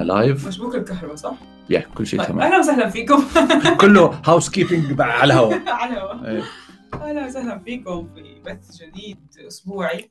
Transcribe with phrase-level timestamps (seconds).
[0.00, 1.34] إحنا live مشبوك الكهرباء صح؟
[1.70, 2.40] يا كل شيء طيب تمام.
[2.40, 3.24] أهلا وسهلا فيكم.
[3.80, 5.62] كله housekeeping على الهواء.
[5.68, 6.24] على الهواء.
[6.30, 6.42] إيه.
[6.94, 9.18] أهلا وسهلا فيكم في بث جديد
[9.48, 10.10] أسبوعي.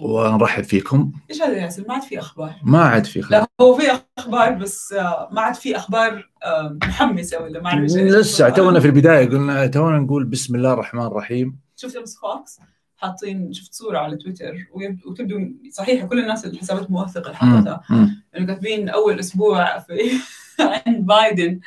[0.00, 1.12] و- ونرحب فيكم.
[1.30, 2.54] إيش هذا يا ياسر؟ ما عاد في أخبار.
[2.62, 6.78] ما عاد في خير لا هو في أخبار بس آه، ما عاد في أخبار آه،
[6.82, 8.48] محمسة ولا ما اعرف لسه.
[8.48, 11.58] تونا في البداية قلنا تونا نقول بسم الله الرحمن الرحيم.
[11.76, 12.60] شفت امس فوكس
[12.96, 14.54] حاطين شفت صورة على تويتر
[15.06, 15.40] وتبدو
[15.70, 17.80] صحيحه كل الناس الحسابات الموثقه اللي حطتها.
[18.38, 19.98] إنه كاتبين أول أسبوع في
[20.86, 21.60] عند بايدن.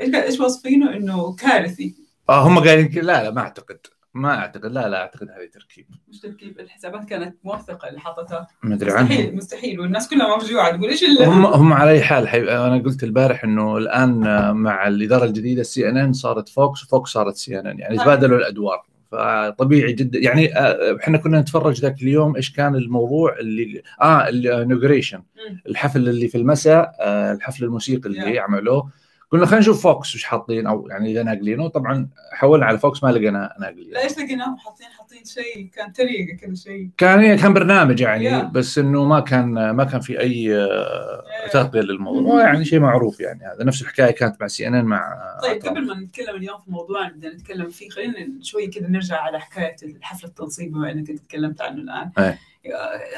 [0.00, 1.94] إيش واصفينه؟ إنه كارثي.
[2.28, 3.04] آه هم قايلين.
[3.04, 3.78] لا لا ما أعتقد.
[4.14, 4.66] ما أعتقد.
[4.72, 5.86] لا لا أعتقد هذه تركيب.
[6.08, 9.80] مش تركيب الحسابات كانت موثقة اللي حطتها ما أدري مستحيل مستحيل.
[9.80, 12.40] والناس كلها مفجوعه تقول إيش ال- هم هم على أي حال حي...
[12.42, 14.20] أنا قلت البارح إنه الآن
[14.56, 17.78] مع الإدارة الجديدة سي إن إن صارت فوكس وفوكس صارت سي إن إن.
[17.78, 18.04] يعني طيب.
[18.04, 18.86] تبادلوا الأدوار.
[19.10, 24.35] فطبيعي جدا يعني آه، إحنا كنا نتفرج ذاك اليوم إيش كان الموضوع اللي آه ال
[24.35, 25.22] inauguration.
[25.68, 28.38] الحفل اللي في المساء آه الحفل الموسيقي اللي Yeah.
[28.42, 28.90] عملوه
[29.30, 31.68] قلنا خلينا نشوف فوكس وش حاطين أو يعني إذا ناقلينه.
[31.68, 36.36] طبعا حولنا على فوكس ما لقينا ناقلين لا إيش لقيناهم حاطين حاطين شيء كان طريقه
[36.36, 36.90] كذا شيء.
[36.96, 38.44] كان كان برنامج يعني Yeah.
[38.44, 42.40] بس إنه ما كان ما كان في أي آه، تغطية للموضوع.
[42.40, 43.64] يعني شيء معروف يعني هذا.
[43.64, 45.62] نفس الحكاية كانت مع سي ان ان مع طيب.
[45.62, 49.76] قبل ما نتكلم اليوم في موضوع بدنا نتكلم فيه خلينا شوي كذا نرجع على حكاية
[50.02, 52.10] حفل التنصيب بما انك تكلمت عنه الآن.
[52.18, 52.38] إيه.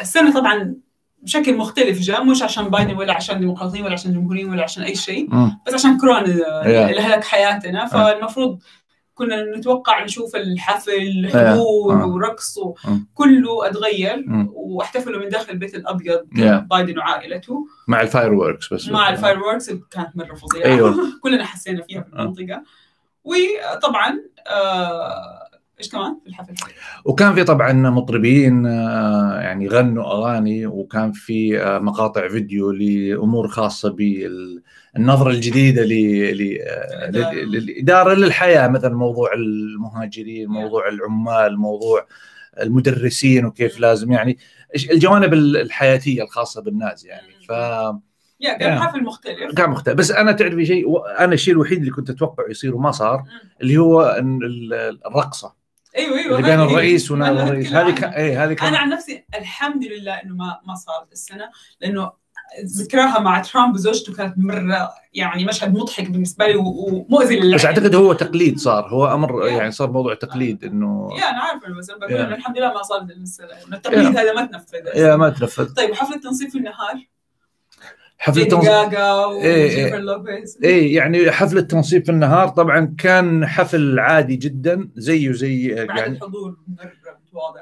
[0.00, 0.74] السنة طبعا
[1.22, 4.94] بشكل مختلف جاء مش عشان بايدن ولا عشان ديمقراطيين ولا عشان جمهوريين ولا عشان أي
[4.94, 5.28] شيء.
[5.66, 6.66] بس عشان كورونا Yeah.
[6.66, 8.58] اللي هلك حياتنا فالمفروض
[9.14, 11.28] كنا نتوقع نشوف الحفل.
[11.32, 12.06] حضور آه.
[12.06, 13.06] ورقص مم.
[13.14, 14.48] كله أتغير مم.
[14.54, 16.20] واحتفلوا من داخل البيت الأبيض.
[16.70, 20.94] بايدن وعائلته مع ال fireworks بس مع الفاير ووركس كانت مرة فظيعة أيوة.
[21.22, 22.62] كلنا حسينا فيها في المنطقة
[23.24, 25.39] وطبعا آه،
[25.80, 26.54] إيش كمان في الحفل؟
[27.04, 33.90] وكان في طبعا مطربين آه، يعني غنوا أغاني وكان في آه، مقاطع فيديو لأمور خاصة
[33.90, 37.10] بالنظرة الجديدة آه،
[37.44, 42.06] للإدارة للحياة مثلا موضوع المهاجرين موضوع العمال موضوع
[42.60, 44.38] المدرسين وكيف لازم يعني
[44.90, 47.32] الجوانب الحياتية الخاصة بالناس يعني.
[47.48, 47.52] ف
[48.40, 48.80] يا كان.
[48.80, 49.54] حفل مختلف.
[49.56, 49.96] كان مختلف.
[49.96, 50.86] بس أنا تعرفي شيء
[51.18, 53.50] أنا الشيء الوحيد اللي كنت أتوقع يصير وما صار مم.
[53.62, 54.22] اللي هو
[55.06, 55.59] الرقصة.
[55.96, 57.72] أيوه أيوه اللي بين الرئيس ونائب الرئيس.
[57.72, 57.90] هذه.
[57.90, 62.20] كان إيه هذه كان أنا عن نفسي الحمد لله إنه ما ما صارت السنة لأنه
[62.64, 67.94] ذكراها مع ترامب وزوجته كانت مرة يعني مشهد مضحك بالنسبة لي ومؤذي للعين بس أعتقد
[67.94, 69.52] هو تقليد صار هو أمر Yeah.
[69.52, 72.32] يعني صار موضوع تقليد إنه يا أنا عارفة بس أنا بقول Yeah.
[72.38, 73.48] الحمد لله ما صارت السنة.
[73.72, 74.86] التقليد هذا ما تنفذ.
[74.96, 75.74] يا ما تنفذ.
[75.74, 76.94] طيب وحفل التنصيب في النهار؟
[78.22, 79.26] حفل ليدي التنصيب جاجا
[80.64, 86.16] إيه، يعني حفل التنصيب في النهار طبعا كان حفل عادي جدا زيه زي بعد يعني
[86.16, 86.56] الحضور.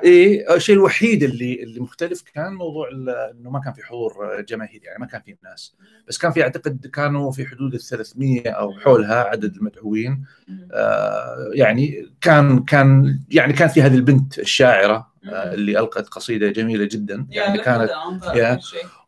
[0.04, 4.98] إيه الشيء الوحيد اللي اللي مختلف كان موضوع إنه ما كان في حضور جماهيري يعني
[4.98, 5.74] ما كان في ناس
[6.08, 10.24] بس كان في أعتقد كانوا في حدود ال 300 أو حولها عدد المدعوين.
[10.72, 15.08] آه يعني كان كان يعني كان في هذه البنت الشاعرة.
[15.32, 17.90] آه اللي ألقت قصيدة جميلة جدا يعني كانت
[18.34, 18.58] Yeah.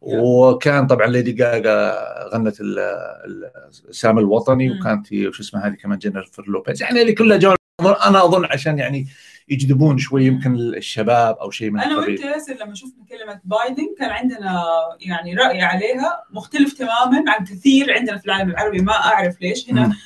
[0.00, 1.94] وكان طبعا ليدي جاجا
[2.34, 3.50] غنت ال- ال-
[3.88, 4.70] السلام الوطني.
[4.80, 9.06] وكانت وش اسمها هذه كمان جينيفر لوبيز يعني اللي كلها أنا أظن عشان يعني
[9.50, 14.10] يجذبون شوي يمكن الشباب أو شيء من أنا وأنت ياسر لما شفنا كلمة بايدن كان
[14.10, 14.62] عندنا
[15.00, 19.96] يعني رأي عليها مختلف تماما عن كثير عندنا في العالم العربي ما أعرف ليش هنا.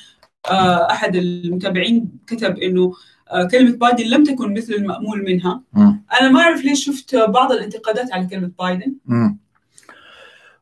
[0.49, 2.93] آه أحد المتابعين كتب إنه
[3.31, 5.61] آه كلمة بايدن لم تكن مثل المأمول منها.
[6.21, 8.95] أنا ما أعرف ليش شفت بعض الانتقادات على كلمة بايدن.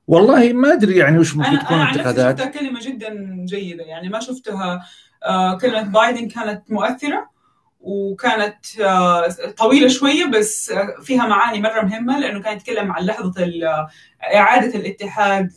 [0.08, 4.82] والله ما أدري يعني وش ممكن تكون انتقادات شفتها كلمة جدا جيدة يعني ما شفتها
[5.26, 7.33] آه كلمة بايدن كانت مؤثرة
[7.86, 9.28] وكانت آه
[9.58, 13.88] طويلة شوية بس آه فيها معاني مرة مهمة لأنه كان يتكلم عن لحظة ال-
[14.36, 15.52] إعادة الاتحاد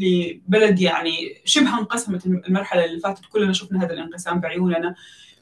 [0.00, 3.26] لبلد يعني شبه انقسمت المرحلة اللي فاتت.
[3.26, 4.94] كلنا شفنا هذا الانقسام بعيوننا.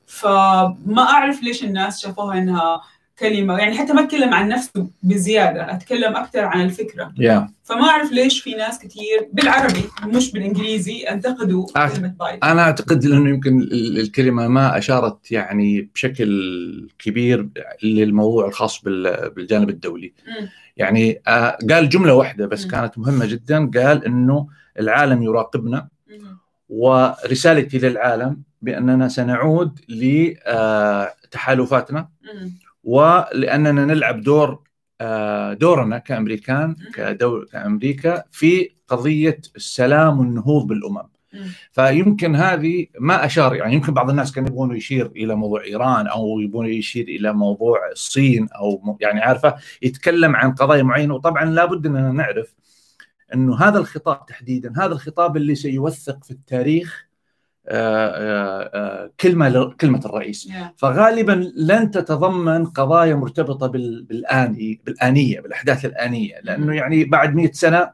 [0.06, 2.80] فما أعرف ليش الناس شافوها إنها
[3.22, 8.12] كلمة يعني حتى ما أتكلم عن نفسه بزيادة أتكلم أكثر عن الفكرة يا فما أعرف
[8.12, 11.88] ليش في ناس كثير بالعربي مش بالإنجليزي انتقدوا آه.
[11.88, 17.48] كلمة بايدن أنا أعتقد إنه يمكن ال- الكلمة ما أشارت يعني بشكل كبير
[17.82, 20.48] للموضوع الخاص بال- بالجانب الدولي مم.
[20.76, 22.70] يعني آه، قال جملة واحدة بس مم.
[22.70, 24.46] كانت مهمة جدا قال إنه
[24.80, 25.88] العالم يراقبنا.
[26.68, 29.78] ورسالتي للعالم بأننا سنعود
[31.24, 32.52] لتحالفاتنا مم.
[32.84, 34.62] ولأننا نلعب دور
[35.00, 41.02] آه، دورنا كأمريكان كدول كأمريكا في قضية السلام والنهوض بالأمم.
[41.32, 41.46] مم.
[41.72, 46.40] فيمكن هذه ما أشار يعني يمكن بعض الناس كانوا يبغون يشير إلى موضوع إيران أو
[46.40, 51.14] يبغون يشير إلى موضوع الصين أو يعني عارفة يتكلم عن قضايا معينة.
[51.14, 52.54] وطبعا لابد أننا نعرف
[53.34, 57.06] إنه هذا الخطاب تحديدا هذا الخطاب اللي سيوثق في التاريخ
[59.20, 60.48] كلمة كلمة الرئيس.
[60.76, 67.90] فغالبا لن تتضمن قضايا مرتبطة بال- بالآني بالآنية بالأحداث الآنية لأنه يعني بعد مئة سنة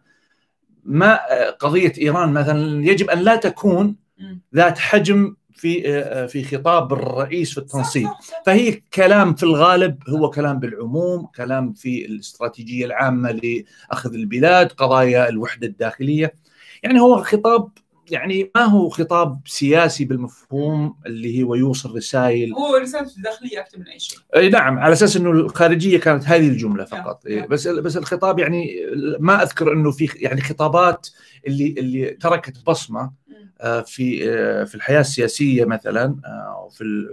[0.84, 1.18] ما
[1.50, 4.40] قضية إيران مثلا يجب أن لا تكون مم.
[4.54, 5.82] ذات حجم في
[6.28, 8.08] في خطاب الرئيس في التنصيب.
[8.46, 15.66] فهي كلام في الغالب هو كلام بالعموم كلام في الاستراتيجية العامة لأخذ البلاد قضايا الوحدة
[15.66, 16.34] الداخلية
[16.82, 17.70] يعني هو خطاب
[18.10, 23.86] يعني ما هو خطاب سياسي بالمفهوم اللي هو يوصل رسائل هو رسالته الداخلية أكثر من
[23.88, 27.38] أي شيء أي نعم على أساس إنه الخارجية كانت هذه الجملة فقط نعم.
[27.38, 28.76] إيه بس بس الخطاب يعني
[29.18, 31.08] ما أذكر إنه في يعني خطابات
[31.46, 33.28] اللي اللي تركت بصمة.
[33.60, 37.08] آه، في آه، في الحياة السياسية مثلا آه، وفي ال-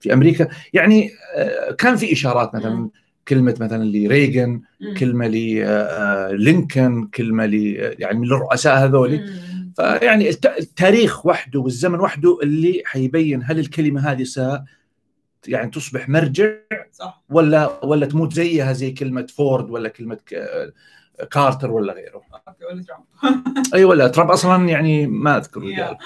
[0.00, 1.10] في أمريكا يعني
[1.78, 2.90] كان في إشارات مثلا.
[3.28, 4.60] كلمة مثلا لريغن.
[4.98, 7.54] كلمة للينكن كلمة ل
[7.98, 8.28] يعني
[8.66, 9.53] هذولي مم.
[9.76, 14.40] فيعني الت- التاريخ وحده والزمن وحده اللي حيبين هل الكلمة هذه س
[15.46, 16.50] يعني تصبح مرجع
[16.92, 17.22] صح.
[17.30, 20.18] ولا ولا تموت زيها زي كلمة فورد ولا كلمة
[21.30, 22.22] كارتر ولا غيره؟
[22.70, 23.04] ولا ترامب.
[23.74, 25.98] أي ولا ترامب أصلا يعني ما أذكر yeah.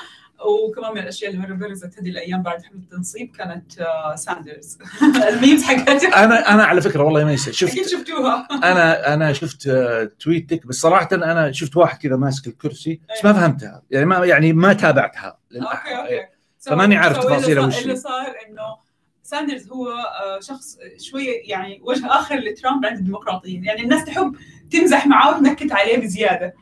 [0.47, 4.79] وكمان من الأشياء اللي مرة برزت هذه الأيام بعد حملة التنصيب كانت آه، ساندرز.
[5.29, 8.49] ال memes حقتها أنا أنا على فكرة والله ما ينسى شفت أكيد شفتوها.
[8.73, 13.33] أنا أنا شفت آه، تويتك بس صراحة أنا شفت واحد كذا ماسك الكرسي بس ما
[13.33, 13.83] فهمتها.
[13.91, 16.27] يعني ما يعني ما تابعتها أوكي أوكي.
[16.61, 17.83] So- فماني عارف so اللي تفاصيله صار- وش.
[17.83, 18.89] اللي صار إنه
[19.23, 20.79] ساندرز هو آه، شخص
[21.11, 23.65] شوية يعني وجه آخر لترامب عند الديمقراطيين.
[23.65, 24.37] يعني الناس تحب
[24.71, 26.55] تمزح معاه وتنكت عليه بزيادة.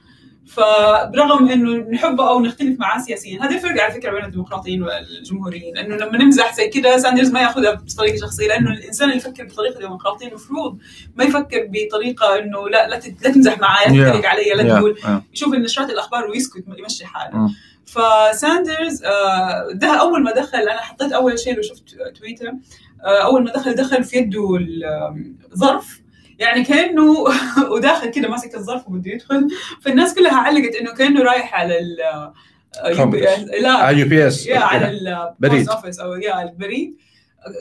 [0.47, 5.97] فبرغم إنه نحبه أو نختلف معاه سياسيا هذا الفرق على فكرة بين الديمقراطيين والجمهوريين إنه
[5.97, 10.29] لما نمزح زي كذا ساندرز ما يأخذها بطريقة شخصية لأنه الإنسان اللي يفكر بطريقة ديمقراطية
[10.29, 10.79] المفروض
[11.17, 14.11] ما يفكر بطريقة إنه لا لا تمزح معي لا.
[14.11, 14.99] تتريق علي لا تقول.
[15.35, 17.55] يشوف نشرات الأخبار ويسكت يمشي حاله مم.
[17.87, 21.85] فساندرز آه، ده أول ما دخل أنا حطيت أول شيء لو شفت
[22.21, 22.53] تويتر
[23.05, 24.59] آه، أول ما دخل دخل في يده
[25.53, 26.01] الظرف
[26.39, 27.25] يعني كانه
[27.73, 29.49] وداخل كده ماسك الظرف وبده يدخل
[29.83, 32.35] فالناس كلها علقت إنه كأنه رايح على ال آه،.
[33.61, 35.69] لا يو بي إس على ال post بريد.
[35.69, 36.97] office أو يا البريد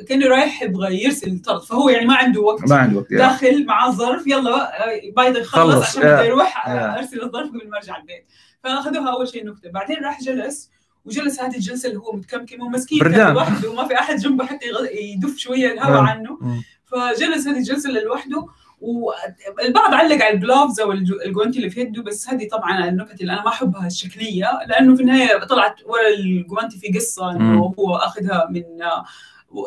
[0.08, 3.14] كأنه رايح يبغى يرسل طرد فهو يعني ما عنده وقت ما عندي وقت.
[3.14, 4.72] داخل مع الظرف يلا
[5.16, 6.98] بايدن خلص خلص، عشان يروح آه،.
[6.98, 8.26] أرسل الظرف قبل ما ارجع البيت
[8.64, 10.72] فأخذوها أول شيء نكتة بعدين راح جلس
[11.06, 13.34] وجلس هذه الجلسة اللي هو متكمكم ومسكين بردان.
[13.34, 16.02] لوحده وما في أحد جنبه حتى يدف شوية الهواء.
[16.02, 16.64] عنه مم.
[16.86, 18.48] فجلس هذه الجلسة لوحده
[18.82, 23.34] والبعض علق على الجلوفز أو الجو- الجوانتي اللي في يده بس هذه طبعا النكت اللي
[23.34, 27.74] أنا ما أحبها الشكلية لأنه في النهاية طلعت ورا الجوانتي في قصة إنه.
[27.80, 28.64] هو أخذها من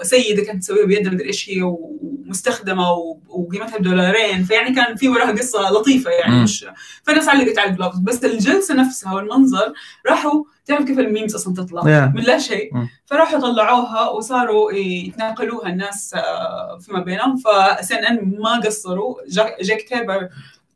[0.03, 2.93] سيده كانت تسويها بيدها مدري إيش هي ومستخدمة
[3.29, 6.43] وقيمتها بدولارين فيعني كان في وراها قصة لطيفة يعني مم.
[6.43, 6.67] مش
[7.03, 9.73] فالناس علقت على ال gloves بس الجلسة نفسها والمنظر
[10.09, 12.13] راحوا تعرف كيف ال memes أصلا تطلع yeah.
[12.17, 12.89] من لا شيء مم.
[13.07, 19.57] فراحوا طلعوها وصاروا يتناقلوها الناس آه، فيما بينهم ف سي إن إن ما قصروا جا-
[19.63, 20.29] جاك تابر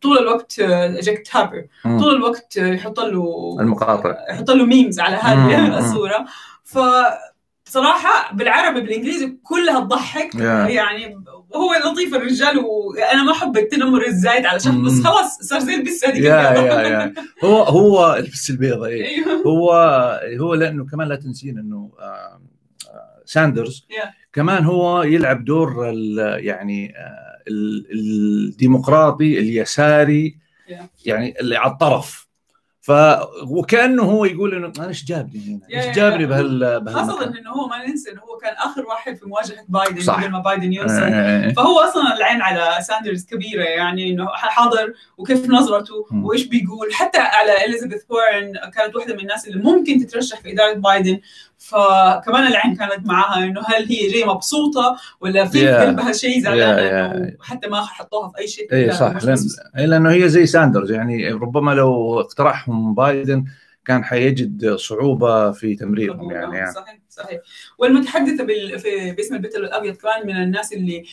[0.03, 1.65] طول الوقت آه، جاك تابر.
[1.85, 5.17] طول الوقت آه، يحط له المقاطع يحط له memes على.
[5.17, 6.25] هذه الصورة
[6.65, 6.79] ف
[7.77, 10.67] بصراحة بالعربي بالإنجليزي كلها تضحك يا.
[10.69, 11.15] يعني
[11.57, 15.01] هو لطيف الرجال وأنا ما احب التنمر الزايد على شخص بس.
[15.01, 16.37] خلاص صار زي البس هذيك يا.
[16.37, 19.05] يا يا هو هو البس البيضة إيه.
[19.07, 19.73] أيوه هو
[20.41, 24.07] هو لأنه كمان لا تنسين إنه آه، آه، ساندرز Yeah.
[24.33, 25.87] كمان هو يلعب دور
[26.21, 30.37] يعني آه، ال- الديمقراطي اليساري
[30.69, 30.73] Yeah.
[31.05, 32.29] يعني اللي على الطرف
[32.83, 32.93] ف
[33.47, 36.27] وكأنه هو يقول إنه أنا إيش جابني هنا؟ إيش جابني.
[36.27, 40.23] بهال بهالمكان؟ إنه هو ما ننسى إنه هو كان آخر واحد في مواجهة بايدن صح.
[40.23, 45.47] قبل ما بايدن يوصل آه، فهو أصلا العين على ساندرز كبيرة يعني إنه حاضر وكيف
[45.51, 46.07] نظرته.
[46.13, 50.73] وإيش بيقول حتى على إليزابيث وارن كانت واحدة من الناس اللي ممكن تترشح في إدارة
[50.73, 51.21] بايدن
[51.63, 55.81] فكمان العين كانت معاها إنه هل هي جاية مبسوطة ولا في Yeah.
[55.81, 59.37] قلبها شيء زعلانة Yeah, إنه حتى ما حطوها في أي شيء اي صح لأن
[59.91, 63.45] لأنه هي زي ساندرز يعني ربما لو اقترحهم بايدن
[63.85, 66.31] كان حيجد صعوبة في تمريرهم.
[66.31, 66.73] يعني, يعني.
[66.73, 67.41] صحيح صحيح
[67.79, 68.79] والمتحدثة بال...
[68.79, 69.13] في...
[69.13, 71.05] باسم البيت الأبيض كمان من الناس اللي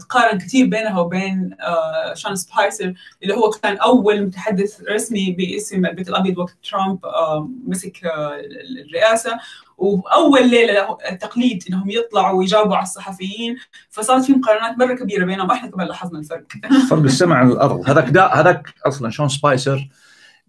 [0.00, 6.08] تقارن كثير بينها وبين آه شان سبايسر اللي هو كان أول متحدث رسمي باسم البيت
[6.08, 8.40] الأبيض وقت ترامب آه مسك آه
[8.86, 9.38] الرئاسة.
[9.78, 13.56] وأول ليلة له التقليد إنهم يطلعوا ويجاوبوا على الصحفيين.
[13.90, 15.48] فصارت في مقارنات مرة كبيرة بينهم.
[15.48, 16.46] وإحنا كمان لاحظنا الفرق.
[16.90, 17.90] فرق السمع عن الأرض.
[17.90, 19.88] هذاك هذاك أصلا شون سبايسر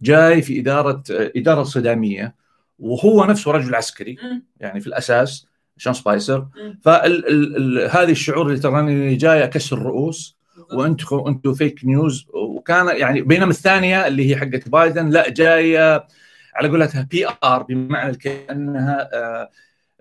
[0.02, 2.36] جاي في إدارة إدارة صدامية.
[2.80, 4.18] وهو نفسه رجل عسكري.
[4.60, 5.51] يعني في الأساس
[5.82, 6.48] شون سبايسر.
[6.82, 10.38] فهذه الشعور اللي تراني جاي أكسر رؤوس
[10.74, 12.28] وأنتم أنتم fake news
[12.66, 16.08] كان يعني بينما الثانية اللي هي حقت بايدن لا جاية
[16.56, 19.50] على قولتها PR بمعنى كأنها آه،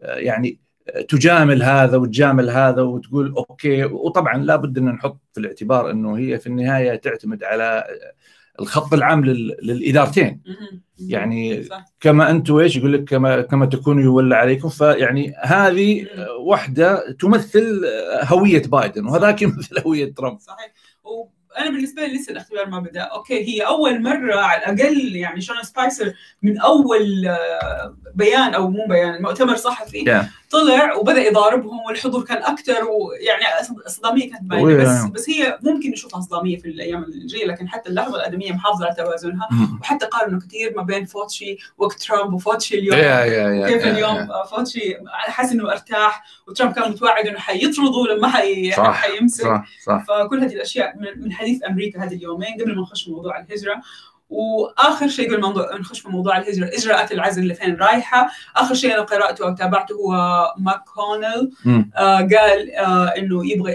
[0.01, 0.59] آه، يعني
[1.09, 3.85] تجامل هذا وتجامل هذا وتقول okay.
[3.85, 7.85] وطبعا لابد أن نحط في الاعتبار إنه هي في النهاية تعتمد على
[8.61, 10.40] الخط العام للإدارتين.
[10.99, 11.85] يعني صح.
[12.00, 14.69] كما أنتم إيش يقول لك كما كما تكونوا يولى عليكم.
[14.69, 16.07] فيعني هذه
[16.40, 17.85] وحدة تمثل
[18.23, 20.38] هوية بايدن وهذاك يمثل هوية ترامب.
[20.40, 20.73] صحيح.
[21.59, 23.00] أنا بالنسبة لي لسه الاختبار ما بدأ.
[23.00, 26.12] okay هي أول مرة على الأقل يعني شون سبايسر
[26.43, 30.05] من أول آه، بيان أو مو بيان مؤتمر صحفي.
[30.05, 30.25] Yeah.
[30.50, 33.45] طلع وبدأ يضاربهم والحضور كان أكثر ويعني
[33.87, 38.16] صداميه كانت باينه بس بس هي ممكن نشوفها صداميه في الأيام الجاية لكن حتى اللحظة
[38.17, 39.49] الآنية محافظة على توازنها.
[39.80, 42.97] وحتى قالوا انه كثير ما بين فوتشي وقت ترامب وفوتشي اليوم.
[43.69, 48.73] كيف اليوم؟ فوتشي حس إنه أرتاح وترامب كان متوعد إنه حيطرده لما حي...
[48.73, 49.45] حيمسك.
[49.45, 50.04] صح صح.
[50.09, 53.83] فكل هذه الأشياء من حديث أمريكا هذه اليومين قبل ما نخش موضوع الهجرة.
[54.31, 56.67] وآخر شيء قبل ما نخش في موضوع الهجرة.
[56.67, 58.31] إجراءات العزل لفين رايحة.
[58.57, 60.15] آخر شيء أنا قرأته أو تابعته هو
[60.59, 61.51] ماكونل
[61.97, 63.75] آه قال آه إنه يبغى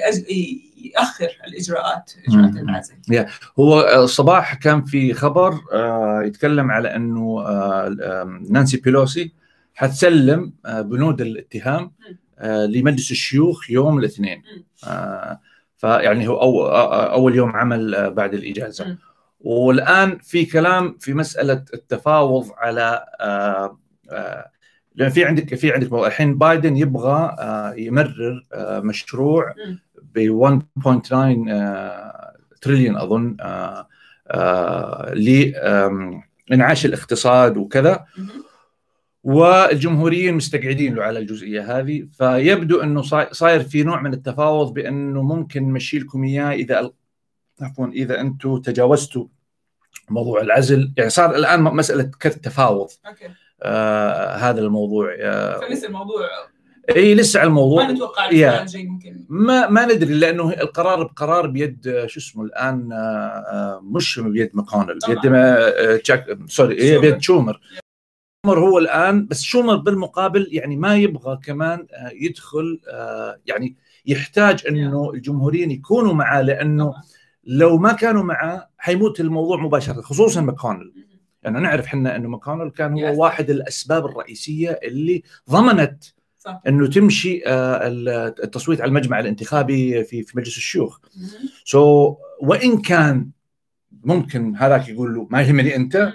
[0.96, 2.94] يأخر الإجراءات إجراءات العزل.
[3.12, 3.30] yeah.
[3.60, 9.32] هو الصباح كان في خبر آه يتكلم على إنه آه نانسي بيلوسي
[9.74, 11.92] حتسلم آه بنود الاتهام
[12.40, 14.44] آه لمجلس الشيوخ يوم الاثنين.
[14.88, 15.40] آه
[15.78, 18.86] فيعني هو أو أول يوم عمل بعد الإجازة.
[18.86, 18.98] م.
[19.46, 23.80] والآن في كلام في مسألة التفاوض على آه،
[24.12, 24.52] آه،
[24.96, 28.44] لأن في عندك في عندك الحين بايدن يبغى آه، يمرر
[28.84, 29.54] مشروع
[30.02, 32.26] ب 1.9
[32.62, 33.38] تريليون أظن
[36.50, 38.06] لانعاش الاقتصاد وكذا.
[39.24, 42.08] والجمهوريين مستقعدين له على الجزئية هذه.
[42.18, 46.92] فيبدو أنه صاير في نوع من التفاوض بأنه ممكن نمشي لكم إياه إذا
[47.62, 49.28] عفوا إذا أنتم تجاوزتوا
[50.10, 50.94] موضوع العزل.
[50.98, 53.30] يعني صار الآن مسألة كالتفاوض okay.
[53.64, 55.16] آه هذا الموضوع.
[55.22, 56.30] آه فلسه الموضوع.
[56.96, 57.84] إي لسه على الموضوع.
[57.84, 59.26] ما نتوقع الجاي ممكن.
[59.30, 65.00] ما ما ندري لأنه القرار بقرار بيد شو اسمه الآن آه, آه، مش بيد ماكونل
[65.08, 67.60] بيد آه تشاك sorry هي بيد شومر.
[68.46, 74.64] شومر هو الآن بس شومر بالمقابل يعني ما يبغى كمان آه يدخل آه يعني يحتاج
[74.68, 77.04] إنه الجمهوريين يكونوا معاه لأنه طبعا.
[77.46, 80.94] لو ما كانوا معه حيموت الموضوع مباشرة خصوصا ماكونل
[81.44, 83.22] يعني نعرف إحنا إنه ماكونل كان هو.
[83.22, 86.04] واحد الأسباب الرئيسية اللي ضمنت
[86.38, 86.62] صح.
[86.68, 87.88] إنه تمشي آه،
[88.44, 91.00] التصويت على المجمع الانتخابي في في مجلس الشيوخ.
[91.66, 93.30] so so, وإن كان
[94.04, 96.14] ممكن هذاك يقول له ما يهمني أنت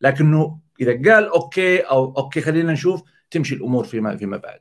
[0.00, 4.60] لكنه إذا قال okay أو okay خلينا نشوف تمشي الأمور فيما فيما بعد.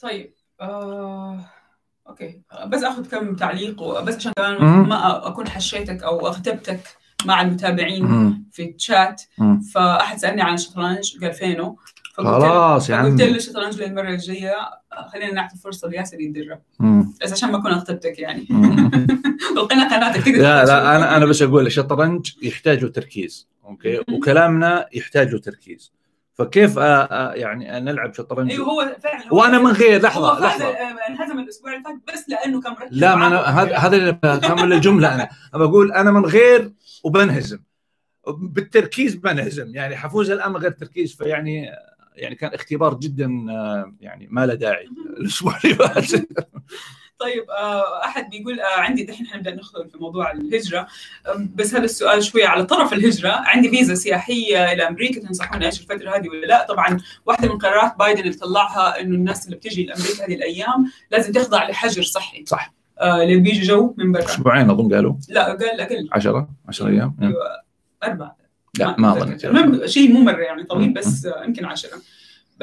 [0.00, 1.44] طيب آه
[2.12, 2.40] okay.
[2.66, 6.80] بس آخذ كم تعليق وبس عشان كمان ما أكون حشيتك أو أغتبتك
[7.24, 8.44] مع المتابعين مم.
[8.52, 9.22] في الشات.
[9.74, 11.76] فأحد سألني عن الشطرنج قال فينه
[12.14, 13.10] خلاص يا عمي.
[13.10, 14.54] قلت له الشطرنج للمرة الجاية.
[15.12, 16.58] خلينا نعطي فرصة لياسر يتدرب.
[17.22, 18.46] بس عشان ما أكون أغتبتك يعني.
[19.56, 25.28] القنا قناتك لا لا أنا أنا بس أقول الشطرنج يحتاج له تركيز أوكي؟ وكلامنا يحتاج
[25.28, 25.92] له تركيز.
[26.44, 30.68] فكيف آه، آه، يعني نلعب شطرنج أيوه هو فعلا وأنا من غير لحظة لحظة.
[31.08, 35.14] انهزم الأسبوع اللي فات بس لأنه كان مركز لا ما أنا هذا هذا بكمل الجملة
[35.14, 35.28] أنا.
[35.54, 36.72] بقول أنا من غير
[37.04, 37.58] وبنهزم.
[38.28, 39.74] بالتركيز بنهزم.
[39.74, 41.66] يعني حفوز الآن من غير تركيز فيعني
[42.14, 44.88] يعني كان اختبار جدا آه، يعني ما له داعي.
[45.18, 46.04] الأسبوع اللي فات.
[47.18, 50.86] طيب آه، أحد بيقول آه، عندي دحين حنبدا ندخل في موضوع الهجرة.
[51.54, 53.30] بس هذا السؤال شوية على طرف الهجرة.
[53.30, 57.96] عندي فيزا سياحية إلى أمريكا تنصحوني إيش الفترة هذه ولا لا؟ طبعا واحدة من قرارات
[57.98, 62.44] بايدن اللي طلعها إنه الناس اللي بتجي لأمريكا هذه الأيام لازم تخضع لحجر صحي.
[62.46, 62.72] صح.
[63.00, 64.24] آه اللي بيجي جو من برا.
[64.24, 65.14] أسبوعين أظن قالوا.
[65.28, 67.16] لا قال أقل 10 10 أيام.
[67.22, 67.34] أيوه
[68.04, 68.32] أربع
[68.78, 69.86] لا ما أظن.
[69.86, 71.90] شيء مو مرة يعني طويل بس يمكن 10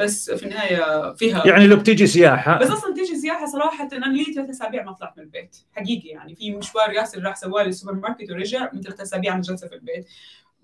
[0.04, 2.58] بس في النهاية فيها يعني لو بتيجي سياحة.
[2.58, 6.34] بس أصلا تيجي سياحة صراحة أنا لي ثلاث أسابيع ما طلعت من البيت حقيقي يعني.
[6.34, 10.06] في مشوار ياسر راح سوالي السوبر ماركت ورجع من ثلاث أسابيع أنا جالسه في البيت.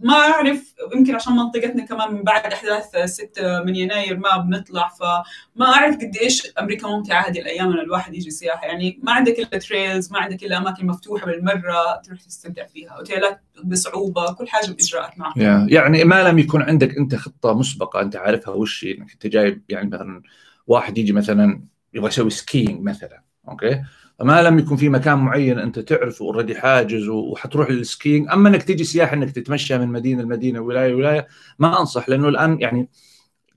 [0.01, 5.67] ما أعرف يمكن عشان منطقتنا كمان من بعد أحداث 6 من يناير ما بنطلع فما
[5.67, 8.67] أعرف قد إيش أمريكا ممتعة هذه الأيام إن الواحد يجي سياحة.
[8.67, 13.41] يعني ما عندك إلا trails ما عندك إلا أماكن مفتوحة بالمرة تروح تستمتع فيها أوتيلات
[13.65, 18.55] بصعوبة كل حاجة بإجراءات معها يعني ما لم يكون عندك أنت خطة مسبقة أنت عارفها
[18.55, 20.23] وش إنك أنت جايب يعني مثلا
[20.67, 21.63] واحد يجي مثلا
[21.95, 23.23] يبغى يسوي skiing مثلا.
[23.49, 23.83] okay?
[24.19, 28.63] فما لم يكن في مكان معين أنت تعرفه already حاجز وحتروح لل skiing أما إنك
[28.63, 31.27] تيجي سياحة إنك تتمشى من مدينة لمدينة ولاية ولايه
[31.59, 32.89] ما أنصح لأنه الآن يعني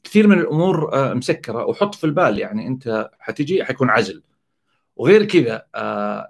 [0.03, 1.65] كثير من الأمور آه، مسكرة.
[1.65, 4.23] وحط في البال يعني أنت حتيجي حيكون عزل.
[4.95, 6.29] وغير كذا آه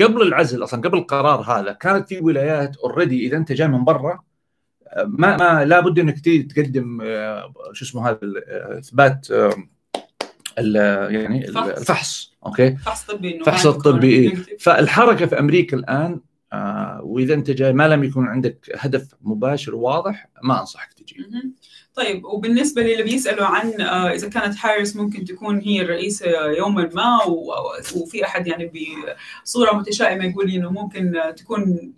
[0.00, 4.20] قبل العزل أصلا قبل القرار هذا كانت في ولايات already إذا أنت جاي من برا
[4.86, 7.02] آه، ما ما لابد إنك تقدم
[7.72, 8.18] شو اسمه هذا
[8.78, 9.28] إثبات
[10.58, 12.76] يعني الفحص okay?
[12.76, 16.20] فحص طبي فحص الطبي إيه؟ فالحركة في أمريكا الآن
[16.52, 21.16] آه وإذا أنت جاي ما لم يكون عندك هدف مباشر واضح ما أنصحك تجي.
[21.94, 26.26] طيب وبالنسبة للي بيسألوا عن آه إذا كانت هاريس ممكن تكون هي الرئيسه
[26.58, 27.18] يوما ما
[27.96, 28.72] وفي أحد يعني
[29.44, 31.92] بصورة متشائمة يقول إنه ممكن تكون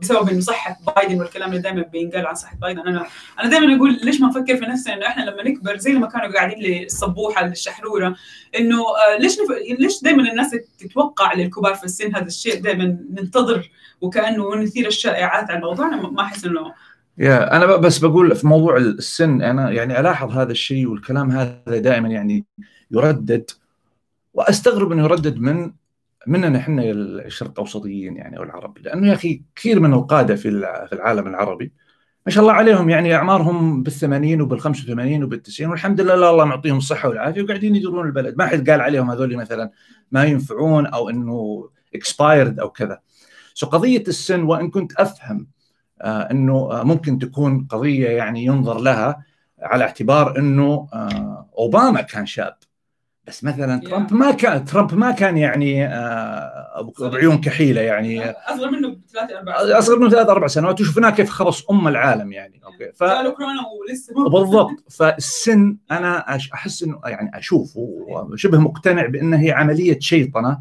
[0.00, 2.80] بسبب إنه صحة بايدن والكلام اللي دائما بينقال عن صحة بايدن.
[2.80, 3.06] أنا
[3.40, 6.32] أنا دائما أقول ليش ما نفكر في نفسنا إنه إحنا لما نكبر زي لما كانوا
[6.34, 8.16] قاعدين للصبوحة للشحرورة
[8.58, 9.78] إنه آه ليش نف...
[9.80, 15.56] ليش دائما الناس تتوقع للكبار في السن هذا الشيء؟ دائما ننتظر وكأنه نثير الشائعات عن
[15.56, 15.86] الموضوع.
[15.86, 16.74] أنا ما أحس إنه
[17.18, 22.08] يا أنا بس بقول في موضوع السن أنا يعني ألاحظ هذا الشيء والكلام هذا دائما
[22.08, 22.44] يعني
[22.90, 23.50] يردد
[24.34, 25.72] وأستغرب إنه يردد من
[26.26, 28.78] مننا إحنا الشرق الاوسطيين يعني أو العرب.
[28.78, 30.50] لأنه يا أخي كثير من القادة في
[30.88, 31.72] في العالم العربي
[32.26, 37.42] ما شاء الله عليهم يعني أعمارهم بال80 وبال85 وبال90 والحمد لله الله معطيهم الصحة والعافية
[37.42, 38.38] وقاعدين يدورون البلد.
[38.38, 39.70] ما حد قال عليهم هذول مثلا
[40.12, 43.00] ما ينفعون أو إنه expired أو كذا.
[43.54, 45.46] so قضية السن وإن كنت أفهم
[46.02, 49.24] آه إنه آه ممكن تكون قضية يعني ينظر لها
[49.62, 52.56] على اعتبار إنه آه أوباما كان شاب.
[53.26, 58.30] بس مثلا ترامب ما كان ترامب ما كان يعني آه بعيون كحيلة يعني.
[58.30, 60.80] أصغر منه بثلاث أربع أصغر منه ثلاث أربع سنوات.
[60.80, 62.60] وشفناه كيف خبص أم العالم يعني.
[62.64, 62.92] أوكي.
[62.94, 63.04] ف...
[63.04, 64.92] كورونا ولسه بالضبط.
[64.92, 70.60] فالسن أنا أحس إنه يعني أشوف وشبه مقتنع بانها هي عملية شيطنة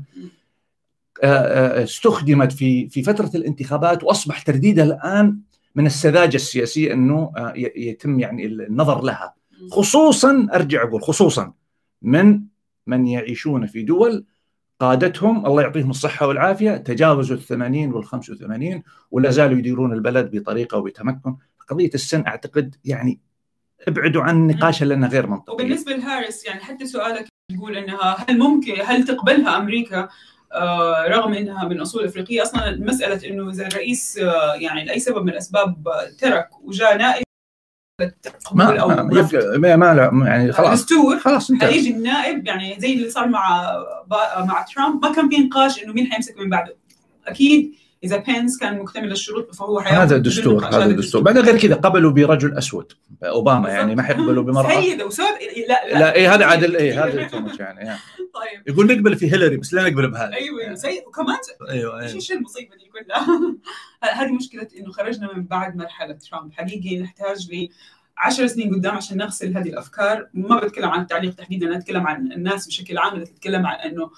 [1.24, 5.39] استخدمت في في فترة الانتخابات وأصبح ترديدها الآن
[5.75, 7.32] من السذاجة السياسية إنه
[7.75, 9.34] يتم يعني النظر لها.
[9.72, 11.53] خصوصا أرجع أقول خصوصا
[12.01, 12.52] من
[12.87, 14.25] من يعيشون في دول
[14.79, 21.35] قادتهم الله يعطيهم الصحة والعافية تجاوزوا الثمانين والخمس وثمانين ولا زالوا يديرون البلد بطريقة وبتمكن.
[21.69, 23.19] قضية السن أعتقد يعني
[23.87, 25.53] ابعدوا عن النقاش لأنه غير منطقي.
[25.53, 30.09] وبالنسبة لهاريس يعني حتى سؤالك يقول أنها هل ممكن هل تقبلها أمريكا؟
[30.53, 35.24] آه رغم إنها من أصول إفريقية أصلا مسألة إنه إذا الرئيس آه يعني لأي سبب
[35.24, 35.87] من الأسباب
[36.19, 37.24] ترك وجاء نائب
[38.53, 40.82] ما ما, ما يعني خلاص.
[40.82, 43.74] دستور خلاص انت حيجي النائب يعني زي اللي صار مع
[44.38, 45.06] مع ترامب.
[45.06, 46.75] ما كان في نقاش إنه مين حيمسك من بعده.
[47.27, 51.22] أكيد إذا بينس كان مكتمل الشروط فهو هذا الدستور هذا الدستور.
[51.22, 52.94] بعدين غير كذا قبلوا برجل أسود.
[53.29, 55.25] أوباما يعني ما حيقبلوا بمراه سيده وسود
[55.68, 57.22] لا لا, لا إيه هذا عادل إيه هذا
[57.59, 58.00] يعني
[58.33, 58.68] طيب.
[58.68, 60.33] يقول نقبل في هيلاري بس لا نقبل بهذا.
[60.33, 60.75] أيوه يعني.
[60.75, 61.38] سيء وكمان
[61.70, 63.27] أيوه إيش إيش المصيبة دي كلها
[64.22, 66.53] هذه مشكلة إنه خرجنا من بعد مرحلة ترامب.
[66.53, 67.70] حقيقي نحتاج ل
[68.18, 70.29] 10 سنين قدام عشان نغسل هذه الأفكار.
[70.33, 74.12] ما بتكلم عن التعليق تحديدا أنا أتكلم عن الناس بشكل عام اللي تتكلم عن إنه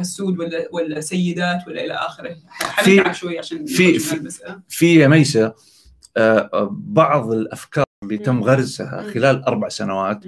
[0.00, 2.36] السود ولا ولا سيدات ولا إلى آخره.
[2.48, 4.30] حنتعب شوي عشان في في,
[4.68, 5.54] في يا ميسة
[6.16, 10.24] آه، بعض الأفكار اللي تم غرسها خلال أربع سنوات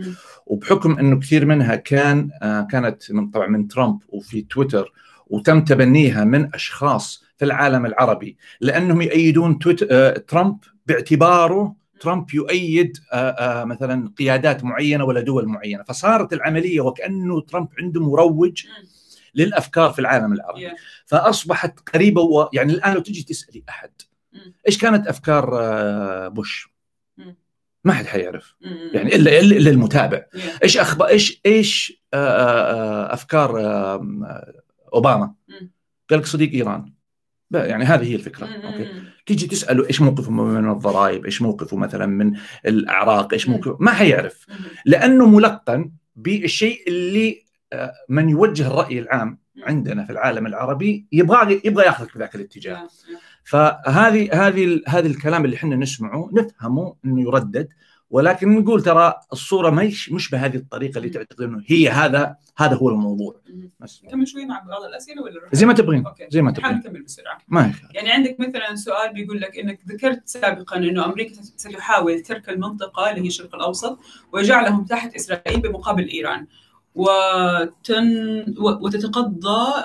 [0.46, 4.92] وبحكم إنه كثير منها كان آه، كانت من طبعا من ترامب وفي تويتر
[5.26, 9.58] وتم تبنيها من أشخاص في العالم العربي لأنهم يؤيدون
[9.90, 12.96] آه، ترامب باعتباره ترامب يؤيد
[13.64, 15.82] مثلا قيادات معينة ولا دول معينة.
[15.82, 18.66] فصارت العملية وكأنه ترامب عنده مروج
[19.34, 20.60] للأفكار في العالم العربي.
[21.06, 22.48] فأصبحت قريبة و...
[22.52, 23.90] يعني الآن لو تجي تسألي أحد
[24.68, 25.48] إيش كانت أفكار
[26.28, 26.70] بوش؟
[27.84, 28.54] ما حد حيعرف.
[28.92, 30.24] يعني الا الا المتابع.
[30.64, 33.60] إيش أخبار إيش إيش أفكار
[34.94, 35.34] أوباما؟
[36.10, 36.92] قال لك صديق إيران.
[37.50, 38.46] يعني هذه هي الفكرة.
[38.46, 39.02] أوكي.
[39.26, 42.32] تيجي تسأله إيش موقفه من الضرائب؟ إيش موقفه مثلا من
[42.66, 44.46] الأعراق؟ إيش موقفه ما حيعرف.
[44.86, 47.44] لأنه ملقن بالشيء اللي
[48.08, 52.88] من يوجه الرأي العام عندنا في العالم العربي يبغى يبغى ياخذك بذاك الاتجاه.
[53.50, 57.68] فهذه هذه هذه الكلام اللي إحنا نسمعه نفهمه إنه يردد
[58.10, 62.88] ولكن نقول ترى الصورة مش مش بهذه الطريقة اللي تعتقد إنه هي هذا هذا هو
[62.88, 63.40] الموضوع.
[63.80, 64.02] بس.
[64.04, 66.76] نكمل شوي مع بعض الأسئلة ولا زي ما تبغين زي ما تبغين.
[66.76, 67.38] نكمل بسرعة.
[67.48, 72.48] ما هي يعني عندك مثلا سؤال بيقول لك إنك ذكرت سابقا إنه أمريكا ستحاول ترك
[72.48, 73.98] المنطقة اللي هي الشرق الأوسط
[74.32, 76.46] وجعلهم تحت إسرائيل بمقابل إيران.
[76.94, 79.84] وتن وتتقضى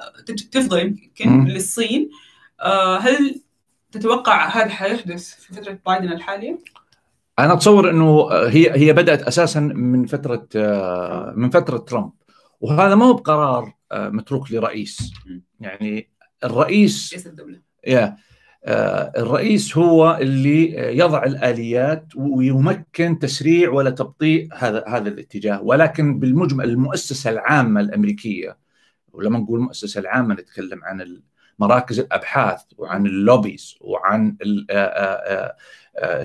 [0.51, 2.09] تفضى يمكن للصين.
[2.61, 3.41] آه، هل
[3.99, 6.59] تتوقع هذا حيحدث في فترة بايدن الحالية؟
[7.39, 12.11] أنا أتصور إنه هي هي بدأت أساسا من فترة آه، من فترة ترامب.
[12.61, 15.13] وهذا ما هو بقرار آه، متروك لرئيس.
[15.59, 16.09] يعني
[16.43, 17.61] الرئيس رئيس الدولة.
[17.87, 18.17] يا
[18.65, 25.61] آه، الرئيس هو اللي يضع الآليات ويمكن تسريع ولا تبطيء هذا هذا الاتجاه.
[25.61, 28.57] ولكن بالمجمل المؤسسة العامة الأمريكية
[29.13, 31.01] ولما نقول المؤسسه العامة نتكلم عن
[31.59, 34.37] مراكز الأبحاث وعن اللوبيز وعن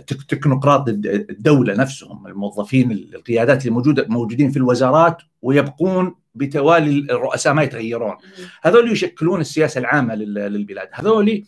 [0.06, 8.16] تكنوقراط الدولة نفسهم الموظفين القيادات اللي موجوده موجودين في الوزارات ويبقون بتوالي الرؤساء ما يتغيرون.
[8.62, 10.88] هذول يشكلون السياسة العامة للبلاد.
[10.92, 11.44] هذول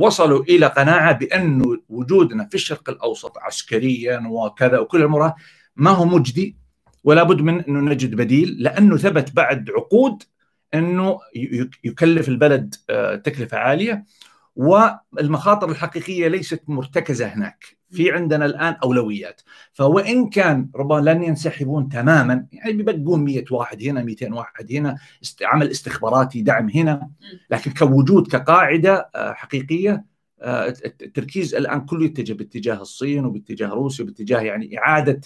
[0.00, 5.32] وصلوا إلى قناعة بانه وجودنا في الشرق الأوسط عسكريا وكذا وكل الأمور
[5.76, 6.56] ما هو مجدي
[7.04, 10.22] ولا بد من انه نجد بديل لأنه ثبت بعد عقود
[10.74, 11.18] إنه
[11.84, 14.04] يكلف البلد آه، تكلفة عالية
[14.56, 17.82] والمخاطر الحقيقية ليست مرتكزة هناك.
[17.90, 19.40] في عندنا الآن أولويات.
[19.72, 24.96] فوان كان ربما لن ينسحبون تماما يعني بيبقون 100 واحد هنا 200 واحد هنا
[25.42, 27.10] عمل استخباراتي دعم هنا.
[27.50, 30.04] لكن كوجود كقاعدة آه، حقيقية
[30.42, 35.20] آه، التركيز الآن كله يتجه باتجاه الصين وباتجاه روسيا وباتجاه يعني إعادة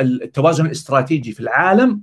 [0.00, 2.02] التوازن الاستراتيجي في العالم.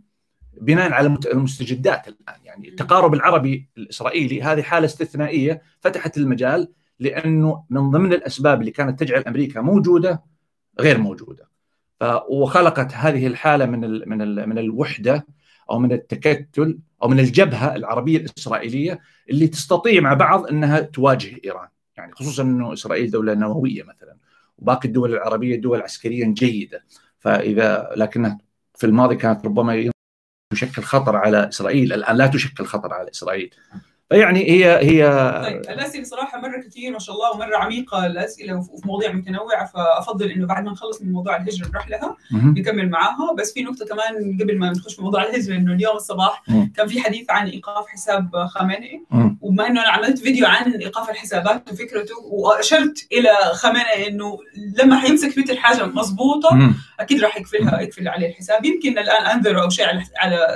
[0.61, 2.35] بناء على المستجدات الآن.
[2.43, 8.99] يعني التقارب العربي الإسرائيلي هذه حالة استثنائية فتحت المجال لأنه من ضمن الأسباب اللي كانت
[8.99, 10.23] تجعل أمريكا موجودة
[10.79, 11.49] غير موجودة.
[12.29, 15.25] وخلقت هذه الحالة من ال من ال من الوحدة
[15.71, 21.67] أو من التكتل أو من الجبهة العربية الإسرائيلية اللي تستطيع مع بعض أنها تواجه إيران.
[21.97, 24.17] يعني خصوصا إنه إسرائيل دولة نووية مثلا.
[24.57, 26.83] وباقي الدول العربية دول عسكريا جيدة.
[27.19, 28.37] فاذا لكنها
[28.75, 29.91] في الماضي كانت ربما
[30.53, 33.53] تشكل خطر على إسرائيل الآن لا تشكل خطر على إسرائيل.
[34.09, 38.87] فيعني هي هي طيب الأسئلة صراحة مرة كثير ما شاء الله ومرة عميقة الأسئلة وفي
[38.87, 43.33] مواضيع متنوعة فأفضل إنه بعد ما نخلص من موضوع الهجرة نروح لها نكمل معاها.
[43.37, 46.43] بس في نقطة كمان قبل ما نخش في موضوع الهجرة إنه اليوم الصباح
[46.75, 49.03] كان في حديث عن إيقاف حساب خامنئي.
[49.41, 54.37] وبما إنه أنا عملت فيديو عن إيقاف الحسابات وفكرته وأشرت إلى خامنئي إنه
[54.83, 58.65] لما حيمسك تويتر حاجة مضبوطه أكيد راح يقفلها يقفل عليه الحساب.
[58.65, 59.85] يمكن الآن انذروا أو شيء
[60.17, 60.47] على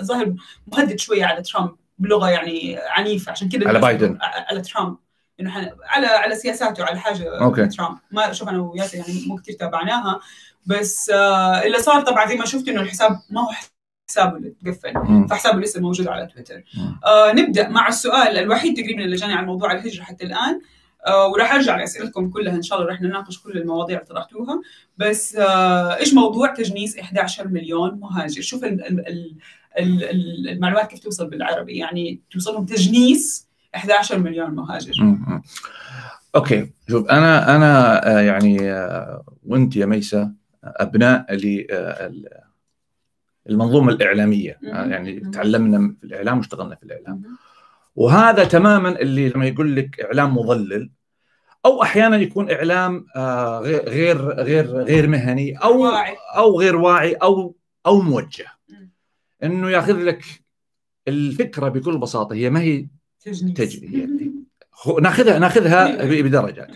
[0.00, 0.34] الظاهر
[0.66, 1.76] مهدد شوية على ترامب.
[1.98, 3.32] بلغة يعني عنيفة.
[3.32, 4.18] عشان كذا على بايدن.
[4.20, 4.96] على ترامب.
[5.40, 5.70] إنه حن...
[5.84, 7.66] على على سياساته على حاجة أوكي.
[7.66, 7.98] ترامب.
[8.10, 10.20] ما شوف أنا وياسر يعني مو كثير تابعناها.
[10.66, 13.48] بس آه اللي صار طبعا زي ما شفت إنه الحساب ما هو
[14.08, 15.26] حسابه اللي تقفل.
[15.30, 16.62] فحسابه لسه موجود على تويتر.
[17.06, 20.60] آه نبدأ مع السؤال الوحيد تقريبا اللي جاني عن موضوع الهجرة حتى الآن.
[21.06, 22.90] آه وراح أرجع لأسئلتكم كلها إن شاء الله.
[22.90, 24.60] راح نناقش كل المواضيع اللي طرحتوها.
[24.96, 29.36] بس آه إيش موضوع تجنيس 11 مليون مهاجر؟ شوف ال ال
[29.78, 34.92] المعلومات كيف توصل بالعربي؟ يعني توصلهم تجنيس 11 مليون مهاجر.
[36.36, 40.32] أوكي شوف أنا أنا آه، يعني آه، وأنت يا ميسا
[40.64, 41.26] أبناء
[43.48, 44.58] المنظومة الإعلامية.
[44.62, 47.22] يعني تعلمنا في الإعلام واشتغلنا في الإعلام.
[47.96, 50.90] وهذا تماما اللي لما يقول لك إعلام مضلل
[51.66, 55.86] أو أحيانا يكون إعلام آه، غير غير غير مهني أو
[56.36, 58.46] أو غير واعي أو أو موجه.
[59.42, 60.24] إنه ياخذ لك
[61.08, 62.34] الفكرة بكل بساطة.
[62.34, 62.86] هي ما هي
[63.54, 64.08] تجري
[65.00, 66.28] ناخذها ناخذها أيوة.
[66.28, 66.68] بدرجات.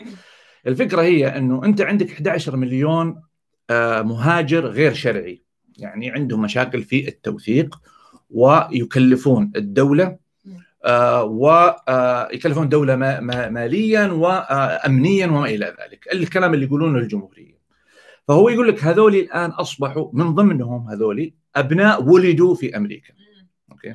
[0.67, 3.23] الفكرة هي إنه أنت عندك 11 مليون
[3.71, 5.43] آه، مهاجر غير شرعي.
[5.79, 7.81] يعني عندهم مشاكل في التوثيق
[8.31, 10.19] ويكلفون الدولة
[10.85, 12.97] آه، ويكلفون الدولة
[13.51, 16.09] ماليا وامنيا وما إلى ذلك.
[16.13, 17.61] الكلام اللي يقولونه الجمهورية.
[18.29, 23.15] فهو يقول لك هذول الآن أصبحوا من ضمنهم هذول أبناء ولدوا في أمريكا.
[23.73, 23.95] أوكي؟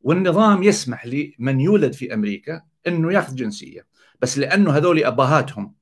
[0.00, 3.86] والنظام يسمح لمن يولد في أمريكا إنه ياخذ جنسية.
[4.20, 5.74] بس لأنه هذول أبهاتهم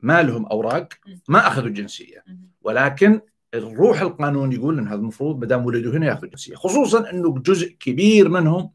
[0.00, 0.88] ما لهم اوراق
[1.28, 2.24] ما أخذوا الجنسية.
[2.62, 3.20] ولكن
[3.54, 7.76] الروح القانون يقول إن هذا المفروض ما دام ولدوا هنا ياخذوا جنسيه خصوصا إنه جزء
[7.80, 8.70] كبير منهم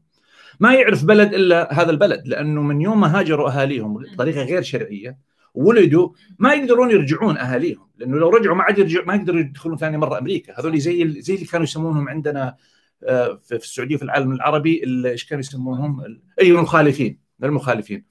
[0.60, 5.18] ما يعرف بلد إلا هذا البلد لأنه من يوم ما هاجروا أهاليهم بطريقة غير شرعية
[5.56, 9.98] ولدوا ما يقدرون يرجعون أهاليهم لأنه لو رجعوا ما عاد يرجع ما يقدروا يدخلون ثاني
[9.98, 10.60] مرة أمريكا.
[10.60, 12.56] هذول زي زي اللي كانوا يسمونهم عندنا
[13.04, 18.04] آه، في السعودية وفي العالم العربي إيش كانوا يسمونهم؟ أي المخالفين المخالفين.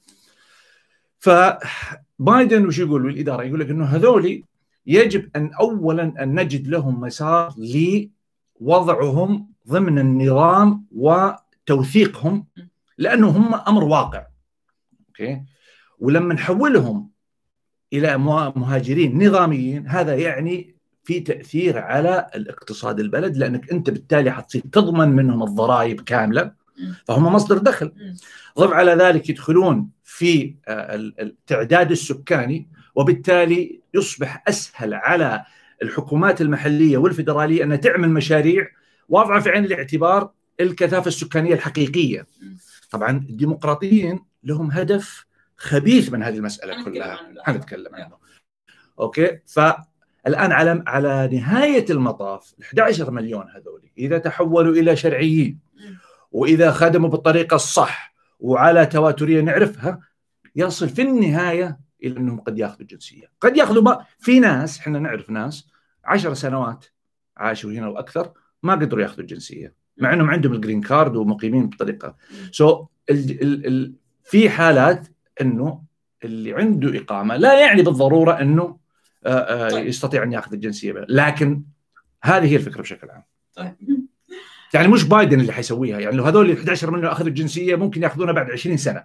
[1.19, 4.43] فبايدن وش يقول؟ الاداره يقول لك إنه هذول
[4.85, 7.53] يجب أن اولا أن نجد لهم مسار
[8.61, 12.47] لوضعهم ضمن النظام وتوثيقهم
[12.97, 14.27] لأنه هم أمر واقع.
[15.09, 15.41] أوكي؟
[15.99, 17.14] ولما نحولهم
[17.93, 18.17] إلى
[18.55, 19.87] مهاجرين نظاميين.
[19.87, 26.51] هذا يعني في تأثير على الاقتصاد البلد لأنك أنت بالتالي حتصير تضمن منهم الضرائب كاملة
[27.05, 27.91] فهم مصدر دخل.
[28.59, 35.45] ضف على ذلك يدخلون في آه، التعداد السكاني وبالتالي يصبح أسهل على
[35.83, 38.67] الحكومات المحلية والفدراليه انها تعمل مشاريع
[39.09, 42.27] واضعة في عين الاعتبار الكثافة السكانية الحقيقية.
[42.91, 45.25] طبعا الديمقراطيين لهم هدف
[45.57, 47.19] خبيث من هذه المسألة كلها.
[47.43, 48.17] حنتكلم عنه.
[48.99, 55.59] أوكي؟ فالآن على على نهاية المطاف ال 11 مليون هذول إذا تحولوا إلى شرعيين
[56.31, 59.99] وإذا خدموا بالطريقة الصح وعلى تواترية نعرفها
[60.55, 65.29] يصل في النهاية إلى أنهم قد ياخذوا الجنسية، قد ياخذوا ما في ناس إحنا نعرف
[65.29, 65.67] ناس
[66.05, 66.85] عشر سنوات
[67.37, 68.31] عاشوا هنا وأكثر
[68.63, 72.15] ما قدروا ياخذوا الجنسية مع أنهم عندهم ال green card ومقيمين بطريقة.
[72.51, 75.07] so so, ال ال ال في حالات
[75.41, 75.83] إنه
[76.23, 78.77] اللي عنده إقامة لا يعني بالضرورة إنه
[79.25, 79.87] آه، آه، طيب.
[79.87, 81.63] يستطيع أن يأخذ الجنسية لكن
[82.23, 83.23] هذه هي الفكرة بشكل عام.
[83.55, 83.75] طيب.
[84.73, 85.99] يعني مش بايدن اللي حيسويها.
[85.99, 89.03] يعني لو هذول ال 11 منهم أخذوا الجنسية ممكن يأخذونها بعد 20 سنة.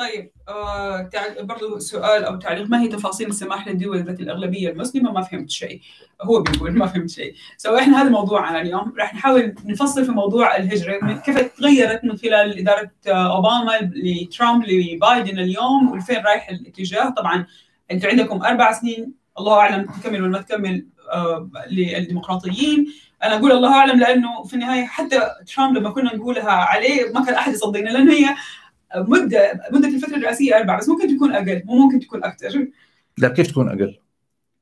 [0.00, 2.68] طيب آه تع- برضو سؤال أو تعليق.
[2.68, 5.80] ما هي تفاصيل السماح للدول ذات الأغلبية المسلمة؟ ما فهمت شيء.
[6.22, 7.34] هو بيقول ما فهمت شيء.
[7.56, 8.94] سو إحنا هذا موضوعنا اليوم.
[8.98, 10.98] راح نحاول نفصل في موضوع الهجرة.
[11.04, 17.46] من كيف تغيرت من خلال إدارة آه، أوباما لترامب لبايدن اليوم ولفين رايح الاتجاه؟ طبعا
[17.90, 19.12] أنتم عندكم أربع سنين.
[19.38, 22.86] الله أعلم تكمل ولا ما تكمل آه للديمقراطيين.
[23.22, 25.20] أنا أقول الله أعلم لأنه في النهاية حتى
[25.54, 28.34] ترامب لما كنا نقولها عليه ما كان أحد يصدقنا لأنه هي
[28.96, 32.66] مدة مدة الفترة الرئاسية أربع بس ممكن تكون أقل مو ممكن تكون أكثر
[33.18, 33.96] لا كيف تكون أقل؟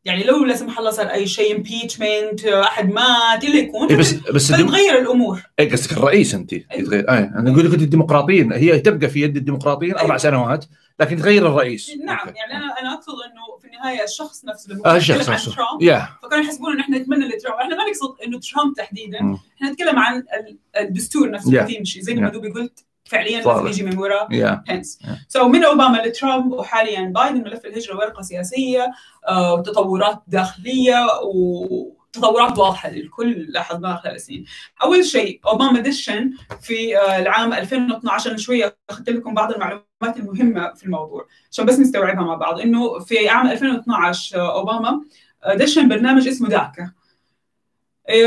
[0.04, 4.12] يعني لو لا سمح الله صار أي شيء impeachment أحد مات اللي يكون إيه بس
[4.14, 4.52] بس.
[4.52, 9.20] فتتغير الأمور إيه قصدك الرئيس أنت يتغير اي أنا أقول لك الديمقراطيين هي تبقى في
[9.22, 10.16] يد الديمقراطيين أربع أيوة.
[10.16, 10.64] سنوات
[11.00, 12.38] لكن تغير الرئيس نعم أوكي.
[12.38, 16.08] يعني أنا أنا أقصد إنه في النهاية الشخص نفسه لما آه الشخص نفسه ترامب يا
[16.22, 19.18] فكانوا يحسبون ان إحنا نتمنى لترامب إحنا ما نقصد إنه ترامب تحديدا.
[19.56, 21.70] إحنا نتكلم عن ال- الدستور نفسه Yeah.
[21.70, 22.32] يمشي زي ما Yeah.
[22.32, 23.40] دوبي قلت فعليا.
[23.42, 24.28] لازم يجي من وراء
[24.68, 25.08] بنس Yeah.
[25.28, 28.90] so من أوباما لترامب وحاليا بايدن ملف الهجرة ورقة سياسية
[29.28, 34.44] آه، وتطورات داخلية وتطورات واضحة للكل لاحظناها خلال السنين.
[34.82, 36.30] أول شيء أوباما دشن
[36.62, 41.78] في آه، العام 2012 أنا شوية أخذت لكم بعض المعلومات المهمة في الموضوع عشان بس
[41.78, 45.00] نستوعبها مع بعض إنه في عام 2012 آه، أوباما
[45.44, 46.90] آه، دشن برنامج اسمه داكا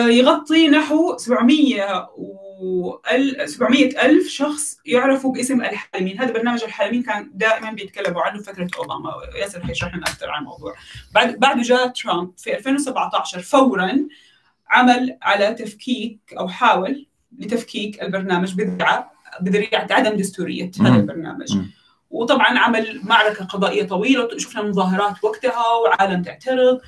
[0.09, 2.50] يغطي نحو 700 و
[3.45, 9.11] 700 ألف شخص يعرفوا باسم الحالمين هذا برنامج الحالمين كان دائما بيتكلموا عنه فترة أوباما.
[9.35, 10.73] ياسر حيشرح لنا أكثر عن الموضوع.
[11.13, 14.07] بعد بعده جاء ترامب في 2017 فورا
[14.69, 17.07] عمل على تفكيك أو حاول
[17.39, 20.95] لتفكيك البرنامج بذريعة بذريعة عدم دستورية هذا.
[20.95, 21.57] البرنامج.
[22.09, 24.37] وطبعا عمل معركة قضائية طويلة.
[24.37, 26.81] شفنا مظاهرات وقتها وعالم تعترض.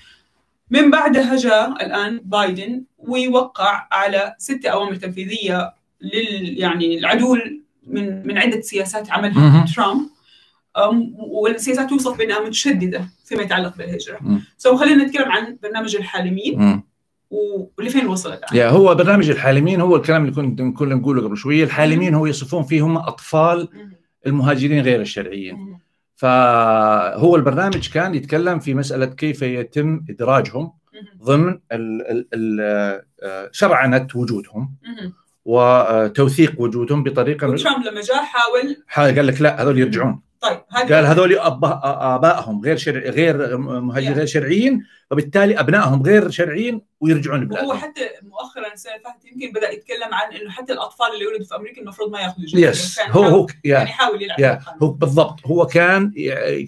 [0.69, 8.37] من بعدها جاء الآن بايدن ويوقع على ستة أوامر تنفيذية لل يعني العدول من من
[8.37, 9.65] عدة سياسات عملها.
[9.75, 10.07] ترامب
[11.17, 14.41] والسياسات توصف بأنها متشددة فيما يتعلق بالهجرة مم.
[14.57, 16.81] سو خلينا نتكلم عن برنامج الحالمين.
[17.77, 22.13] ولفين وصلت يا هو برنامج الحالمين هو الكلام اللي كنت كنا نقوله قبل شوية الحالمين
[22.13, 23.67] هو يصفون فيهم أطفال.
[24.27, 25.77] المهاجرين غير الشرعيين.
[26.23, 30.71] فهو البرنامج كان يتكلم في مسألة كيف يتم إدراجهم.
[31.23, 32.61] ضمن ال ال ال
[33.23, 34.75] آه، شرعنه وجودهم.
[35.45, 38.23] وتوثيق وجودهم بطريقة وترامب لما جاء
[38.87, 40.59] حاول قال لك لا هذول يرجعون طيب
[40.91, 44.17] قال هذول آبائهم غير شرع غير مهاجرين Yeah.
[44.17, 49.71] غير شرعيين وبالتالي أبنائهم غير شرعيين ويرجعون وهو لبلادهم حتى مؤخرا السنة فاتت يمكن بدأ
[49.71, 53.11] يتكلم عن إنه حتى الأطفال اللي ولدوا في أمريكا المفروض ما يأخذوا جنسيه يس كان
[53.11, 54.79] هو هو يعني يحاول يلعب القانون.
[54.83, 56.11] هو بالضبط هو كان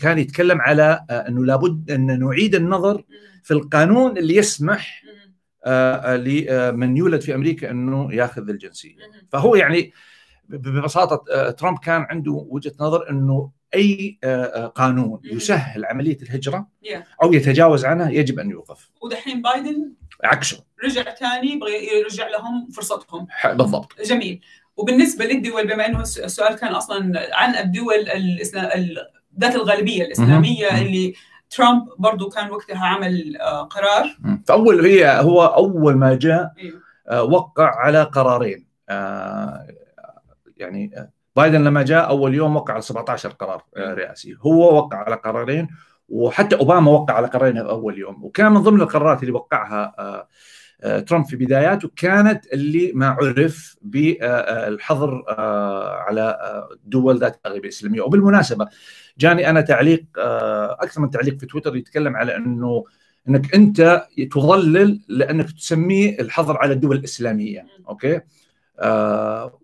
[0.02, 3.04] كان يتكلم على آه، إنه لابد إن نعيد النظر.
[3.44, 5.36] في القانون اللي يسمح مم.
[5.66, 8.96] آه، لمن يولد في أمريكا إنه يأخذ الجنسية.
[9.30, 9.92] فهو يعني
[10.50, 15.38] ببساطة آه، ترامب كان عنده وجهة نظر إنه أي آه، آه، قانون مم.
[15.38, 16.68] يسهل عملية الهجرة.
[17.24, 19.92] أو يتجاوز عنها يجب أن يوقف ودحين بايدن
[20.24, 24.42] عكسه رجع ثاني يبغى يرجع لهم فرصتهم بالضبط جميل
[24.78, 28.98] وبالنسبة للدول بما إنه الس- السؤال كان أصلا عن الدول الإسلام ال-
[29.40, 30.86] ذات الغالبية الإسلامية مهم.
[30.86, 31.14] اللي
[31.50, 36.52] ترامب برضو كان وقتها عمل آه، قرار فأول هي هو أول ما جاء.
[37.08, 38.68] آه، وقع على قرارين
[40.58, 44.38] يعني بايدن لما جاء أول يوم وقع على 17 قرار آه، رئاسي.
[44.42, 45.68] هو وقع على قرارين
[46.10, 48.24] وحتى أوباما وقع على قرارين أول يوم.
[48.24, 50.28] وكان من ضمن القرارات اللي وقعها آه،
[50.82, 55.24] آه، ترامب في بداياته كانت اللي ما عرف بالحظر
[56.08, 56.38] على
[56.86, 58.02] دول ذات أغلبية إسلامية.
[58.02, 58.68] وبالمناسبة
[59.18, 62.86] جاني أنا تعليق أكثر من تعليق في تويتر يتكلم على إنه
[63.30, 67.66] إنك أنت تضلل لأنك تسميه الحظر على الدول الإسلامية.
[67.90, 68.22] أوكي؟
[68.80, 69.60] آه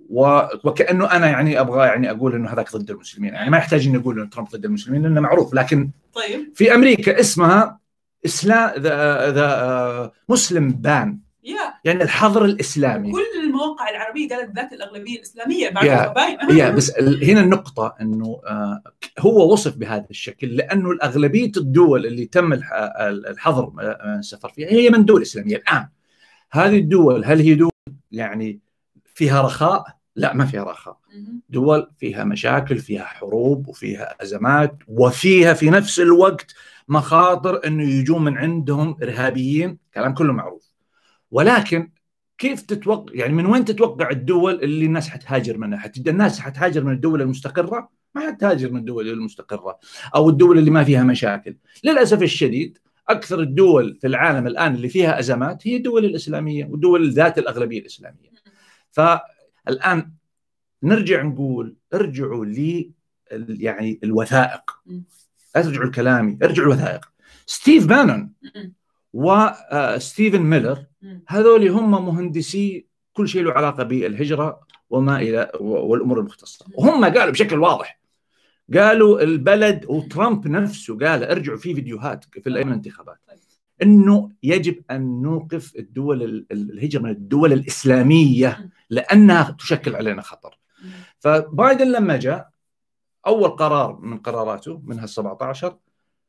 [0.64, 3.34] وكأنه أنا يعني أبغى يعني أقول إنه هذاك ضد المسلمين.
[3.34, 6.52] يعني ما يحتاج إني أقول إنه ترامب ضد المسلمين لأنه معروف لكن طيب.
[6.56, 7.80] في أمريكا اسمها
[8.26, 11.20] اسلام ذا ذا مسلم بان.
[11.86, 13.12] يعني الحظر الإسلامي.
[13.12, 18.82] كل المواقع العربية قالت ذات الأغلبية الإسلامية بعد باينه هي بس هنا النقطة إنه آه،
[19.20, 22.74] هو وصف بهذا الشكل لأنه الأغلبية الدول اللي تم الح-
[23.30, 23.72] الحظر
[24.20, 25.88] السفر فيها هي من دول إسلامية الآن.
[26.52, 27.72] هذه الدول هل هي دول
[28.12, 28.60] يعني
[29.22, 29.84] فيها رخاء؟
[30.16, 30.98] لا ما فيها رخاء.
[31.50, 36.56] دول فيها مشاكل فيها حروب وفيها أزمات وفيها في نفس الوقت
[36.88, 39.78] مخاطر إنه يجون من عندهم إرهابيين.
[39.94, 40.74] كلام كله معروف.
[41.32, 41.92] ولكن
[42.38, 46.08] كيف تتوقع يعني من وين تتوقع الدول اللي الناس حتهاجر منها؟ حت...
[46.08, 49.80] الناس حتهاجر من الدول المستقرة؟ ما حتهاجر من الدول المستقرة
[50.16, 51.58] أو الدول اللي ما فيها مشاكل.
[51.84, 52.78] للأسف الشديد
[53.10, 58.31] أكثر الدول في العالم الآن اللي فيها أزمات هي الدول الإسلامية والدول ذات الأغلبية الإسلامية.
[58.92, 60.12] فالآن
[60.84, 62.92] نرجع نقول ارجعوا لي
[63.50, 64.72] يعني الوثائق.
[65.56, 67.12] لا ترجعوا لكلامي ارجعوا الوثائق.
[67.46, 68.34] ستيف بانون.
[69.14, 71.24] وستيفن ميلر مم.
[71.28, 76.66] هذول هم مهندسي كل شيء له علاقة بالهجرة وما إلى والأمور المختصة.
[76.74, 78.02] وهم قالوا بشكل واضح
[78.74, 83.18] قالوا البلد وترامب نفسه قال ارجعوا في فيديوهات في الأيام الانتخابات.
[83.82, 90.58] إنه يجب أن نوقف الدول ال- ال- الهجرة من الدول الإسلامية لأنها تشكل علينا خطر.
[91.20, 92.50] فبايدن لما جاء
[93.28, 95.78] أول قرار من قراراته منها ال 17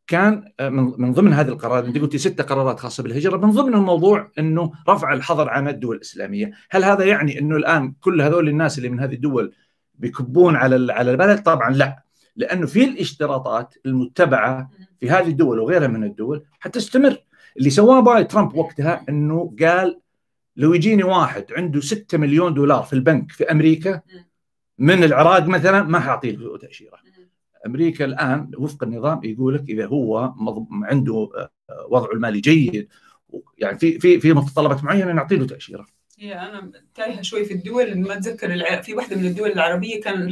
[0.07, 3.75] كان آه، من من ضمن هذه القرارات أنت قلتي ست قرارات خاصة بالهجرة من ضمن
[3.75, 8.79] الموضوع إنه رفع الحظر عن الدول الإسلامية، هل هذا يعني إنه الآن كل هذول الناس
[8.79, 9.53] اللي من هذه الدول
[9.95, 12.03] بيكبون على على البلد؟ طبعا لا،
[12.37, 17.17] لأنه في الاشتراطات المتبعة في هذه الدول وغيرها من الدول حتستمر،
[17.59, 20.01] اللي سواه باي ترامب وقتها إنه قال
[20.57, 24.01] لو يجيني واحد عنده 6 مليون دولار في البنك في أمريكا
[24.79, 26.99] من العراق مثلا ما حأعطيه تأشيرة.
[27.67, 30.35] أمريكا الآن وفق النظام يقول لك إذا هو
[30.73, 32.89] عنده آه، وضعه المالي جيد
[33.59, 35.87] يعني في في في متطلبات معينة نعطي له تأشيرة
[36.23, 38.83] هي أنا تايهة شوي في الدول ما أتذكر.
[38.83, 40.31] في واحدة من الدول العربية كان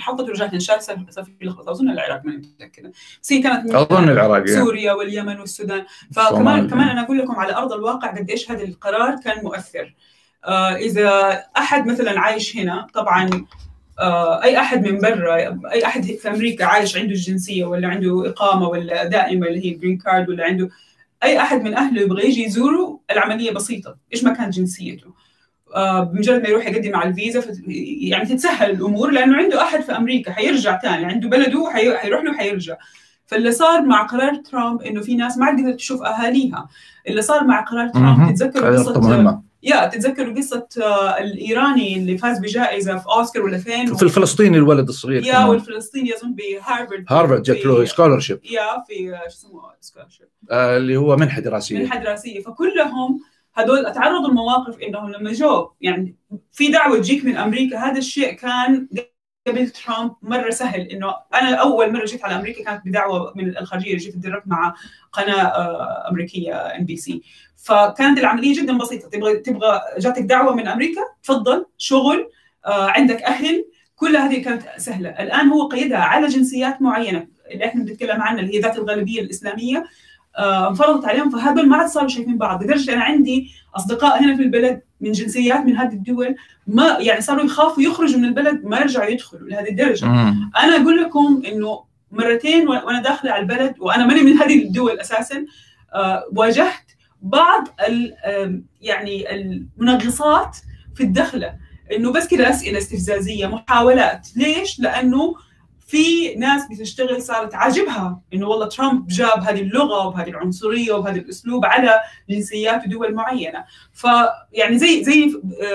[0.59, 4.61] صار صار في لخبطه أظن العراق ماني متذكرة بس هي كانت من أظن العراق يعني.
[4.61, 6.70] سوريا واليمن والسودان فكمان.
[6.70, 9.94] كمان أنا أقول لكم على أرض الواقع قد إيش هذا القرار كان مؤثر
[10.44, 13.31] آه إذا أحد مثلا عايش هنا طبعا
[13.98, 15.37] آه أي أحد من برا
[15.72, 19.98] أي أحد في أمريكا عايش عنده الجنسية ولا عنده إقامة ولا دائمه اللي هي جرين
[19.98, 20.68] كارد ولا عنده
[21.22, 25.19] أي أحد من أهله يبغى يجي يزوره العملية بسيطة إيش ما كانت جنسيته
[26.12, 27.42] بمجرد ما يروح يقدم على الفيزا.
[28.00, 31.96] يعني تتسهل الأمور لأنه عنده أحد في أمريكا حيرجع ثاني عنده بلده حي...
[31.96, 32.76] حيروح له حيرجع
[33.26, 36.68] فاللي صار مع قرار ترامب إنه في ناس ما عاد قدرت تشوف أهاليها
[37.09, 38.35] اللي صار مع قرار ترامب.
[38.35, 44.02] تتذكروا قصه يا تتذكروا قصة آه، الإيراني اللي فاز بجائزة في أوسكار ولا فين في
[44.02, 45.44] الفلسطيني الولد الصغير يا.
[45.44, 50.50] والفلسطيني اظن بهارفارد هارفارد جت له scholarship يا في آه، شو اسمه scholarship.
[50.50, 53.20] آه اللي هو منحة دراسية منحة دراسية فكلهم
[53.61, 56.16] هدول تعرضوا لمواقف انهم لما جو يعني
[56.53, 57.79] في دعوة تجيك من أمريكا.
[57.79, 58.88] هذا الشيء كان
[59.46, 60.81] قبل ترامب مرة سهل.
[60.81, 63.96] إنه أنا أول مرة جيت على أمريكا كانت بدعوة من الخارجية.
[63.96, 64.75] جيت اتدربت مع
[65.12, 67.23] قناة آه، أمريكية ام بي سي
[67.57, 69.09] فكانت العملية جدا بسيطة.
[69.09, 72.31] تبغى تبغى جاتك دعوة من أمريكا تفضل شغل
[72.66, 73.66] آه، عندك أهل.
[73.96, 75.09] كل هذه كانت سهلة.
[75.09, 77.27] الآن هو قيدها على جنسيات معينة.
[77.51, 79.85] اللي إحنا بنتكلم عنها اللي هي ذات الغالبية الإسلامية.
[80.38, 84.83] انفرضت عليهم فهذول ما عاد صاروا شايفين بعض لدرجة أنا عندي أصدقاء هنا في البلد
[85.01, 86.35] من جنسيات من هذه الدول
[86.66, 90.51] ما يعني صاروا يخافوا يخرجوا من البلد ما يرجعوا يدخلوا لهذه الدرجة مم.
[90.57, 95.45] أنا أقول لكم إنه مرتين وأنا داخلة على البلد وأنا ماني من هذه الدول أساسا
[95.95, 96.90] آه، واجهت
[97.23, 98.14] بعض ال-
[98.81, 100.57] يعني المنغصات
[100.95, 101.55] في الدخلة
[101.97, 105.35] إنه بس كذا أسئلة استفزازية محاولات ليش؟ لأنه
[105.90, 111.64] في ناس بتشتغل صارت عاجبها إنه والله ترامب جاب هذه اللغة وبهذه العنصرية وبهذا الأسلوب
[111.64, 112.00] على
[112.31, 113.64] جنسيات ودول معينة.
[113.92, 115.31] فيعني زي زي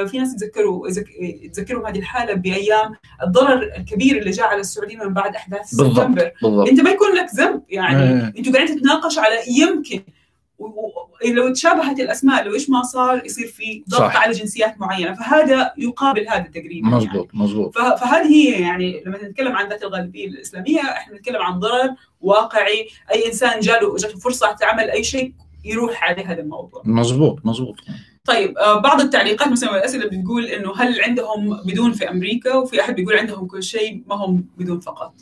[0.07, 1.09] في ناس يتذكروا يذك-
[1.43, 6.31] يتذكروا هذه الحالة بأيام الضرر الكبير اللي جاء على السعوديين من بعد أحداث بالضبط سبتمبر.
[6.41, 6.67] بالضبط.
[6.69, 8.03] أنت ما يكون لك ذنب يعني.
[8.03, 8.33] إيه.
[8.37, 10.01] أنتوا قاعدين تتناقشوا على يمكن
[11.33, 14.15] لو تشابهت الأسماء لو إيش ما صار يصير في ضغط صح.
[14.23, 16.95] على جنسيات معينة فهذا يقابل هذا تقريبا يعني.
[16.95, 21.59] مزبوط مزبوط ف- فهذه هي يعني لما نتكلم عن ذات الغالبية الإسلامية إحنا نتكلم عن
[21.59, 25.33] ضرر واقعي أي إنسان جاله جاته فرصة عمل أي شيء
[25.65, 26.81] يروح عليه هذا الموضوع.
[26.85, 27.75] مزبوط مزبوط
[28.25, 32.95] طيب آه، بعض التعليقات مثلا والاسئله بتقول إنه هل عندهم بدون في أمريكا وفي أحد
[32.95, 35.13] بيقول عندهم كل شيء ما هم بدون فقط.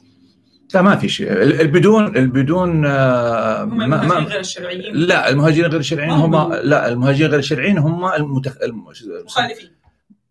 [0.74, 1.32] لا ما في شيء.
[1.32, 6.54] ال- البدون البدون آه، هم ما المهاجرين ما غير الشرعيين؟ لا المهاجرين غير الشرعيين هم
[6.54, 8.62] لا المهاجرين غير الشرعيين هم المتخ...
[8.64, 8.84] الم...
[9.26, 9.70] مخالفين.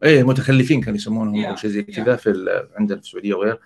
[0.03, 1.82] إيه المتخلفين كانوا يسمونهم أو شيء زي.
[1.82, 2.68] كذا في ال...
[2.76, 3.59] عندنا في السعودية وغير.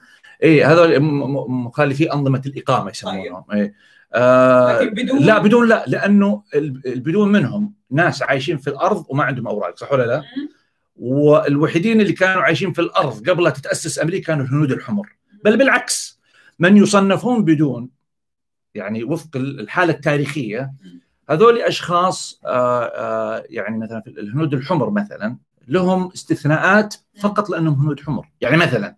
[0.43, 1.01] إيه هذول
[1.49, 3.45] مخالفي أنظمة الإقامة يسمونهم.
[3.53, 3.75] إيه.
[4.15, 9.47] آه بدون؟ لا بدون لا لأنه ال- البدون منهم ناس عايشين في الأرض وما عندهم
[9.49, 10.23] أوراق صح ولا لا؟
[10.97, 15.09] والوحيدين اللي كانوا عايشين في الأرض قبل لا تتأسس أمريكا كانوا الهنود الحمر.
[15.45, 16.16] بل بالعكس.
[16.59, 17.89] من يصنفون بدون
[18.75, 20.73] يعني وفق الحالة التاريخية
[21.31, 25.37] هذول أشخاص آه، آه، يعني مثلا في الهنود الحمر مثلا
[25.69, 28.29] لهم استثناءات فقط لأنهم هنود حمر.
[28.41, 28.97] يعني مثلا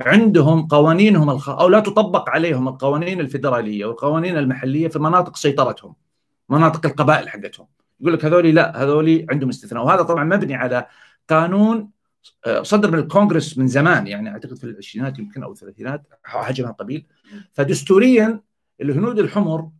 [0.00, 1.48] عندهم قوانينهم الخ...
[1.48, 5.94] أو لا تطبق عليهم القوانين الفيدرالية والقوانين المحلية في مناطق سيطرتهم
[6.48, 7.66] مناطق القبائل حقتهم.
[8.00, 9.84] يقول لك هذول لا هذول عندهم استثناء.
[9.84, 10.86] وهذا طبعا مبني على
[11.30, 11.90] قانون
[12.62, 17.06] صدر من الكونغرس من زمان يعني أعتقد في العشرينات يمكن أو الثلاثينات حاجة من القبيل
[17.52, 18.40] فدستوريا
[18.80, 19.70] الهنود الحمر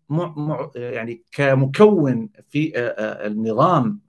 [0.75, 4.01] يعني كمكون في آه، آه، النظام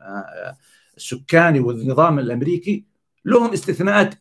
[0.97, 2.85] السكاني والنظام الأمريكي
[3.25, 4.15] لهم استثناءات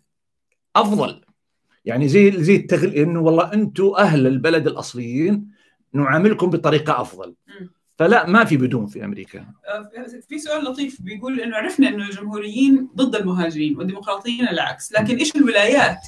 [0.76, 1.20] أفضل.
[1.84, 2.94] يعني زي زي التغل...
[2.94, 5.50] إنه والله أنتم أهل البلد الأصليين
[5.92, 7.34] نعاملكم بطريقة أفضل.
[8.00, 9.38] فلا ما في بدون في أمريكا.
[9.38, 9.90] آه،
[10.28, 15.98] في سؤال لطيف بيقول إنه عرفنا إنه الجمهوريين ضد المهاجرين والديمقراطيين العكس لكن إيش الولايات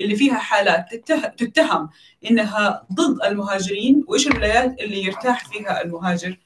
[0.00, 0.94] اللي فيها حالات
[1.38, 1.88] تتهم
[2.30, 6.38] إنها ضد المهاجرين؟ وإيش الولايات اللي يرتاح فيها المهاجر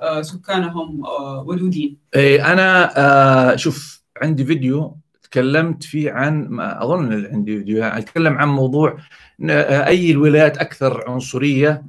[0.00, 7.84] آه، سكانهم آه، ودودين؟ إيه أنا شوف عندي فيديو تكلمت فيه عن أظن عندي فيديو
[7.84, 8.98] أتكلم عن موضوع
[9.86, 11.82] أي الولايات أكثر عنصرية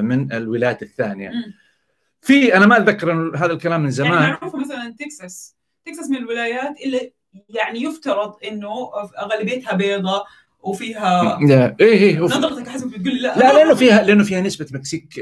[0.00, 1.32] من الولايات الثانية.
[2.20, 4.12] في أنا ما أتذكر هذا الكلام من زمان.
[4.12, 5.56] يعني معروفه مثلا تكساس.
[5.86, 7.12] تكساس من الولايات اللي
[7.48, 10.26] يعني يفترض إنه أغلبيتها بيضاء
[10.62, 15.20] وفيها لا إيه إيه نظرتك حسب بتقول لا لا لأنه فيها لأنه فيها نسبة مكسيك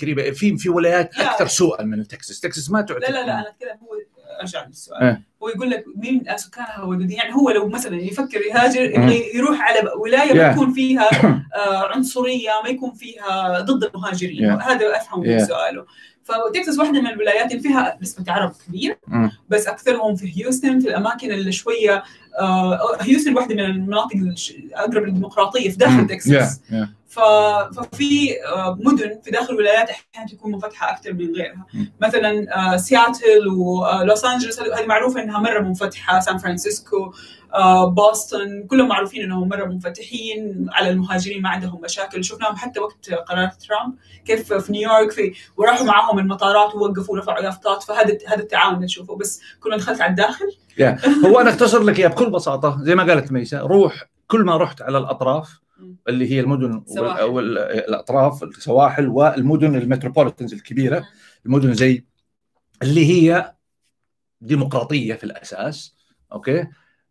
[0.00, 2.40] قريبه في في ولايات أكثر سوءا من تكساس.
[2.40, 3.96] تكساس ما تعتبر لا لا لا أنا أتكلم هو
[4.40, 5.02] أرجع للسؤال.
[5.02, 5.22] آه.
[5.42, 9.90] هو يقول لك مين سكانها ودودين يعني هو لو مثلا يفكر يهاجر يبغى يروح على
[9.98, 11.08] ولاية ما يكون فيها
[11.54, 14.50] آه عنصرية ما يكون فيها ضد المهاجرين.
[14.50, 15.86] هذا أفهم من سؤاله.
[16.24, 18.96] فتكساس واحدة من الولايات اللي فيها نسبه عرب كبيره
[19.48, 22.02] بس أكثرهم في هيوستن في الأماكن اللي شوية
[22.40, 26.60] آه هيوستن واحدة من المناطق الاقرب للديمقراطية في داخل تكساس.
[26.70, 26.86] Yeah, yeah.
[27.14, 31.66] ففي آه، مدن في داخل الولايات أحيانا تكون منفتحة أكثر من غيرها.
[32.00, 36.20] مثلا آه، سياتل ولوس أنجلوس هذه معروفة إنها مرة منفتحة.
[36.20, 37.12] سان فرانسيسكو
[37.54, 42.24] آه، بوسطن كلهم معروفين إنهم مرة منفتحين على المهاجرين ما عندهم مشاكل.
[42.24, 43.94] شفناهم حتى وقت قرار ترامب
[44.24, 49.16] كيف في نيويورك في وراحوا معاهم المطارات ووقفوا ورفعوا يافطات فهذا هذا التعاون نشوفه.
[49.16, 50.46] بس كنا دخلت على الداخل.
[51.26, 52.78] هو أنا أختصر لك إياه بكل بساطة.
[52.82, 55.63] زي ما قالت ميسا روح كل ما رحت على الأطراف
[56.08, 56.84] اللي هي المدن
[57.22, 61.04] والاطراف السواحل والمدن ال metropolitans الكبيرة.
[61.46, 62.04] المدن زي
[62.82, 63.54] اللي هي
[64.40, 65.96] ديمقراطية في الأساس
[66.32, 66.66] أوكي؟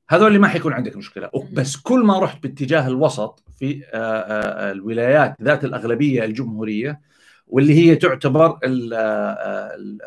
[0.09, 1.29] هذول اللي ما حيكون عندك مشكلة.
[1.53, 7.01] بس كل ما رحت باتجاه الوسط في آه، آه، الولايات ذات الأغلبية الجمهورية
[7.47, 9.99] واللي هي تعتبر ال آه، ال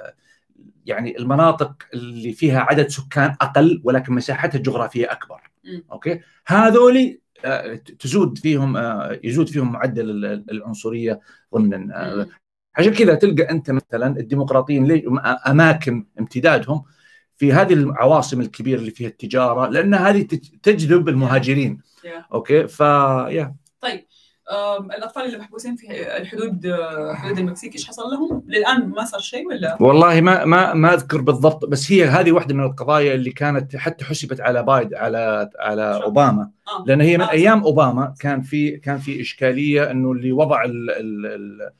[0.86, 5.50] يعني المناطق اللي فيها عدد سكان أقل ولكن مساحتها الجغرافية أكبر.
[5.92, 7.18] okay؟ هذول
[7.98, 8.76] تزود فيهم
[9.24, 11.20] يزود فيهم معدل العنصرية
[11.54, 11.92] ضمن
[12.76, 15.02] عشان كذا تلقى أنت مثلا الديمقراطيين
[15.46, 16.84] أماكن امتدادهم
[17.36, 20.22] في هذه العواصم الكبيرة اللي فيها التجارة لأن هذه
[20.62, 21.80] تجذب المهاجرين.
[22.32, 24.06] okay؟ ف yeah طيب
[24.96, 26.74] الأطفال اللي محبوسين في الحدود
[27.14, 31.20] حدود المكسيك إيش حصل لهم؟ للآن ما صار شيء ولا؟ والله ما ما ما أذكر
[31.20, 36.02] بالضبط بس هي هذه واحدة من القضايا اللي كانت حتى حسبت على بايدن على على.
[36.04, 36.84] أوباما آه.
[36.86, 37.30] لأن هي من آه.
[37.30, 41.70] أيام أوباما كان في كان في إشكالية إنه اللي وضع ال ال ال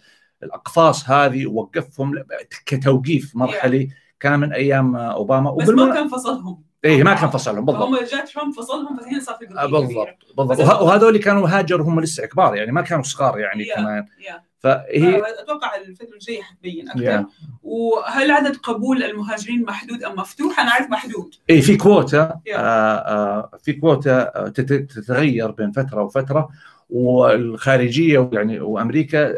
[0.43, 2.25] الاقفاص هذه ووقفهم
[2.67, 3.89] كتوقيف مرحلي.
[4.21, 8.25] كان من أيام أوباما بس ما كان فصلهم اي ما كان فصلهم بالضبط هم جاء
[8.25, 12.83] ترامب فصلهم هنا صار في بالضبط بالضبط وهذول كانوا هاجروا هم لسه كبار يعني ما
[12.83, 13.77] كانوا صغار يعني yeah.
[13.77, 14.35] كمان yeah.
[14.59, 17.27] فهي أتوقع الفترة الجايه حتبين أكثر yeah.
[17.63, 22.53] وهل عدد قبول المهاجرين محدود أم مفتوح؟ أنا عارف محدود اي في كوتا yeah.
[22.55, 26.49] آه آه في كوتا تتغير بين فترة وفترة
[26.91, 29.35] والخارجية يعني وأمريكا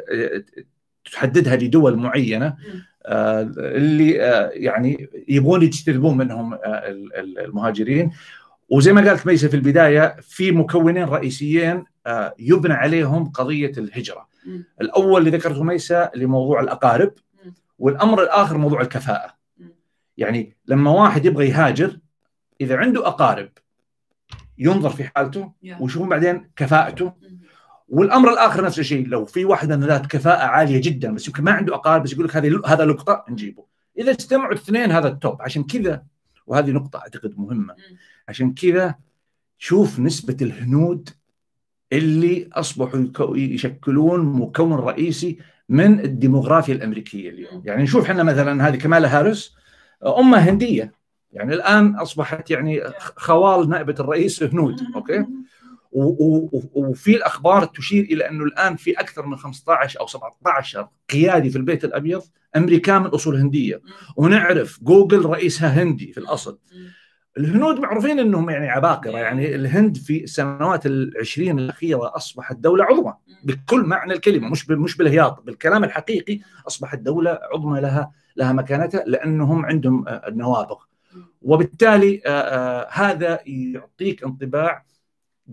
[1.12, 6.60] تحددها لدول معينة آه، اللي آه، يعني يبغون يجتذبون منهم آه،
[7.16, 8.10] المهاجرين.
[8.68, 11.84] وزي ما قالت ميسه في البداية في مكونين رئيسيين
[12.38, 14.28] يبنى عليهم قضية الهجرة.
[14.80, 17.12] الأول اللي ذكرته ميسه لموضوع الأقارب
[17.78, 19.34] والأمر الآخر موضوع الكفاءة.
[20.16, 21.98] يعني لما واحد يبغى يهاجر
[22.60, 23.48] إذا عنده أقارب
[24.58, 27.12] ينظر في حالته ويشوفون بعدين كفاءته.
[27.88, 31.50] والأمر الآخر نفس الشيء لو في واحد من ذات كفاءة عالية جدا بس يمكن ما
[31.50, 33.64] عنده أقارب بس يقول لك هذه هذا لقطه نجيبه.
[33.98, 35.42] إذا اجتمعوا الاثنين هذا ال top.
[35.42, 36.02] عشان كذا
[36.46, 37.74] وهذه نقطة أعتقد مهمة.
[38.28, 38.94] عشان كذا
[39.58, 41.08] شوف نسبة الهنود
[41.92, 47.62] اللي أصبحوا يشكلون مكون رئيسي من الديموغرافيا الأمريكية اليوم.
[47.64, 49.54] يعني نشوف إحنا مثلا هذه كمالا هاريس
[50.06, 50.98] امه هندية.
[51.32, 52.82] يعني الآن أصبحت يعني
[53.16, 55.26] خوال نائبة الرئيس هنود okay؟
[55.92, 61.84] وفي الأخبار تشير إلى أنه الآن في أكثر من 15 أو 17 قيادي في البيت
[61.84, 62.22] الأبيض
[62.56, 63.80] امريكان من أصول هندية.
[64.16, 66.58] ونعرف جوجل رئيسها هندي في الأصل.
[67.38, 69.18] الهنود معروفين إنهم يعني عباقرة.
[69.18, 73.14] يعني الهند في السنوات العشرين الأخيرة أصبحت دولة عظمى
[73.44, 74.48] بكل معنى الكلمة.
[74.48, 80.76] مش مش بالهياط بالكلام الحقيقي أصبحت دولة عظمى لها لها مكانتها لأنهم عندهم النوابغ
[81.42, 82.22] وبالتالي
[82.90, 84.84] هذا يعطيك انطباع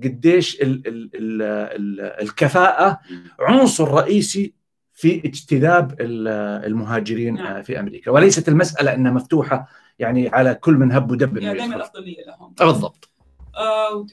[0.04, 3.00] قديش ال ال ال ال الكفاءة
[3.40, 4.54] عنصر رئيسي
[4.94, 7.62] في اجتذاب المهاجرين نعم.
[7.62, 8.12] في أمريكا.
[8.12, 9.68] وليست المسألة إنها مفتوحة
[10.00, 12.54] يعني على كل من هب ودب يعني دائما الافضليه لهم.
[12.60, 13.10] بالضبط.
[13.58, 14.06] آه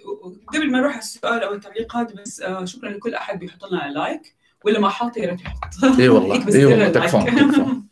[0.54, 4.36] قبل ما نروح على السؤال أو التعليقات بس آه شكرا لكل أحد بيحط لنا لايك
[4.64, 5.84] ولا ما حاط يا ريت يحط.
[6.00, 6.46] إي والله.
[6.56, 6.88] إي والله.
[6.88, 7.24] تكفون.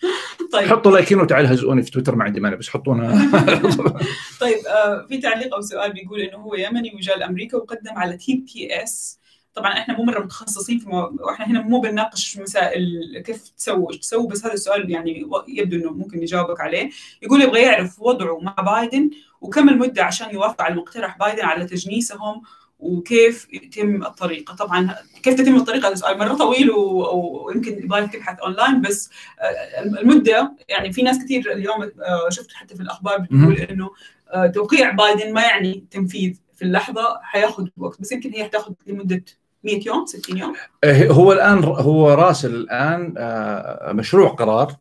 [0.53, 0.69] طيب.
[0.69, 3.09] حطوا likeين وتعال هزئوني في تويتر ما عندي مانع بس حطونا.
[4.41, 9.21] طيب آه في تعليق أو سؤال بيقول إنه هو يمني وجاء لامريكا وقدم على TPS.
[9.55, 11.17] طبعا إحنا مو مرة متخصصين في مو...
[11.21, 12.85] وإحنا هنا مو بنناقش مسائل
[13.27, 16.91] كيف تسووا إيش تسووا بس هذا السؤال يعني يبدو إنه ممكن نجاوبك عليه.
[17.23, 22.43] يقول يبغى يعرف وضعه مع بايدن وكم المدة عشان يوافق على مقترح بايدن على تجنيسهم
[22.81, 24.55] وكيف يتم الطريقة.
[24.55, 29.11] طبعا كيف تتم الطريقة؟ سؤال مرة طويل ويمكن يبغى تبحث اونلاين بس
[30.01, 31.91] المدة يعني في ناس كثير اليوم
[32.29, 33.91] شفت حتى في الأخبار بتقول إنه
[34.55, 39.25] توقيع بايدن ما يعني تنفيذ في اللحظة حياخذ وقت بس يمكن هي حتاخذ لمدة
[39.65, 40.55] 100 يوم 60 يوم.
[40.87, 43.15] هو الآن هو راسل الآن
[43.97, 44.77] مشروع قرار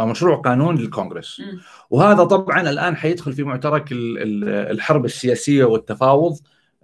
[0.00, 1.40] مشروع قانون للكونغرس.
[1.40, 1.44] م.
[1.90, 6.38] وهذا طبعا الآن حيدخل في معترك الحرب السياسية والتفاوض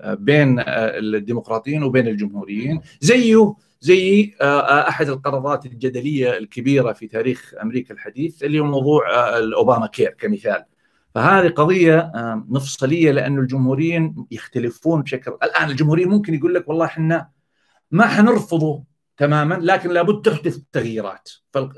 [0.04, 2.80] بين الديمقراطيين وبين الجمهوريين.
[3.00, 9.02] زيه زي أحد القرارات الجدلية الكبيرة في تاريخ أمريكا الحديث اللي هو موضوع
[9.38, 10.64] الاوباما كير كمثال.
[11.14, 12.12] فهذه قضية
[12.48, 17.28] مفصلية لأنه الجمهوريين يختلفون بشكل الآن الجمهوريين ممكن يقول لك والله إحنا
[17.90, 18.84] ما حنرفضه
[19.16, 21.28] تماما لكن لابد تحدث تغييرات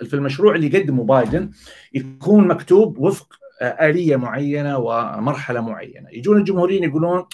[0.05, 1.51] في المشروع اللي يقدمه بايدن
[1.93, 6.09] يكون مكتوب وفق آلية معينة ومرحلة معينة.
[6.13, 7.25] يجون الجمهوريين يقولون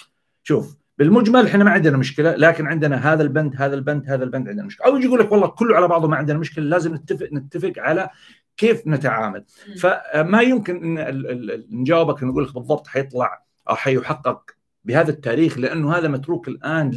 [0.47, 4.65] شوف بالمجمل إحنا ما عندنا مشكلة لكن عندنا هذا البند هذا البند هذا البند عندنا
[4.65, 4.87] مشكلة.
[4.87, 8.09] أو يجي يقول لك والله كله على بعضه ما عندنا مشكلة لازم نتفق نتفق على
[8.57, 9.43] كيف نتعامل.
[9.79, 14.51] فما يمكن إن نجاوبك نقول لك بالضبط حيطلع أو حيحقق
[14.85, 16.91] بهذا التاريخ لأنه هذا متروك الآن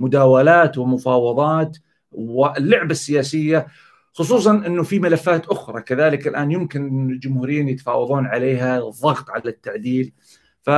[0.00, 1.76] لمداولات ومفاوضات
[2.12, 3.66] واللعبة السياسية
[4.12, 5.82] خصوصا إنه في ملفات أخرى.
[5.82, 10.12] كذلك الآن يمكن الجمهوريين يتفاوضون عليها الضغط على التعديل.
[10.62, 10.70] ف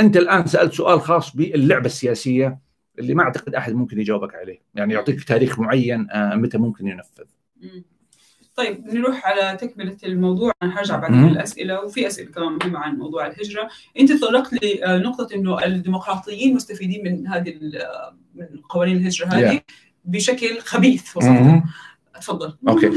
[0.00, 2.58] أنت الآن سألت سؤال خاص باللعبة السياسية
[2.98, 4.60] اللي ما أعتقد أحد ممكن يجاوبك عليه.
[4.74, 7.24] يعني يعطيك تاريخ معين متى ممكن ينفذ.
[8.54, 10.52] طيب نروح على تكملة الموضوع.
[10.62, 13.68] أنا حرجع بعد الاسئله وفي أسئلة كمان مهمة عن موضوع الهجرة.
[14.00, 17.54] أنت تطرقت لنقطه إنه الديمقراطيين مستفيدين من هذه
[18.34, 19.62] من قوانين الهجرة هذه yeah.
[20.04, 21.62] بشكل خبيث وصفته
[22.20, 22.56] تفضل.
[22.68, 22.90] okay.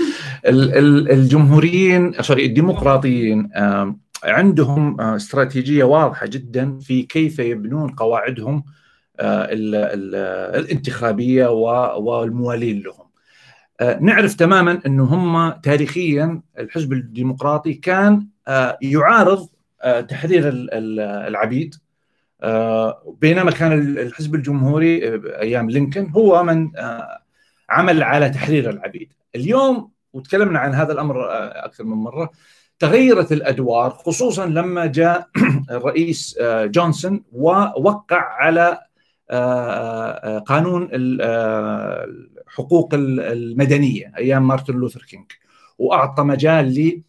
[0.46, 3.50] الجمهوريين sorry الديمقراطيين
[4.24, 8.64] عندهم استراتيجية واضحة جدا في كيف يبنون قواعدهم
[10.56, 11.48] الانتخابية
[11.98, 13.06] والموالين لهم.
[14.00, 18.28] نعرف تماما انه هم تاريخيا الحزب الديمقراطي كان
[18.82, 19.50] يعارض
[20.10, 20.50] تحرير
[21.28, 21.76] العبيد
[23.22, 26.72] بينما كان الحزب الجمهوري أيام لينكولن هو من
[27.70, 29.14] عمل على تحرير العبيد.
[29.36, 31.28] اليوم وتكلمنا عن هذا الأمر
[31.66, 32.32] أكثر من مرة
[32.82, 35.28] تغيرت الأدوار خصوصا لما جاء
[35.72, 38.80] الرئيس جونسون ووقع على
[40.46, 45.32] قانون الحقوق المدنية أيام مارتن لوثر كينج.
[45.78, 47.02] وأعطى مجال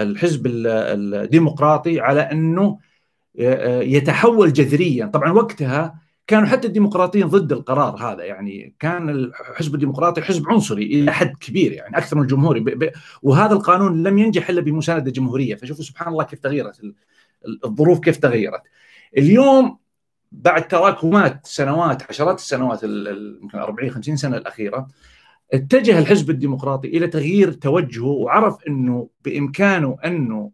[0.00, 2.78] للحزب الديمقراطي على أنه
[3.94, 5.06] يتحول جذريا.
[5.06, 6.00] طبعا وقتها
[6.30, 11.72] كانوا حتى الديمقراطيين ضد القرار هذا يعني كان الحزب الديمقراطي حزب عنصري إلى حد كبير
[11.72, 12.64] يعني أكثر من الجمهوري.
[13.22, 16.80] وهذا القانون لم ينجح إلا بمساندة جمهورية فشوفوا سبحان الله كيف تغيرت
[17.64, 18.62] الظروف كيف تغيرت
[19.18, 19.78] اليوم
[20.32, 24.88] بعد تراكمات سنوات عشرات السنوات يمكن 40 50 سنة الأخيرة
[25.52, 30.50] اتجه الحزب الديمقراطي إلى تغيير توجهه وعرف إنه بإمكانه أنه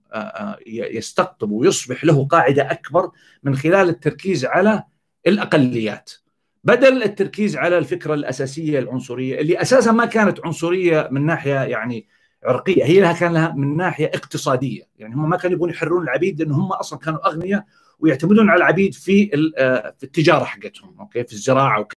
[0.67, 3.11] يستقطب ويصبح له قاعدة أكبر
[3.43, 4.83] من خلال التركيز على
[5.27, 6.13] الأقليات.
[6.65, 12.07] بدل التركيز على الفكرة الأساسية العنصرية اللي أساسا ما كانت عنصرية من ناحية يعني
[12.45, 14.83] عرقية هي لها كان لها من ناحية اقتصادية.
[14.99, 17.65] يعني هم ما كانوا يبغون يحررون العبيد لأن هم أصلا كانوا أغنياء
[17.99, 19.27] ويعتمدون على العبيد في
[19.99, 21.97] في التجارة حقتهم أوكي في الزراعة وكذا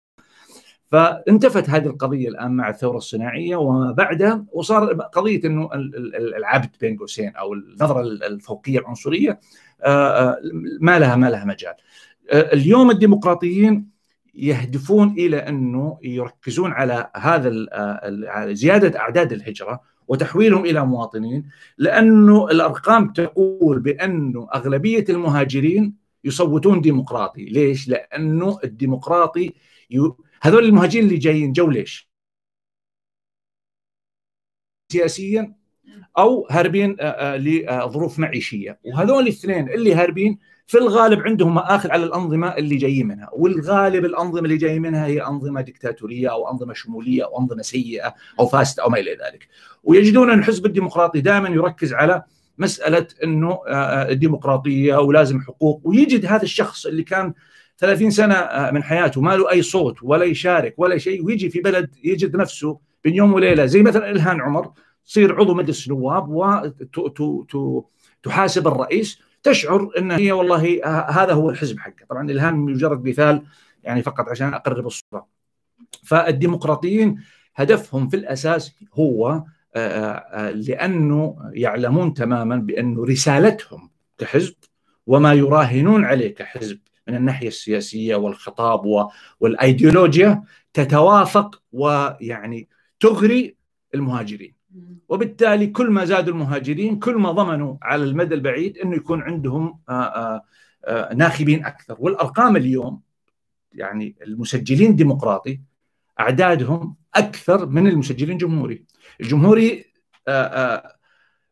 [0.92, 5.70] فانتفت هذه القضية الآن مع الثورة الصناعية وما بعدها وصار قضية إنه
[6.38, 9.40] العبد بين قوسين أو النظرة الفوقية العنصرية
[10.82, 11.74] ما لها ما لها مجال.
[12.32, 13.90] اليوم الديمقراطيين
[14.36, 17.50] يهدفون إلى أنه يركزون على هذا
[18.54, 27.88] زيادة أعداد الهجرة وتحويلهم إلى مواطنين لأنه الأرقام تقول بانه أغلبية المهاجرين يصوتون ديمقراطي، ليش؟
[27.88, 29.54] لأنه الديمقراطي
[29.92, 30.12] ي...
[30.42, 32.10] هذول المهاجرين اللي جايين جو ليش؟
[34.92, 35.56] سياسيا
[36.18, 40.40] أو هاربين آه، آه، لظروف معيشية وهذول الاثنين اللي هاربين
[40.70, 45.22] في الغالب عندهم مآخذ على الأنظمة اللي جايين منها والغالب الأنظمة اللي جاي منها هي
[45.22, 49.48] أنظمة ديكتاتورية أو أنظمة شمولية أو أنظمة سيئة أو فاسدة أو ما إلى ذلك.
[49.84, 52.24] ويجدون أن الحزب الديمقراطي دائما يركز على
[52.58, 53.60] مسألة أنه
[54.10, 55.82] الديمقراطية ولازم حقوق.
[55.84, 57.34] ويجد هذا الشخص اللي كان
[57.78, 61.90] 30 سنة من حياته ما له أي صوت ولا يشارك ولا شيء ويجي في بلد
[62.04, 64.72] يجد نفسه بين يوم وليلة زي مثلا إلهان عمر
[65.06, 66.30] تصير عضو مجلس النواب
[68.26, 72.06] وتحاسب الرئيس تشعر إن هي والله هذا هو الحزب حقه.
[72.10, 73.44] طبعا إلهام مجرد مثال
[73.84, 75.28] يعني فقط عشان أقرب الصورة.
[76.04, 77.22] فالديمقراطيين
[77.56, 79.44] هدفهم في الأساس هو
[80.56, 84.56] لأنه يعلمون تماما بانه رسالتهم كحزب
[85.08, 89.10] وما يراهنون عليه كحزب من الناحية السياسية والخطاب
[89.40, 92.68] والأيديولوجيا تتوافق ويعني
[93.00, 93.56] تغري
[93.96, 94.59] المهاجرين.
[95.10, 99.94] وبالتالي كل ما زادوا المهاجرين كل ما ضمنوا على المدى البعيد إنه يكون عندهم آه،
[99.94, 100.44] آه،
[100.86, 101.96] آه، ناخبين أكثر.
[102.00, 103.02] والأرقام اليوم
[103.74, 105.62] يعني المسجلين ديمقراطي
[106.20, 108.86] أعدادهم أكثر من المسجلين جمهوري.
[109.22, 109.86] الجمهوري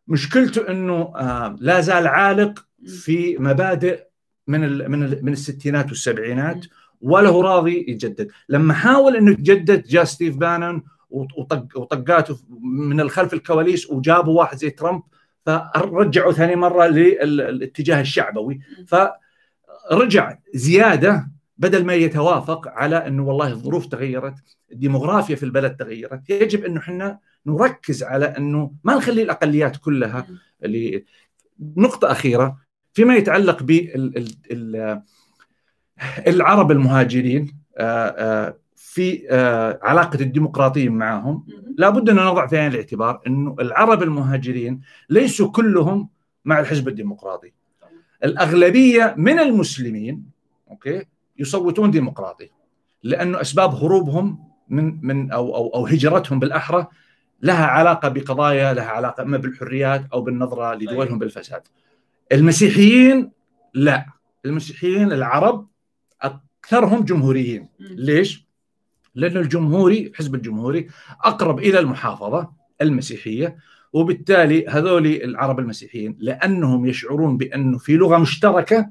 [0.08, 1.14] مشكلته إنه
[1.60, 4.04] لا زال عالق في مبادئ
[4.48, 6.66] من من من الستينات والسبعينات
[7.02, 13.34] ولا هو راضي يجدد لما حاول إنه يتجدد جاء ستيف بانون وطق وطقاته من الخلف
[13.34, 15.02] الكواليس وجابوا واحد زي ترامب
[15.46, 18.60] فرجعوا ثاني مرة للاتجاه الشعبوي.
[18.88, 24.36] فرجع زيادة بدل ما يتوافق على إنه والله الظروف تغيرت
[24.72, 30.28] الديموغرافيا في البلد تغيرت يجب إنه إحنا نركز على إنه ما نخلي الأقليات كلها
[30.64, 31.06] اللي
[31.60, 32.58] نقطة أخيرة
[32.94, 33.64] فيما يتعلق
[36.26, 37.58] بالعرب المهاجرين.
[37.78, 41.46] آه، آه، في آه، علاقة الديمقراطيين معهم
[41.78, 46.10] لابد أن نضع في عين الاعتبار انه العرب المهاجرين ليسوا كلهم
[46.46, 47.54] مع الحزب الديمقراطي
[48.24, 50.26] الأغلبية من المسلمين
[50.70, 51.06] أوكي
[51.40, 52.50] يصوتون ديمقراطي
[53.04, 56.88] لأنه أسباب هروبهم من من أو أو أو هجرتهم بالأحرى
[57.42, 61.20] لها علاقة بقضايا لها علاقة أما بالحريات أو بالنظرة لدولهم طيب.
[61.20, 61.62] بالفساد.
[62.32, 63.32] المسيحيين
[63.74, 64.06] لا
[64.46, 65.68] المسيحيين العرب
[66.22, 68.47] أكثرهم جمهوريين ليش؟
[69.18, 70.88] لأن الجمهوري الحزب الجمهوري
[71.24, 72.52] أقرب إلى المحافظة
[72.82, 73.58] المسيحية
[73.94, 78.90] وبالتالي هذول العرب المسيحيين لأنهم يشعرون بأنه في لغة مشتركة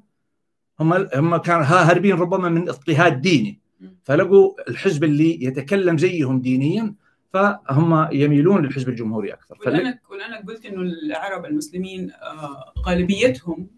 [0.80, 3.60] هم هم كانوا هاربين ربما من اضطهاد ديني.
[4.04, 6.94] فلقوا الحزب اللي يتكلم زيهم دينيا
[7.32, 9.58] فهم يميلون للحزب الجمهوري أكثر.
[9.66, 13.68] ولانك ولأنك قلت إنه العرب المسلمين آه، غالبيتهم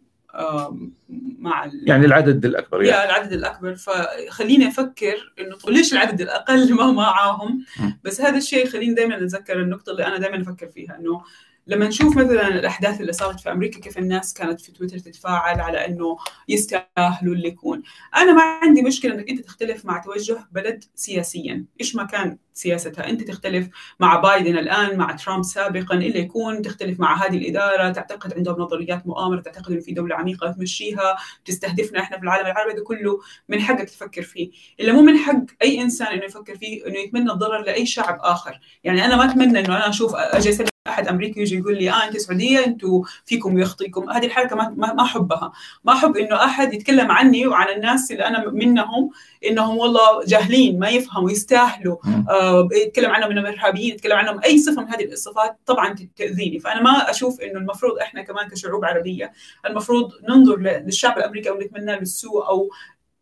[1.39, 3.05] مع يعني العدد الأكبر يعني.
[3.05, 3.75] العدد الأكبر.
[3.75, 7.65] فخليني أفكر إنه ليش العدد الأقل ما معاهم؟
[8.05, 11.23] بس هذا الشيء خليني دائما أتذكر النقطة اللي أنا دائما أفكر فيها إنه
[11.67, 15.87] لما نشوف مثلا الأحداث اللي صارت في أمريكا كيف الناس كانت في تويتر تتفاعل على
[15.87, 16.17] إنه
[16.49, 17.83] يستاهلوا اللي يكون.
[18.17, 21.65] أنا ما عندي مشكلة إنك أنت تختلف مع توجه بلد سياسيا.
[21.81, 23.09] إيش ما كان سياستها.
[23.09, 23.69] أنت تختلف
[24.01, 27.91] مع بايدن الآن مع ترامب سابقا اللي يكون تختلف مع هذه الإدارة.
[27.91, 32.73] تعتقد عندهم نظريات مؤامرة تعتقد انه في دولة عميقة تمشيها تستهدفنا إحنا في العالم العربي.
[32.73, 34.51] ده كله من حقك تفكر فيه.
[34.81, 38.61] اللي مو من حق أي إنسان إنه يفكر فيه إنه يتمنى الضرر لأي شعب آخر.
[38.85, 42.17] يعني أنا ما أتمنى إنه أنا أشوف أجي أحد أمريكي يجي يقول لي آه أنت
[42.17, 44.11] سعودية أنتم فيكم ويخطيكم.
[44.11, 45.53] هذه الحركة ما ما أحبها.
[45.85, 49.11] ما أحب إنه أحد يتكلم عني وعن الناس اللي أنا منهم
[49.47, 51.97] إنهم والله جاهلين ما يفهموا يستاهلوا
[52.31, 56.59] آه يتكلم عنهم إنهم إرهابيين يتكلم عنهم أي صفة من هذه الصفات طبعا تأذيني.
[56.59, 59.33] فأنا ما أشوف إنه المفروض إحنا كمان كشعوب عربية
[59.67, 62.71] المفروض ننظر للشعب الأمريكي أو نتمنى له السوء أو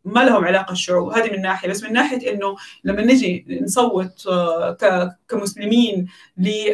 [0.05, 1.69] ما لهم علاقة الشعوب هذه من ناحية.
[1.69, 6.07] بس من ناحية إنه لما نجي نصوت آه، كمسلمين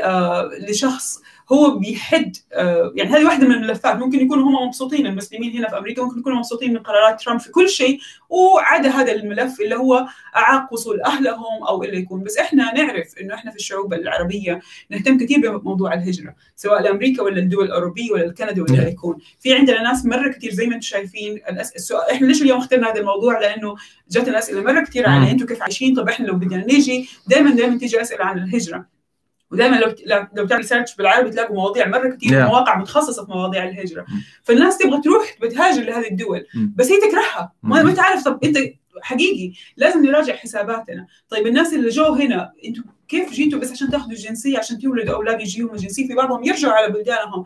[0.04, 5.58] آه، لشخص هو بيحد آه، يعني هذه واحدة من الملفات ممكن يكونوا هم مبسوطين المسلمين
[5.58, 9.62] هنا في أمريكا ممكن يكونوا مبسوطين من قرارات ترامب في كل شيء وعدا هذا الملف
[9.62, 12.24] اللي هو اعاق وصول اهلهم أو اللي يكون.
[12.24, 17.40] بس إحنا نعرف إنه إحنا في الشعوب العربية نهتم كثير بموضوع الهجرة سواء لأمريكا ولا
[17.40, 20.86] الدول الأوروبية ولا الكندا ولا اللي يكون في عندنا ناس مرة كثير زي ما أنتم
[20.86, 21.42] شايفين
[21.76, 23.76] السؤال إحنا ليش اليوم اخترنا هذا الموضوع؟ لأنه
[24.12, 27.78] جاتنا أسئلة مرة كثير عن أنتم كيف عايشين؟ طب إحنا لو بدنا نيجي دائما دائما
[27.78, 28.93] تيجي أسئلة عن الهجرة.
[29.54, 29.94] ودائما لو
[30.36, 32.48] لو بتعمل search بالعربي تلاقوا مواضيع مرة كثير yeah.
[32.48, 34.06] مواقع متخصصة في مواضيع الهجرة.
[34.44, 36.46] فالناس تبغى تروح بتهاجر لهذه الدول
[36.76, 37.52] بس هي تكرهها.
[37.64, 38.58] ما, ما تعرف طب أنت
[39.02, 41.08] حقيقي لازم نراجع حساباتنا.
[41.30, 45.42] طيب الناس اللي جو هنا أنتم كيف جيتوا بس عشان تاخذوا الجنسية عشان تولدوا أولاد
[45.42, 47.44] يجيهم الجنسية؟ في بعضهم يرجعوا على بلدانهم.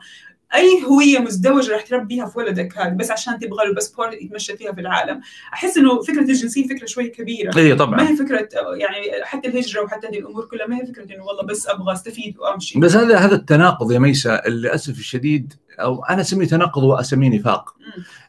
[0.55, 4.71] أي هوية مزدوجة رح تربيها في ولدك هذا بس عشان تبغى له باسبور يتمشى فيها
[4.71, 5.21] في العالم.
[5.53, 7.57] أحس إنه فكرة الجنسية فكرة شوي كبيرة.
[7.57, 7.97] اي طبعا.
[7.97, 11.43] ما هي فكرة يعني حتى الهجرة وحتى هذه الأمور كلها ما هي فكرة إنه والله
[11.43, 12.79] بس أبغى أستفيد وأمشي.
[12.79, 17.75] بس هذا هذا التناقض يا ميسا للأسف الشديد أو أنا أسميه تناقض وأسميه نفاق.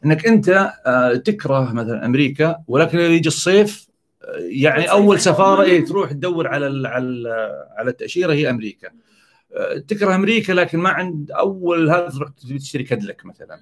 [0.05, 3.87] إنك أنت آه، تكره مثلا أمريكا ولكن يجي الصيف
[4.23, 7.29] آه، يعني أول سفارة إيه تروح تدور على على
[7.77, 8.89] على التأشيرة هي أمريكا.
[9.87, 13.59] تكره أمريكا لكن ما عند أول هذا تروح تشتري كدلك مثلا.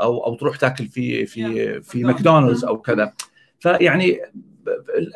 [0.00, 2.64] أو أو تروح تاكل في في في ماكدونالدز.
[2.64, 3.12] أو كذا.
[3.60, 4.20] فيعني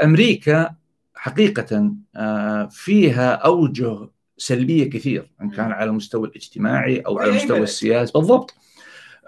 [0.04, 0.74] أمريكا
[1.14, 7.58] حقيقة آه، فيها أوجه سلبية كثير إن كان على المستوى الاجتماعي أو على المستوى.
[7.58, 8.12] السياسي.
[8.12, 8.54] بالضبط.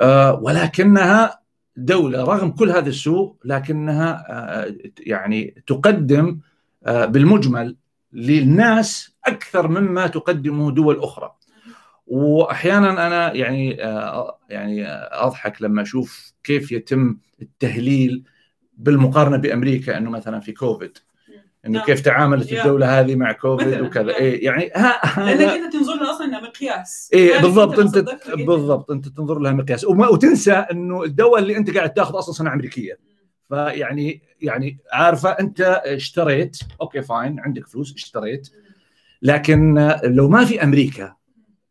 [0.01, 1.41] آه، ولكنها
[1.77, 6.39] دولة رغم كل هذا السوء لكنها آه، يعني تقدم
[6.87, 7.77] آه، بالمجمل
[8.12, 11.35] للناس أكثر مما تقدمه دول أخرى.
[12.07, 18.25] وأحيانا أنا يعني آه، يعني آه، أضحك لما أشوف كيف يتم التهليل
[18.79, 20.99] بالمقارنة بأمريكا إنه مثلا في كوفيد
[21.66, 21.87] إنه نعم.
[21.87, 22.53] كيف تعاملت.
[22.53, 24.11] الدولة هذه مع كوفيد وكذا.
[24.11, 24.16] يا.
[24.16, 27.11] إيه يعني ها لأنك أنت تنظر لها أصلا إنها مقياس.
[27.12, 27.99] إيه لذلك بالضبط أنت
[28.37, 29.85] بالضبط أنت تنظر لها مقياس.
[29.85, 32.99] وتنسى إنه الدواء اللي أنت قاعد تاخذ أصلا صناعة أمريكية.
[33.49, 38.49] فيعني يعني عارفة أنت اشتريت okay fine عندك فلوس اشتريت
[39.25, 41.14] لكن لو ما في أمريكا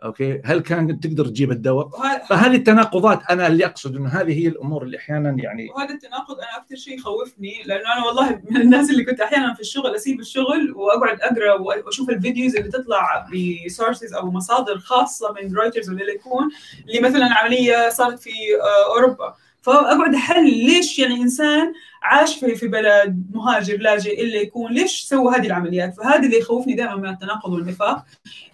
[0.04, 1.90] okay هل كان تقدر تجيب الدواء؟
[2.30, 6.58] فهذه التناقضات أنا اللي أقصد إنه هذه هي الأمور اللي أحيانا يعني وهذا التناقض أنا
[6.58, 10.74] أكثر شيء يخوفني لأنه أنا والله من الناس اللي كنت أحيانا في الشغل أسيب الشغل
[10.76, 16.02] وأقعد أقرأ وأشوف ال videos اللي تطلع ب sources أو مصادر خاصة من رويترز ولا
[16.02, 16.50] اللي يكون
[16.88, 22.68] اللي مثلا عملية صارت في آه، أوروبا فأقعد احلل ليش يعني إنسان عاش في في
[22.68, 27.54] بلد مهاجر لاجئ إلا يكون ليش سوى هذه العمليات؟ فهذا اللي يخوفني دائما من التناقض
[27.54, 28.06] والنفاق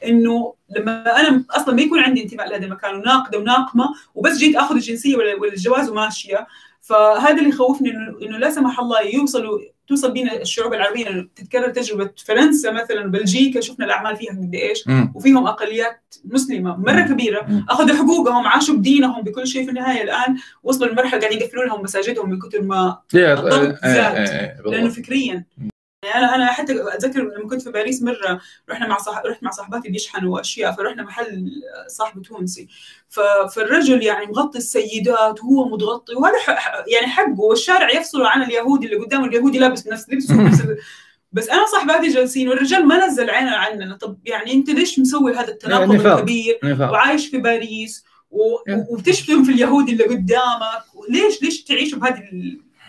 [0.06, 3.86] إنه لما أنا أصلا ما يكون عندي انتماء لهذا المكان وناقدة وناقمة
[4.16, 6.48] وبس جيت آخذ الجنسية ولا ولا الجواز وماشية
[6.90, 7.90] فهذا اللي يخوفني
[8.22, 13.86] انه لا سمح الله يوصلوا توصل بينا الشعوب العربية تتكرر تجربة فرنسا مثلا بلجيكا شفنا
[13.86, 14.84] الأعمال فيها قد إيش.
[15.16, 17.64] وفيهم أقليات مسلمة مرة كبيرة.
[17.70, 22.30] أخذوا حقوقهم عاشوا بدينهم بكل شيء في النهاية الآن وصلوا لمرحلة قاعدين يقفلوا لهم مساجدهم
[22.30, 24.16] من كثر ما الضغط آه، آه، زاد.
[24.16, 24.74] آه، بالضبط.
[24.74, 25.46] لأنه فكريا
[26.10, 29.22] يعني أنا أنا حتى أتذكر لما كنت في باريس مرة رحنا مع صح...
[29.26, 31.52] رحت مع صاحباتي بيشحنوا أشياء فرحنا محل
[31.88, 32.68] صاحب تونسي
[33.10, 33.20] ف...
[33.56, 36.84] فالرجل يعني مغطي السيدات وهو متغطي وهذا ح...
[36.88, 40.64] يعني حقه والشارع يفصل عن اليهودي اللي قدامه اليهودي لابس نفس لبسه نفس
[41.32, 45.48] بس أنا صاحباتي جالسين والرجال ما نزل عينه عننا طب يعني أنت ليش مسوي هذا
[45.48, 46.18] التناقض نفاق.
[46.18, 46.60] الكبير.
[46.64, 48.58] وعايش في باريس و...
[48.58, 48.92] Yeah.
[48.92, 52.24] وبتشتم في اليهودي اللي قدامك ليش ليش تعيشوا بهذه.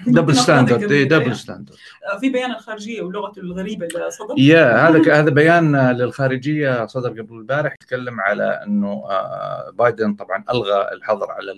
[0.07, 1.77] double standard؟ إيه، double standard
[2.21, 7.73] في بيان الخارجية ولغته الغريبه اللي صدر yeah هذا هذا بيان للخارجية صدر قبل البارح
[7.73, 11.53] يتكلم على إنه آه، بايدن طبعا ألغى الحظر على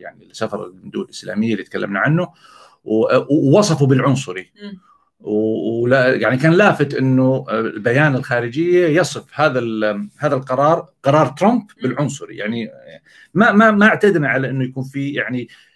[0.00, 2.28] يعني السفر الدول الاسلاميه اللي تكلمنا عنه
[2.84, 4.52] ووصفه بالعنصري.
[5.20, 9.60] ولا يعني كان لافت إنه البيان الخارجية يصف هذا
[10.18, 12.36] هذا القرار قرار ترامب بالعنصري.
[12.36, 12.70] يعني
[13.34, 15.69] ما ما ما اعتدنا على إنه يكون في يعني آه،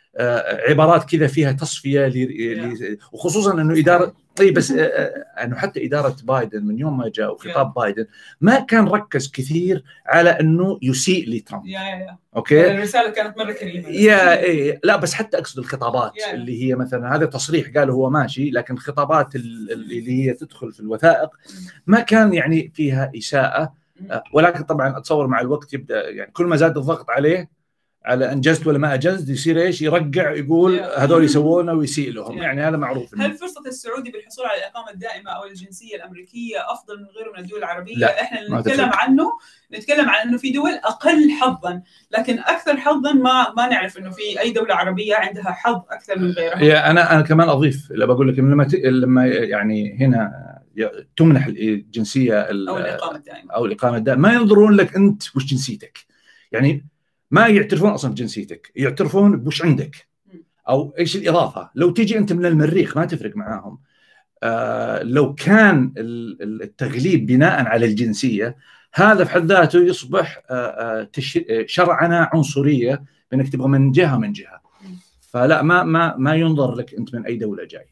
[0.68, 6.16] عبارات كذا فيها تصفية ل- وخصوصا إنه اداره إي بس آه، آه، إنه حتى إدارة
[6.24, 8.06] بايدن من يوم ما جاء وخطاب بايدن
[8.40, 11.66] ما كان ركز كثير على إنه يسيء لترامب.
[12.36, 13.88] أوكي؟ الرسالة كانت مرة كريمة.
[13.88, 16.34] يا إيه لا بس حتى أقصد الخطابات يا.
[16.34, 20.80] اللي هي مثلا هذا تصريح قال هو ماشي لكن خطابات ال- اللي هي تدخل في
[20.80, 21.28] الوثائق
[21.86, 23.72] ما كان يعني فيها إساءة.
[24.10, 27.48] آه، ولكن طبعا أتصور مع الوقت يبدأ يعني كل ما زاد الضغط عليه
[28.05, 30.80] على انجزت ولا ما انجزت يصير إيش يرجع يقول.
[30.80, 32.38] هذول يسوونه ويسيء لهم.
[32.38, 37.07] يعني هذا معروف هل فرصة السعودي بالحصول على الإقامة الدائمة أو الجنسية الأمريكية أفضل من
[37.07, 38.90] غيره من الدول العربية؟ لا، إحنا اللي نتكلم.
[38.92, 39.32] عنه
[39.74, 44.40] نتكلم عن إنه في دول أقل حظا، لكن أكثر حظا ما ما نعرف إنه في
[44.40, 46.59] أي دولة عربية عندها حظ أكثر من غيرها.
[46.59, 50.32] هي أنا أنا كمان أضيف اللي بقول لك لما ت- لما يعني هنا
[51.16, 53.52] تمنح الجنسية ال- أو الإقامة الدائمة.
[53.52, 55.98] أو الإقامة الدائمة ما ينظرون لك أنت وش جنسيتك
[56.52, 56.86] يعني
[57.31, 60.09] ما يعترفون أصلا بجنسيتك يعترفون بوش عندك.
[60.68, 63.79] أو إيش الإضافة؟ لو تيجي أنت من المريخ ما تفرق معاهم.
[64.43, 68.57] آه لو كان ال- ال- التغليب بناء على الجنسية
[68.95, 71.09] هذا في حد ذاته يصبح آه آه
[71.51, 74.61] آه، شرعنه عنصرية بأنك تبغى من جهة من جهة.
[75.20, 77.87] فلا ما ما ما ينظر لك أنت من أي دولة جاي.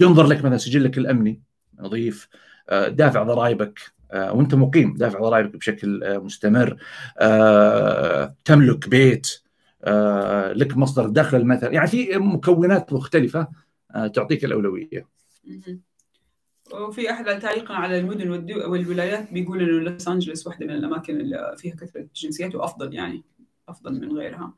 [0.00, 1.42] ينظر لك مثلا سجلك الأمني
[1.78, 2.28] نظيف
[2.68, 3.80] آه، دافع ضرائبك.
[4.12, 6.76] وانت مقيم دافع ضرائبك بشكل آه، مستمر.
[7.18, 9.44] آه، تملك بيت
[9.84, 11.72] آه، لك مصدر دخل مثلا.
[11.72, 13.48] يعني في مكونات مختلفة
[13.94, 15.08] آه، تعطيك الأولوية.
[16.72, 18.30] وفي أحد تعليقا على المدن
[18.66, 23.22] والولايات بيقول إنه لوس انجلوس واحدة من الأماكن اللي فيها كثرة جنسيات وأفضل يعني
[23.68, 24.54] أفضل من غيرها.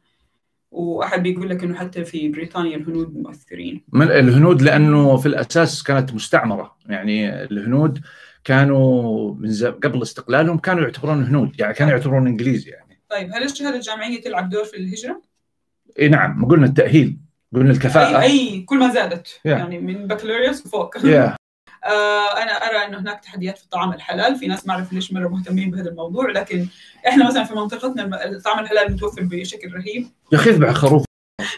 [0.71, 3.85] وأحد بيقول لك إنه حتى في بريطانيا الهنود مؤثرين.
[3.93, 6.77] من الهنود لأنه في الأساس كانت مستعمرة.
[6.87, 8.01] يعني الهنود
[8.47, 9.51] كانوا من
[9.85, 13.03] قبل استقلالهم كانوا يعتبرون هنود يعني كانوا يعتبرون إنجليز يعني.
[13.11, 15.23] طيب هل الشهاده الجامعيه تلعب دور في الهجرة؟
[15.99, 17.19] إي نعم قلنا التأهيل
[17.55, 18.21] قلنا الكفاءة.
[18.21, 19.29] اي أي كل ما زادت.
[19.29, 19.47] Yeah.
[19.47, 21.07] يعني من بكالوريوس وفوق.
[21.07, 21.37] yeah
[21.85, 25.29] آه، أنا أرى إنه هناك تحديات في الطعام الحلال في ناس ما أعرف ليش مره
[25.29, 26.67] مهتمين بهذا الموضوع لكن
[27.09, 30.07] إحنا مثلا في منطقتنا الطعام الحلال متوفر بشكل رهيب.
[30.33, 31.06] يا أخي اذبح خروف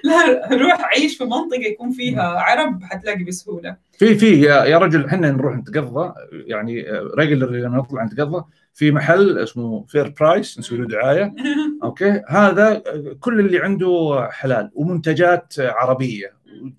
[0.05, 3.77] لا روح عيش في منطقة يكون فيها عرب حتلاقي بسهولة.
[3.99, 6.85] في في يا, يا رجل إحنا نروح نتقضى يعني
[7.19, 11.35] regular لما نطلع نتقضى في محل اسمه فير برايس نسوي له دعاية.
[11.85, 12.83] okay؟ هذا
[13.21, 16.33] كل اللي عنده حلال ومنتجات عربية.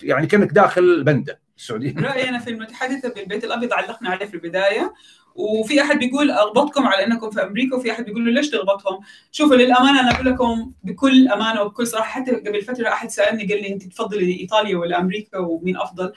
[0.04, 1.96] يعني كأنك داخل بنده السعودية.
[2.00, 4.94] راينا في المتحدثة بالبيت الأبيض علقنا عليه في البداية.
[5.40, 9.00] وفي أحد بيقول اغبطكم على إنكم في أمريكا وفي أحد بيقول له ليش تغبطهم؟
[9.32, 13.62] شوفوا للأمانة أنا أقول لكم بكل أمانة وبكل صراحة حتى قبل فترة أحد سألني قال
[13.62, 16.14] لي أنت تفضلي ايطاليا ولا أمريكا ومين أفضل؟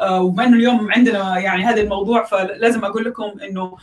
[0.00, 3.76] آه وبما إنه اليوم عندنا يعني هذا الموضوع فلازم أقول لكم إنه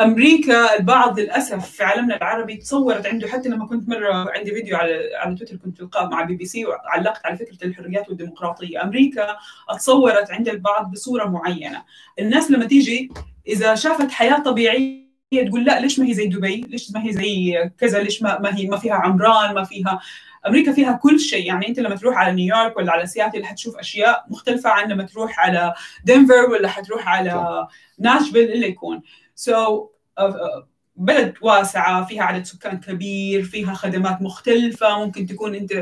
[0.00, 5.10] أمريكا البعض للأسف في عالمنا العربي تصورت عنده حتى لما كنت مرة عندي فيديو على
[5.16, 9.36] على تويتر كنت القاه مع بي بي سي وعلقت على فكرة الحريات والديمقراطية، أمريكا
[9.78, 11.82] تصورت عند البعض بصورة معينة،
[12.18, 13.10] الناس لما تيجي
[13.46, 15.10] إذا شافت حياة طبيعية
[15.48, 18.56] تقول لا ليش ما هي زي دبي؟ ليش ما هي زي كذا؟ ليش ما, ما
[18.56, 20.00] هي ما فيها عمران؟ ما فيها
[20.46, 24.24] أمريكا فيها كل شيء يعني أنت لما تروح على نيويورك ولا على سياتل حتشوف أشياء
[24.30, 25.74] مختلفة عن لما تروح على
[26.04, 27.66] دنفر ولا حتروح على
[27.98, 29.02] ناشفيل اللي يكون
[29.34, 35.72] سو so, بلد واسعة فيها عدد سكان كبير فيها خدمات مختلفة ممكن تكون انت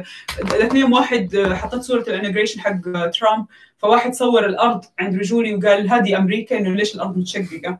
[0.40, 2.80] ذاك اليوم واحد حطيت صورة الانيجريشن حق
[3.10, 3.46] ترامب
[3.78, 7.78] فواحد صور الأرض عند رجولي وقال هذه أمريكا إنه ليش الأرض متشققة؟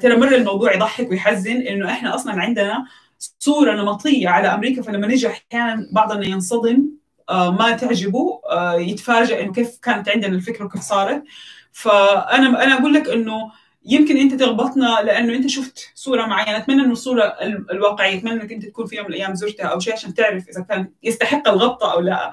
[0.00, 2.84] ترى مرة الموضوع يضحك ويحزن إنه إحنا أصلا عندنا
[3.38, 6.86] صورة نمطية على أمريكا فلما نجي أحيانا بعضنا ينصدم
[7.30, 8.40] ما تعجبه
[8.74, 11.22] يتفاجئ إنه كيف كانت عندنا الفكرة وكيف صارت.
[11.72, 13.52] فأنا أنا أقول لك إنه
[13.86, 16.56] يمكن أنت تغبطنا لأنه أنت شفت صورة معينة.
[16.56, 17.24] أتمنى إنه الصورة
[17.70, 20.60] الواقعية أتمنى إنك أنت تكون في يوم من الأيام زرتها أو شيء عشان تعرف إذا
[20.60, 22.26] كان يستحق الغبطة أو لا.
[22.26, 22.32] آه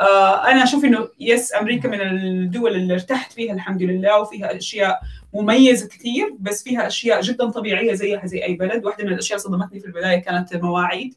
[0.00, 5.00] أنا أشوف إنه يس أمريكا من الدول اللي ارتحت فيها الحمد لله وفيها أشياء
[5.34, 8.84] مميزة كثير بس فيها أشياء جدا طبيعية زيها زي أي بلد.
[8.84, 11.14] واحدة من الأشياء صدمتني في البداية كانت المواعيد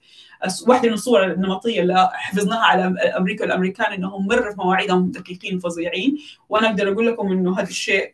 [0.68, 2.84] واحدة من الصور النمطية اللي حفظناها على
[3.18, 6.18] أمريكا والأمريكان انهم مره في مواعيدهم دقيقين فظيعين.
[6.50, 8.14] وأنا أقدر أقول لكم إنه هذا الشيء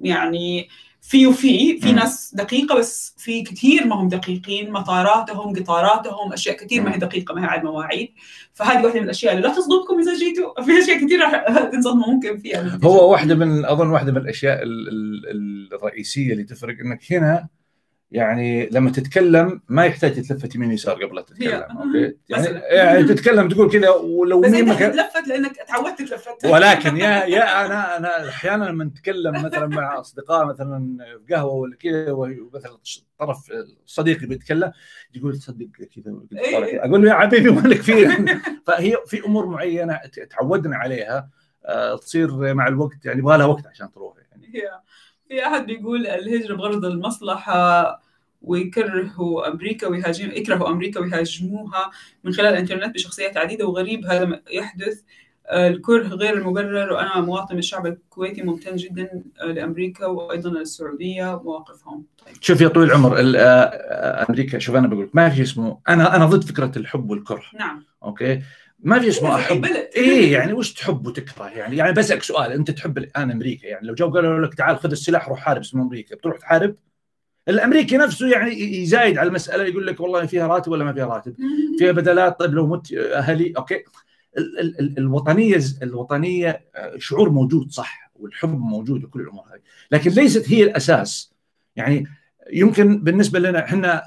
[0.00, 0.68] يعني
[1.02, 6.82] في وفي في ناس دقيقة بس في كثير ما هم دقيقين مطاراتهم قطاراتهم أشياء كثير
[6.82, 8.08] ما هي دقيقة ما هي على المواعيد
[8.54, 10.62] فهذه واحدة من الأشياء اللي لا تصدمكم إذا جيتوا.
[10.64, 12.78] في أشياء كثير راح تنصدموا ممكن فيها.
[12.84, 14.88] هو واحدة من أظن واحدة من الأشياء ال
[15.30, 17.48] ال الرئيسية اللي تفرق إنك هنا
[18.10, 23.48] يعني لما تتكلم ما يحتاج تتلفت يمين يسار قبل لا تتكلم أوكي؟ يعني, يعني تتكلم
[23.48, 28.64] تقول كذا ولو بس انت تتلفت لانك تعودت تتلفت ولكن يا يا أنا أنا أحيانا
[28.64, 30.96] لما نتكلم مثلا مع أصدقاء مثلا
[31.26, 32.78] في قهوة ولا كذا ومثلا
[33.18, 33.52] طرف
[33.86, 34.72] صديقي بيتكلم
[35.14, 36.14] يقول تصدق كذا
[36.84, 38.26] أقول له يا حبيبي مالك فيه.
[38.66, 40.00] فهي في أمور معينة
[40.30, 41.30] تعودنا عليها
[42.00, 44.52] تصير مع الوقت يعني يبغى لها وقت عشان تروح يعني.
[45.30, 48.00] في أحد بيقول الهجرة بغرض المصلحة
[48.42, 51.90] ويكرهوا أمريكا ويهاجم يكرهوا أمريكا ويهاجموها
[52.24, 54.04] من خلال الإنترنت بشخصيات عديدة وغريب.
[54.04, 55.00] هذا يحدث.
[55.52, 62.34] الكره غير المبرر وأنا مواطن الشعب الكويتي ممتن جدا لأمريكا وأيضا للسعودية مواقفهم طيب.
[62.40, 63.16] شوف يا طويل العمر
[64.28, 67.42] أمريكا شوف أنا بقول ما في اسمه أنا أنا ضد فكرة الحب والكره.
[67.58, 67.84] نعم.
[68.02, 68.42] أوكي؟
[68.82, 69.64] ما في اسمه أحب.
[69.96, 73.94] إيه يعني وش تحب وتكره؟ يعني يعني بسألك سؤال أنت تحب الآن أمريكا؟ يعني لو
[73.94, 76.16] جو قالوا لك تعال خذ السلاح روح حارب اسم أمريكا.
[76.16, 76.76] بتروح تحارب؟
[77.48, 81.36] الأمريكي نفسه يعني يزايد على المسألة يقول لك والله فيها راتب ولا ما فيها راتب؟
[81.78, 83.84] فيها بدلات طيب لو مت أهلي أوكي.
[84.38, 86.64] ال ال ال الوطنية الوطنية
[86.98, 89.60] شعور موجود صح والحب موجود وكل الأمور هذه.
[89.90, 91.32] لكن ليست هي الأساس.
[91.76, 92.06] يعني
[92.52, 94.02] يمكن بالنسبة لنا إحنا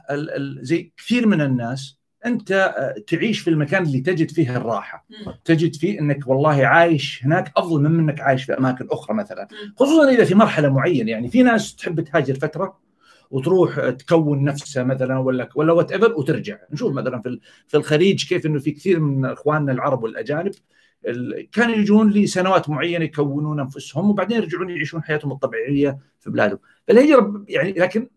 [0.62, 2.76] زي كثير من الناس أنت
[3.08, 5.08] تعيش في المكان اللي تجد فيه الراحة.
[5.46, 9.48] تجد فيه إنك والله عايش هناك أفضل من إنك عايش في أماكن أخرى مثلا.
[9.76, 11.12] خصوصا إذا في مرحلة معينة.
[11.12, 12.80] يعني في ناس تحب تهاجر فترة
[13.32, 16.58] وتروح تكون نفسها مثلا ولا ولا وات ايفر وترجع.
[16.72, 20.52] نشوف مثلا في في الخليج كيف إنه في كثير من إخواننا العرب والأجانب
[21.52, 26.60] كانوا يجون لسنوات معينة يكونون أنفسهم وبعدين يرجعون يعيشون حياتهم الطبيعية في بلادهم.
[26.88, 28.08] فالهجرة يعني لكن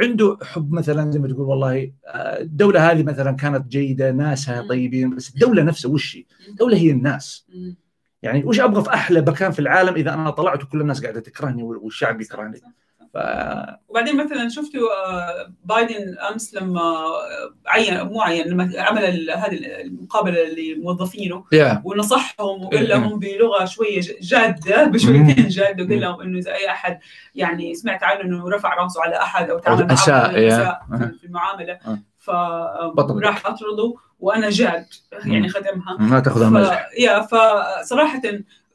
[0.00, 5.34] عنده حب مثلا زي ما تقول والله الدولة هذه مثلا كانت جيدة ناسها طيبين بس
[5.34, 7.46] الدولة نفسها وش هي؟ الدولة هي الناس.
[8.22, 11.62] يعني وش أبغى في أحلى مكان في العالم إذا أنا طلعت وكل الناس قاعدة تكرهني
[11.62, 12.60] والشعب يكرهني؟
[13.16, 13.18] ف...
[13.88, 20.38] وبعدين مثلا شفتوا آه، بايدن أمس لما آه، عين مو عين لما عمل هذه المقابلة
[20.44, 21.76] لموظفينه yeah.
[21.84, 22.86] ونصحهم وقال إيه.
[22.88, 26.98] لهم بلغة شوية جادة بشويتين جادة وقال لهم إنه إذا أي أحد
[27.34, 29.94] يعني سمعت عنه إنه رفع رأسه على أحد أو تعامل معه.
[31.20, 31.98] في المعاملة أه.
[32.18, 34.86] فراح راح أطرده وأنا جاد
[35.24, 35.48] يعني.
[35.48, 36.98] خدمها ما تاخذها ف...
[36.98, 38.22] يا فصراحة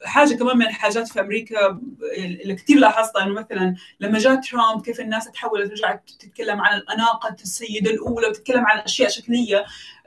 [0.04, 1.80] حاجة كمان من الحاجات في أمريكا
[2.18, 7.36] اللي كثير لاحظتها إنه مثلا لما جاء ترامب كيف الناس تحولت رجعت تتكلم عن الأناقة
[7.42, 9.64] السيدة الأولى وتتكلم عن أشياء شكلية.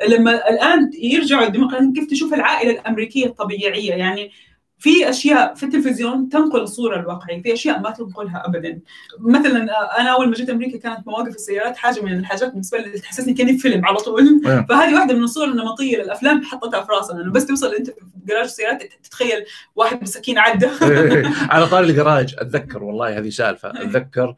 [0.08, 4.32] لما الآن يرجعوا الديمقراطيين كيف تشوف العائلة الأمريكية الطبيعية؟ يعني
[4.78, 8.80] في أشياء في التلفزيون تنقل الصورة الواقعية، في أشياء ما تنقلها ابدا.
[9.20, 9.68] مثلا
[10.02, 13.58] أنا أول ما جيت أمريكا كانت مواقف السيارات حاجة من الحاجات بالنسبة لي تحسسني كأني
[13.58, 14.22] فيلم على طول.
[14.46, 14.66] إيه.
[14.70, 17.96] فهذه واحدة من الصور النمطية للأفلام حطيتها في راسنا انه بس توصل أنت في
[18.26, 19.46] جراج السيارات تتخيل
[19.76, 20.68] واحد بسكين عدى
[21.54, 24.36] على طاري الجراج أتذكر والله هذه سالفة أتذكر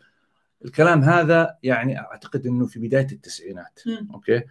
[0.66, 3.80] الكلام هذا يعني أعتقد إنه في بداية التسعينات.
[4.14, 4.42] أوكي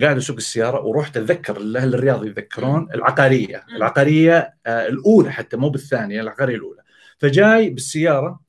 [0.00, 3.64] قاعد أسوق السيارة ورحت أتذكر أهل الرياض يتذكرون العقارية.
[3.76, 6.82] العقارية آه الأولى حتى مو بالثانية العقارية الأولى
[7.18, 8.40] فجاي بالسيارة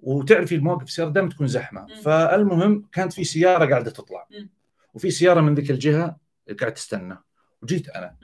[0.00, 1.86] وتعرفي المواقف السيارة دائما تكون زحمة.
[2.02, 4.26] فالمهم كانت في سيارة قاعدة تطلع.
[4.94, 6.16] وفي سيارة من ذيك الجهة
[6.60, 7.18] قاعد تستنى
[7.62, 8.16] وجيت أنا.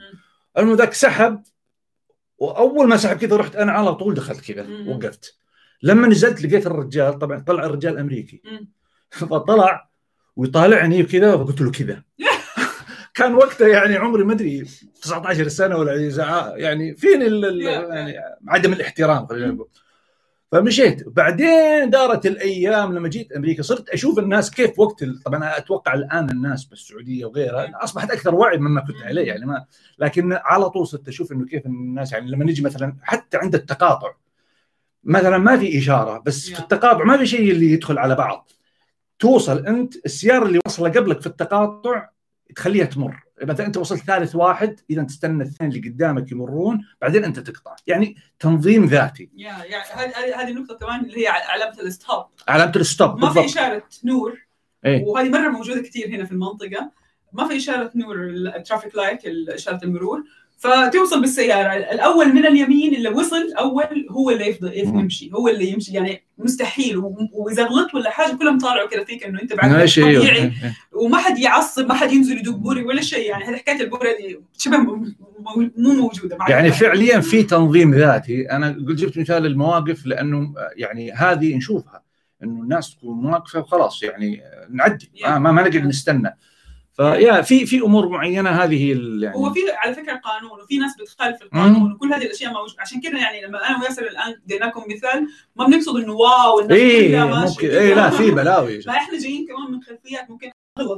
[0.58, 1.42] المهم ذاك سحب
[2.38, 4.66] وأول ما سحب كذا رحت أنا على طول دخلت كذا.
[4.88, 5.38] وقفت
[5.82, 8.42] لما نزلت لقيت الرجال طبعا طلع الرجال أمريكي.
[9.10, 9.88] فطلع
[10.36, 12.02] ويطالعني وكذا فقلت له كذا
[13.14, 14.64] كان وقتها يعني عمري ما أدري
[15.02, 15.92] 19 سنة ولا
[16.56, 16.94] يعني
[17.44, 18.14] ال- يعني
[18.48, 19.68] عدم الاحترام خلينا نقول.
[20.52, 21.08] فمشيت.
[21.08, 26.64] بعدين دارت الأيام لما جيت أمريكا صرت أشوف الناس كيف وقت طبعا أتوقع الآن الناس
[26.64, 29.64] بالسعودية وغيرها أصبحت أكثر وعي مما كنت عليه يعني ما
[29.98, 34.12] لكن على طول صرت أشوف إنه كيف الناس يعني لما نجي مثلا حتى عند التقاطع
[35.04, 36.58] مثلا ما في إشارة بس في.
[36.58, 38.50] التقاطع ما في شيء اللي يدخل على بعض.
[39.18, 42.08] توصل أنت السيارة اللي واصلة قبلك في التقاطع
[42.56, 43.24] تخليها تمر.
[43.42, 47.76] مثلا أنت وصلت ثالث واحد إذا تستنى الاثنين اللي قدامك يمرون بعدين أنت تقطع.
[47.86, 49.30] يعني تنظيم ذاتي.
[49.36, 54.38] يا يعني هذه النقطة كمان اللي هي علامة الستوب علامة الستوب ما في إشارة نور.
[54.84, 55.04] إيه.
[55.04, 56.90] وهذه مرة موجودة كثير هنا في المنطقة.
[57.32, 58.24] ما في إشارة نور
[58.56, 60.24] ال traffic light إشارة المرور.
[60.64, 61.72] فتوصل بالسيارة.
[61.72, 64.72] الأول من اليمين اللي وصل أول هو اللي يفضل.
[64.74, 65.30] يمشي.
[65.34, 65.92] هو اللي يمشي.
[65.92, 67.02] يعني مستحيل.
[67.32, 70.36] وإذا غلطت ولا حاجة كلهم طالعوا كذا فيك إنه أنت بعد طبيعي.
[70.36, 70.52] إيه.
[70.92, 73.30] وما حد يعصب ما حد ينزل يدق بوري ولا شيء.
[73.30, 75.14] يعني هذه حكاية البوري دي شبه مو
[75.76, 76.50] موجودة معك.
[76.50, 78.50] يعني فعليا في تنظيم ذاتي.
[78.50, 82.02] أنا قلت جبت مثال المواقف لأنه يعني هذه نشوفها.
[82.42, 84.02] إنه الناس تكون واقفه وخلاص.
[84.02, 84.40] يعني
[84.70, 85.10] نعدي.
[85.22, 86.36] ما ما, ما نقعد نستنى.
[86.94, 88.92] فيا في في أمور معينة هذه
[89.22, 93.00] يعني هو في على فكرة قانون وفي ناس بتخالف القانون وكل هذه الأشياء موجوده عشان
[93.00, 97.54] كذا يعني لما أنا وياسر الآن اديناكم مثال ما بنقصد إنه واو الناس كلها ماشية
[97.54, 97.68] ممكن.
[97.68, 100.50] إيه لا في بلاوي لا إحنا جايين كمان من خلفيات ممكن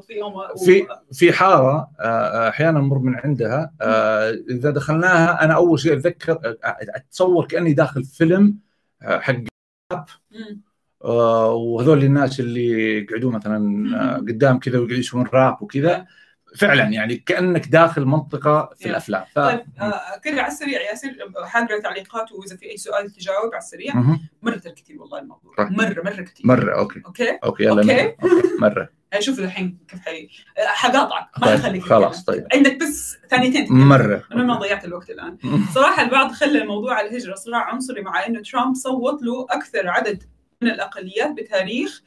[0.06, 0.32] فيهم.
[0.64, 6.32] في في حارة آه، أحيانا نمر من عندها آه، إذا دخلناها أنا أول شيء أتذكر
[6.32, 8.58] آه، أتصور كأني داخل فيلم
[9.02, 9.34] آه، حق.
[11.10, 16.06] وهذول الناس اللي يقعدون مثلا آه، قدام كذا ويقعدوا يسوون راب وكذا
[16.56, 18.86] فعلا يعني كأنك داخل منطقة في.
[18.88, 19.38] الأفلام ف...
[19.38, 21.08] طيب آه، كذا على السريع ياسر
[21.44, 23.94] حاقرا تعليقات وإذا في أي سؤال تجاوب على السريع.
[24.42, 25.72] مرة كثير والله الموضوع طيب.
[25.72, 27.94] مرة مرة كثير مرة okay okay okay يلا okay.
[27.94, 28.32] مرة.
[28.32, 28.48] okay.
[28.60, 28.88] مرة
[29.18, 30.28] شوف الحين كيف حي
[30.58, 32.36] آه، حقاطعك ما طيب حخليك خلاص تتكلم.
[32.36, 33.72] طيب عندك بس ثانيتين.
[33.72, 35.38] مرة أنا ما ضيعت الوقت الآن
[35.74, 40.22] صراحة البعض خلى الموضوع على الهجرة صراع عنصري مع إنه ترامب صوت له أكثر عدد
[40.62, 42.02] من الأقليات بتاريخ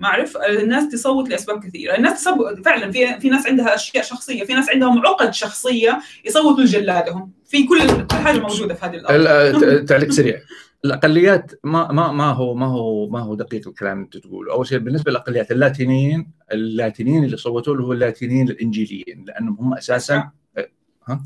[0.00, 4.44] ما اعرف الناس تصوت لأسباب كثيرة، الناس تصوت فعلا في في ناس عندها أشياء شخصية،
[4.44, 9.14] في ناس عندهم عقد شخصية يصوتوا لجلادهم، في كل كل حاجة موجودة في هذه الأرض.
[9.20, 10.40] ال- آه، ت- تعليق سريع.
[10.84, 14.66] الأقليات ما ما ما هو ما هو ما هو دقيق الكلام اللي أنت تقوله، أول
[14.66, 20.30] شيء بالنسبة للأقليات اللاتينيين اللاتينيين اللي صوتوا له هو اللاتينيين الإنجيليين لأنهم هم أساسا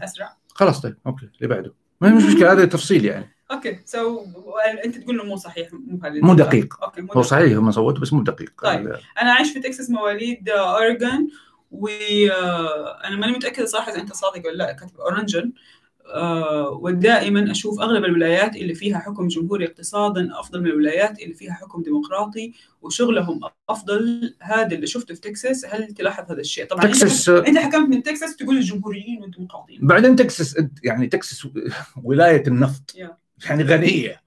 [0.03, 0.37] أسرع.
[0.49, 1.75] خلاص طيب okay اللي بعده.
[2.01, 3.31] ما مش مشكلة هذا تفصيل يعني.
[3.53, 4.25] okay so
[4.85, 6.85] أنت تقول إنه مو صحيح مو مو دقيق.
[6.85, 7.31] okay مو هو دقيق.
[7.31, 8.97] صحيح هم صوتوا بس مو دقيق طيب.
[9.23, 11.29] أنا عايش في تكساس مواليد أوريغون
[11.71, 15.53] وأنا ماني متأكدة صراحة إذا أنت صادق ولا لا كاتب أوريغون
[16.07, 21.53] آه، ودائما أشوف أغلب الولايات اللي فيها حكم جمهوري اقتصادا أفضل من الولايات اللي فيها
[21.53, 27.29] حكم ديمقراطي وشغلهم أفضل هذا اللي شفته في تكساس هل تلاحظ هذا الشيء طبعا تكساس
[27.29, 31.49] أنت حكمت من تكساس تقول الجمهوريين والديمقراطيين بعدين تكساس يعني تكساس
[32.05, 33.21] ولاية النفط Yeah.
[33.47, 34.21] يعني غنية.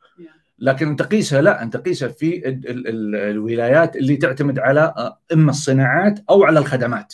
[0.60, 5.50] لكن تقيسها لا أنت تقيسها في ال ال ال الولايات اللي تعتمد على آه، إما
[5.50, 7.14] الصناعات أو على الخدمات.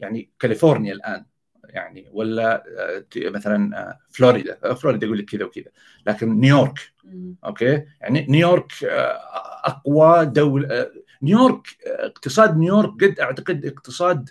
[0.00, 1.24] يعني كاليفورنيا الآن
[1.64, 4.74] يعني ولا آه، مثلا آه، فلوريدا.
[4.74, 5.70] فلوريدا يقول لك كذا وكذا.
[6.06, 6.78] لكن نيويورك
[7.44, 8.72] okay؟ يعني نيويورك
[9.64, 10.90] أقوى دوله
[11.22, 14.30] نيويورك اقتصاد نيويورك قد أعتقد اقتصاد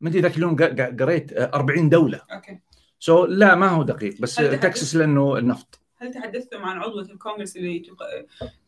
[0.00, 0.56] ما أدري ذاك اليوم
[1.00, 2.20] قريت 40 دولة.
[2.32, 2.58] okay
[2.98, 4.20] so so, لا ما هو دقيق.
[4.20, 5.81] بس تكساس لأنه النفط.
[6.02, 7.82] هل تحدثتم عن عضوة الكونغرس اللي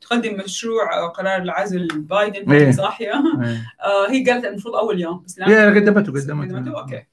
[0.00, 2.70] تقدم مشروع قرار العزل بايدن؟ إيه.
[2.70, 3.12] صاحية
[3.42, 3.72] إيه.
[3.88, 5.70] آه هي قالت المفروض أول يوم بس لا.
[5.70, 6.80] قدمته قدمته.
[6.80, 7.06] okay.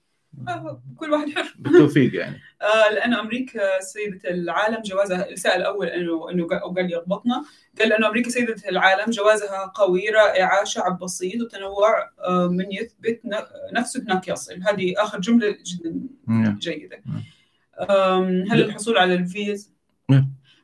[0.47, 1.55] آه، كل واحد حر.
[1.59, 2.39] بالتوفيق يعني.
[2.61, 7.43] آه لأنه أمريكا سيدة العالم جوازها السائل الأول إنه إنه قال يربطنا.
[7.79, 13.21] قال لأنه أمريكا سيدة العالم جوازها قوي رائعة شعب بسيط وتنوع آه من يثبت
[13.73, 14.61] نفسه هناك يصل.
[14.63, 15.99] هذه آخر جملة جدا
[16.59, 17.03] جيدة.
[18.51, 19.80] هل الحصول على الفيزا؟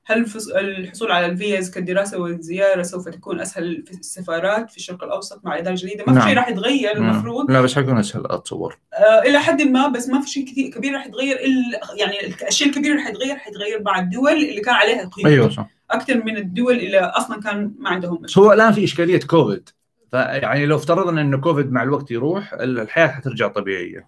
[0.06, 0.26] هل
[0.56, 5.74] الحصول على الفيز كالدراسة والزيارة سوف تكون أسهل في السفارات في الشرق الأوسط مع الإدارة
[5.74, 6.28] الجديدة؟ ما في نعم.
[6.28, 7.10] شيء راح يتغير نعم.
[7.10, 7.52] المفروض.
[7.52, 10.94] لا بس حيكون أسهل أتصور آه إلى حد ما بس ما في شيء كثير كبير
[10.94, 15.10] راح يتغير إلا يعني الشيء الكبير راح يتغير راح يتغير مع الدول اللي كان عليها
[15.10, 15.70] قيود أيوه صح.
[15.92, 18.44] أكثر من الدول اللي أصلا كان ما عندهم مشكلة.
[18.44, 19.70] هو الآن في إشكالية كوفيد.
[20.12, 24.08] فيعني لو افترضنا أنه كوفيد مع الوقت يروح الحياة حترجع طبيعية.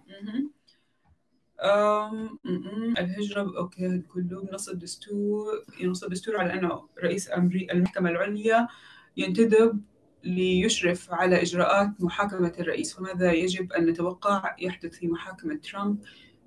[2.98, 5.46] الهجرة okay كله بنص الدستور
[5.80, 8.68] ينص الدستور على أنه رئيس أمريكا المحكمة العليا
[9.16, 9.80] ينتدب
[10.24, 12.96] ليشرف على إجراءات محاكمة الرئيس.
[12.96, 15.98] فماذا يجب أن نتوقع؟ يحدث في محاكمة ترامب.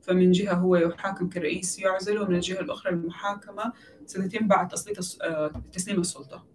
[0.02, 3.74] فمن جهة هو يحاكم كرئيس يعزل ومن الجهة الأخرى المحاكمة
[4.06, 6.46] ستتم بعد تسليط آه، تسليم السلطة.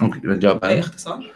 [0.00, 1.32] ممكن نجاوب أي اختصار؟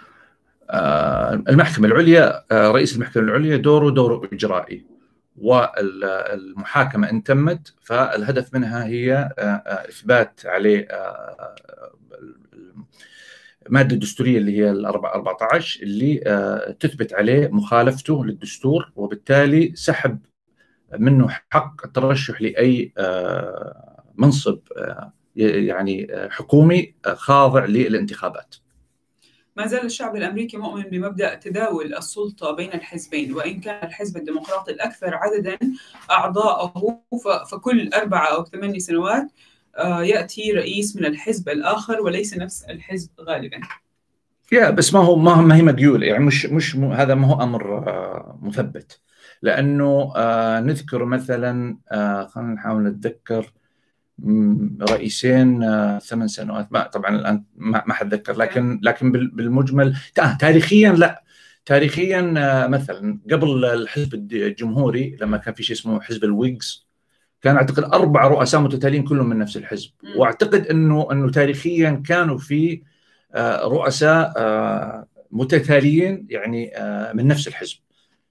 [0.70, 4.93] آه المحكمة العليا آه رئيس المحكمة العليا دوره دور إجرائي.
[5.37, 11.55] والمحاكمة إن تمت فالهدف منها هي آه، آه، إثبات عليه آه،
[13.66, 20.18] المادة الدستورية اللي هي ال 14 اللي تثبت عليه مخالفته للدستور وبالتالي سحب
[20.99, 22.93] منه حق الترشح لأي
[24.14, 24.59] منصب
[25.37, 28.55] يعني حكومي خاضع للانتخابات.
[29.57, 35.14] ما زال الشعب الأمريكي مؤمن بمبدأ تداول السلطة بين الحزبين وإن كان الحزب الديمقراطي الأكثر
[35.14, 35.59] عددا
[36.11, 37.00] أعضاءه
[37.50, 39.32] فكل أربعة أو ثمانية سنوات
[39.76, 43.61] آه، يأتي رئيس من الحزب الآخر وليس نفس الحزب غالبا.
[44.52, 48.38] يا بس ما هو ما هي مديولة يعني مش مش هذا ما هو أمر آه،
[48.42, 49.00] مثبت.
[49.42, 51.78] لأنه آه، نذكر مثلا
[52.30, 53.52] خلينا نحاول نتذكر
[54.90, 56.72] رئيسين آه، ثمان سنوات.
[56.72, 59.96] ما طبعا الآن ما حتذكر لكن لكن بالمجمل
[60.40, 61.24] تاريخيا لا.
[61.66, 66.86] تاريخيا آه، مثلا قبل الحزب الجمهوري لما كان في شيء اسمه حزب الويجز
[67.42, 69.90] كان أعتقد أربع رؤساء متتاليين كلهم من نفس الحزب.
[70.16, 72.82] وأعتقد إنه إنه تاريخيا كانوا في
[73.34, 74.32] آه، رؤساء
[75.30, 76.72] متتاليين يعني
[77.14, 77.76] من نفس الحزب.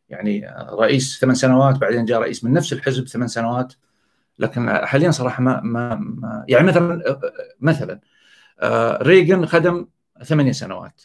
[0.10, 3.74] يعني رئيس ثمان سنوات بعدين جاء رئيس من نفس الحزب ثمان سنوات.
[4.44, 7.20] لكن حاليا صراحة ما ما, ما يعني مثلا
[7.60, 8.00] مثلا
[8.60, 9.88] آه، ريغن خدم
[10.24, 11.02] ثمانية سنوات.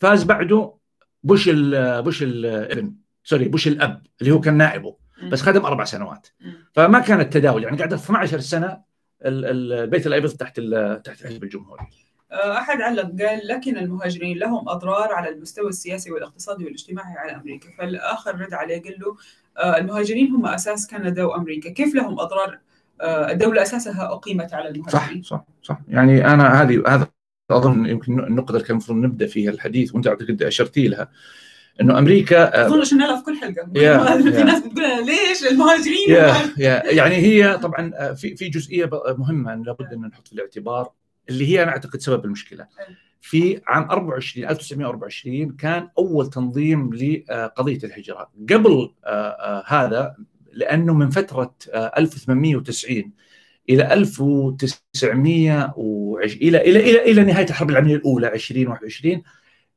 [0.00, 0.74] فاز بعده
[1.22, 2.94] بوش ال بوش الابن
[3.24, 4.96] sorry بوش الأب اللي هو كان نائبه
[5.32, 6.28] بس خدم أربع سنوات.
[6.72, 8.80] فما كان التداول يعني قعد 12 سنة
[9.22, 10.60] البيت الابيض تحت
[11.04, 11.86] تحت الحزب الجمهوري
[12.32, 17.68] آه، أحد علق قال لكن المهاجرين لهم أضرار على المستوى السياسي والاقتصادي والاجتماعي على أمريكا.
[17.78, 19.16] فالآخر رد عليه قال له
[19.58, 21.70] آه، المهاجرين هم أساس كندا وأمريكا.
[21.70, 22.58] كيف لهم أضرار
[23.02, 25.80] الدولة أساسها أقيمت على المهاجرين صح صح صح.
[25.88, 27.08] يعني أنا هذه هذا
[27.50, 31.08] أظن يمكن النقطة اللي كان المفروض نبدأ فيها الحديث وأنت اعتقد أشرتي لها
[31.80, 33.66] إنه أمريكا آه، أظن عشان نلعب في كل حلقة.
[34.36, 36.82] في ناس بتقول ليش المهاجرين يا يا.
[36.92, 40.90] يعني هي طبعا في في جزئية مهمة لابد أن نحط في الاعتبار
[41.28, 42.66] اللي هي أنا أعتقد سبب المشكلة.
[43.20, 50.16] في عام 24 1924 كان أول تنظيم لقضية الهجره قبل آه، هذا
[50.56, 53.10] لأنه من فترة 1890 آه،
[53.70, 55.74] إلى 1900
[56.24, 59.22] إلى إلى إلى إلى نهاية الحرب العالمية الأولى 2021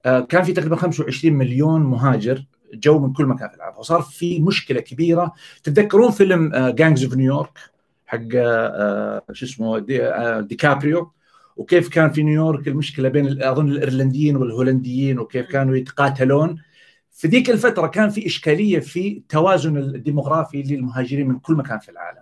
[0.05, 3.77] آه، كان في تقريبا 25 مليون مهاجر جو من كل مكان في العالم.
[3.77, 5.33] وصار في مشكلة كبيرة.
[5.63, 7.59] تتذكرون فيلم Gangs of New York
[8.07, 10.11] حق آه، شو اسمه دي
[10.41, 11.11] ديكابريو
[11.57, 16.57] وكيف كان في نيويورك المشكلة بين أظن الإيرلنديين والهولنديين وكيف كانوا يتقاتلون.
[17.19, 22.21] في ذيك الفترة كان في إشكالية في التوازن الديموغرافي للمهاجرين من كل مكان في العالم.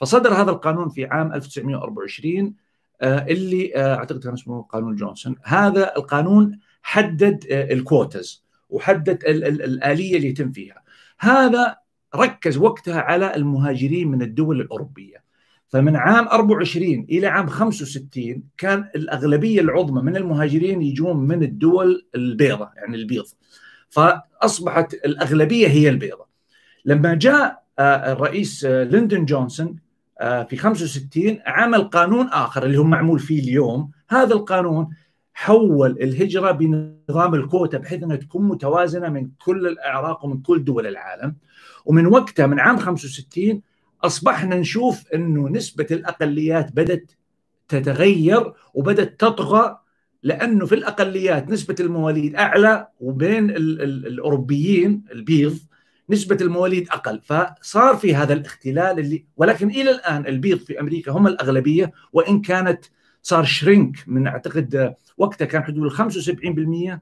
[0.00, 2.54] فصدر هذا القانون في عام 1924
[3.00, 5.36] آه، اللي آه، أعتقد كان اسمه قانون جونسون.
[5.44, 10.82] هذا القانون حدد آه، ال quotas وحدد الآلية اللي يتم فيها.
[11.18, 11.76] هذا
[12.16, 15.24] ركز وقتها على المهاجرين من الدول الأوروبية.
[15.68, 22.72] فمن عام 24 إلى عام 65 كان الأغلبية العظمى من المهاجرين يجون من الدول البيضاء
[22.76, 23.26] يعني البيض.
[23.88, 26.26] فأصبحت الأغلبية هي البيضاء
[26.84, 29.76] لما جاء الرئيس ليندون جونسون
[30.20, 33.90] في 65 عمل قانون آخر اللي هو معمول فيه اليوم.
[34.08, 34.88] هذا القانون
[35.34, 41.36] حول الهجرة بنظام الكوتا بحيث أنها تكون متوازنة من كل الأعراق ومن كل دول العالم.
[41.84, 43.62] ومن وقتها من عام 65
[44.04, 47.12] أصبحنا نشوف إنه نسبة الأقليات بدأت
[47.68, 49.78] تتغير وبدأت تطغى
[50.26, 55.58] لأنه في الأقليات نسبة المواليد أعلى وبين ال ال الأوروبيين البيض
[56.10, 57.20] نسبة المواليد أقل.
[57.20, 62.84] فصار في هذا الاختلال اللي ولكن إلى الآن البيض في أمريكا هم الأغلبية وإن كانت
[63.22, 66.12] صار shrink من أعتقد وقتها كان حدود ال
[66.98, 67.00] 75%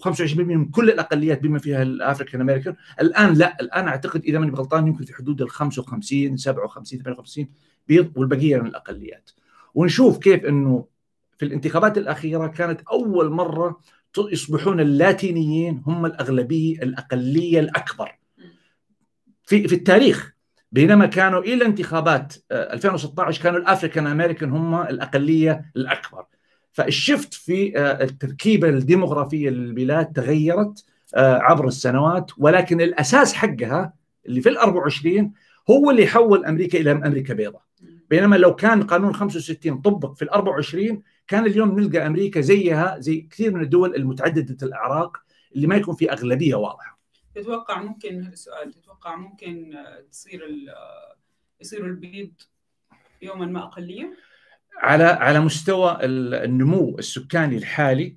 [0.00, 4.52] و25% من كل الأقليات بما فيها ال African American الآن لا الآن أعتقد إذا ماني
[4.52, 7.46] غلطان يمكن في حدود ال 55 57 58
[7.88, 9.30] بيض والبقية من الأقليات.
[9.74, 10.93] ونشوف كيف إنه
[11.44, 13.80] في الانتخابات الأخيرة كانت أول مرة
[14.18, 18.18] يصبحون اللاتينيين هم الأغلبية الأقلية الأكبر.
[19.42, 20.34] في في التاريخ
[20.72, 26.24] بينما كانوا إلى انتخابات 2016 كانوا ال African American هم الأقلية الأكبر.
[26.72, 30.84] فال shift في التركيبة الديموغرافيه للبلاد تغيرت
[31.16, 33.92] عبر السنوات ولكن الأساس حقها
[34.26, 35.32] اللي في ال 24
[35.70, 37.62] هو اللي حول أمريكا إلى أمريكا بيضاء.
[38.10, 43.20] بينما لو كان قانون 65 طبق في ال 24 كان اليوم نلقى أمريكا زيها زي
[43.20, 45.16] كثير من الدول المتعددة الأعراق
[45.56, 46.98] اللي ما يكون في أغلبية واضحة.
[47.34, 49.74] تتوقع ممكن هذا السؤال تتوقع ممكن
[50.10, 50.48] تصير
[51.60, 52.32] يصير البيض
[53.22, 54.16] يوما ما أقلية؟
[54.76, 58.16] على على مستوى النمو السكاني الحالي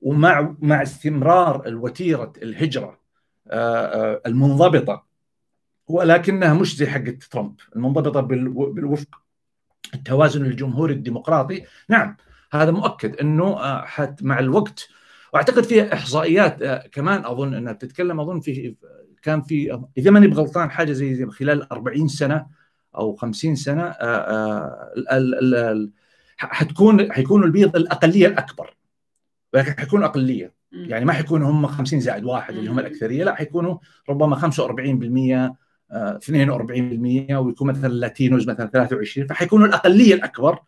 [0.00, 3.00] ومع مع استمرار الوتيرة الهجرة
[4.26, 5.06] المنضبطة
[5.86, 9.20] ولكنها مش زي حقت ترامب المنضبطة بالوفق
[9.94, 12.16] التوازن الجمهوري الديمقراطي نعم
[12.54, 14.88] هذا مؤكد إنه حت مع الوقت.
[15.32, 18.74] وأعتقد فيها إحصائيات كمان أظن أنها بتتكلم أظن في
[19.22, 22.46] كان في إذا ماني بغلطان حاجة زي, خلال 40 سنة
[22.96, 23.94] أو 50 سنة
[26.36, 28.76] حتكون حيكون البيض االاقليه الاكبر
[29.54, 30.54] ولكن حيكون أقلية.
[30.72, 33.78] يعني ما حيكونوا هم 50 زائد واحد اللي هم الأكثرية لا حيكونوا
[34.08, 34.44] ربما 45%
[35.90, 40.58] 42% ويكون مثلا اللاتينوز مثلا 23 فحيكونوا الأقلية الأكبر.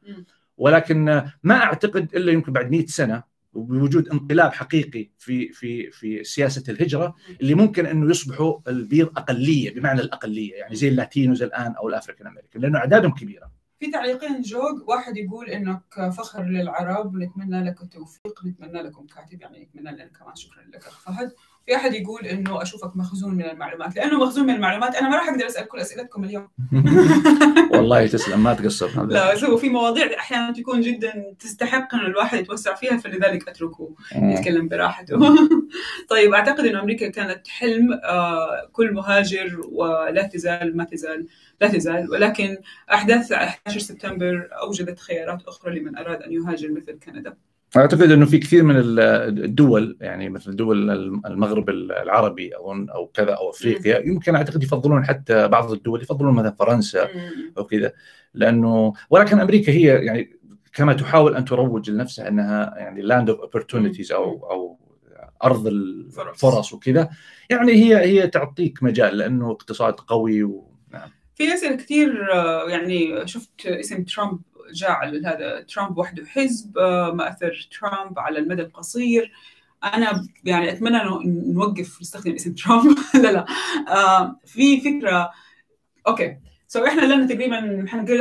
[0.57, 3.23] ولكن ما أعتقد إلا يمكن بعد 100 سنة
[3.57, 10.01] وبوجود انقلاب حقيقي في في في سياسة الهجرة اللي ممكن أنه يصبحوا البيض أقلية بمعنى
[10.01, 13.51] الأقلية يعني زي اللاتينوز الآن أو الأفريكان أمريكان لأنه أعدادهم كبيرة.
[13.81, 19.63] في تعليقين جوج واحد يقول إنك فخر للعرب ونتمنى لك التوفيق نتمنى لكم كاتب يعني
[19.65, 21.33] نتمنى لنا كمان شكرا لك أخ فهد
[21.67, 25.29] في أحد يقول إنه أشوفك مخزون من المعلومات لأنه مخزون من المعلومات أنا ما راح
[25.29, 26.49] أقدر أسأل كل أسئلتكم اليوم
[27.77, 29.07] والله تسلم ما تقصر.
[29.07, 33.95] لا بس هو في مواضيع أحيانا تكون جدا تستحق إن الواحد يتوسع فيها فلذلك أتركه
[34.13, 35.19] يتكلم براحته.
[36.11, 38.01] طيب أعتقد انه أمريكا كانت حلم
[38.73, 41.27] كل مهاجر ولا تزال ما تزال
[41.61, 42.11] لا تزال.
[42.11, 42.59] ولكن
[42.93, 47.37] أحداث 11 سبتمبر اوجدت خيارات أخرى لمن أراد أن يهاجر مثل كندا.
[47.77, 50.91] أعتقد إنه في كثير من الدول يعني مثل دول
[51.27, 56.55] المغرب العربي أو أو كذا أو أفريقيا يمكن أعتقد يفضلون حتى بعض الدول يفضلون مثلا
[56.59, 57.09] فرنسا
[57.59, 57.93] أو كذا
[58.35, 60.39] لأنه ولكن أمريكا هي يعني
[60.73, 64.79] كما تحاول أن تروج لنفسها أنها يعني land of opportunities أو أو
[65.45, 67.09] أرض الفرص وكذا.
[67.51, 72.29] يعني هي هي تعطيك مجال لأنه اقتصاد قوي ونعم في اسئله كثير
[72.69, 74.41] يعني شفت اسم ترامب
[74.75, 76.79] جعل هذا ترامب وحده حزب
[77.15, 79.33] ما اثر ترامب على المدى القصير.
[79.85, 81.21] أنا يعني أتمنى إنه
[81.53, 82.97] نوقف نستخدم اسم ترامب.
[83.23, 83.47] لا لا.
[83.89, 85.31] آه في فكرة
[86.09, 86.37] okay.
[86.69, 88.21] so إحنا لنا تقريبا حنقل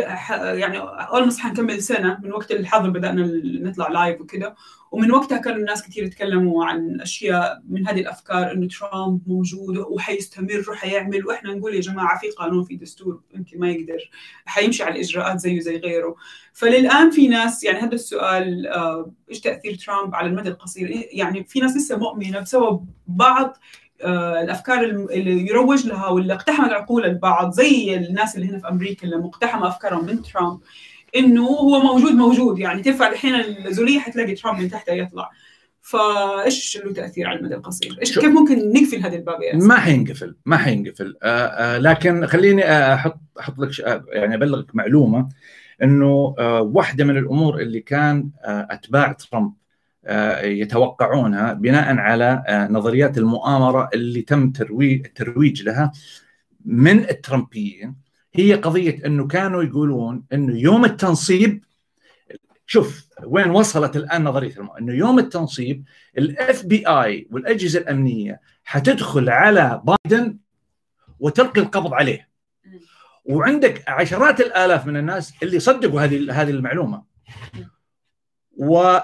[0.59, 4.55] يعني almost حنكمل سنة من وقت الحظر بدأنا نطلع live وكذا
[4.91, 10.65] ومن وقتها كانوا الناس كثير يتكلموا عن أشياء من هذه الأفكار إنه ترامب موجود وحيستمر
[10.69, 11.25] وحيعمل.
[11.25, 14.09] وإحنا نقول يا جماعة في قانون في دستور يمكن ما يقدر.
[14.45, 16.15] حيمشي على الإجراءات زيه زي غيره.
[16.53, 21.59] فللآن في ناس يعني هذا السؤال آه إيش تأثير ترامب على المدى القصير؟ يعني في
[21.59, 23.57] ناس لسه مؤمنة بسبب بعض
[24.03, 29.17] الأفكار اللي يروج لها واللي اقتحمت عقول البعض زي الناس اللي هنا في أمريكا اللي
[29.17, 30.59] مقتحمة أفكارهم من ترامب
[31.15, 32.59] إنه هو موجود موجود.
[32.59, 35.31] يعني ترفع الحين الزولية حتلاقي ترامب من تحتها يطلع.
[35.81, 40.35] فإيش له تأثير على المدى القصير؟ إيش كيف ممكن نقفل هذا الباب يا ما حينقفل
[40.45, 41.17] ما حينقفل.
[41.23, 45.29] آه آه لكن خليني أحط أحط لك يعني أبلغك معلومة
[45.83, 49.53] إنه آه واحدة من الأمور اللي كان آه أتباع ترامب
[50.43, 55.91] يتوقعونها بناء على نظريات المؤامرة اللي تم ترويج الترويج لها
[56.65, 57.95] من الترامبيين.
[58.33, 61.63] هي قضية إنه كانوا يقولون إنه يوم التنصيب
[62.67, 65.83] شوف وين وصلت الآن نظرية المؤامره إنه يوم التنصيب
[66.17, 70.37] ال FBI والأجهزة الأمنية حتدخل على بايدن
[71.19, 72.29] وتلقي القبض عليه.
[73.25, 77.03] وعندك عشرات الآلاف من الناس اللي صدقوا هذه هذه المعلومة.
[78.57, 78.99] و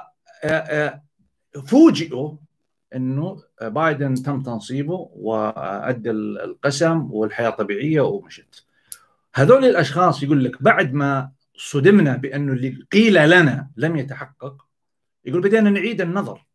[1.65, 2.37] فوجئوا
[2.95, 8.65] إنه بايدن تم تنصيبه وأدى القسم والحياة طبيعية ومشت.
[9.35, 14.65] هذول الأشخاص يقول لك بعد ما صدمنا بأنه اللي قيل لنا لم يتحقق
[15.25, 16.45] يقول بدينا نعيد النظر.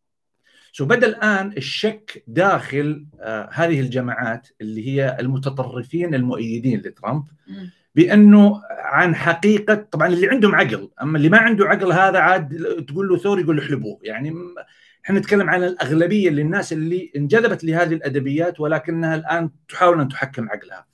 [0.73, 7.25] سو بدأ الآن الشك داخل آه هذه الجماعات اللي هي المتطرفين المؤيدين لترامب.
[7.97, 12.49] بأنه عن حقيقة طبعا اللي عندهم عقل أما اللي ما عنده عقل هذا عاد
[12.89, 13.99] تقول له ثور يقول له احلبوه.
[14.03, 14.35] يعني
[15.05, 20.87] إحنا نتكلم عن الأغلبية للناس اللي انجذبت لهذه الأدبيات ولكنها الآن تحاول أن تحكم عقلها.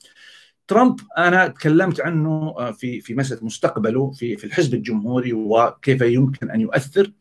[0.68, 6.50] ترامب أنا تكلمت عنه آه، في في مسألة مستقبله في في الحزب الجمهوري وكيف يمكن
[6.50, 7.12] أن يؤثر.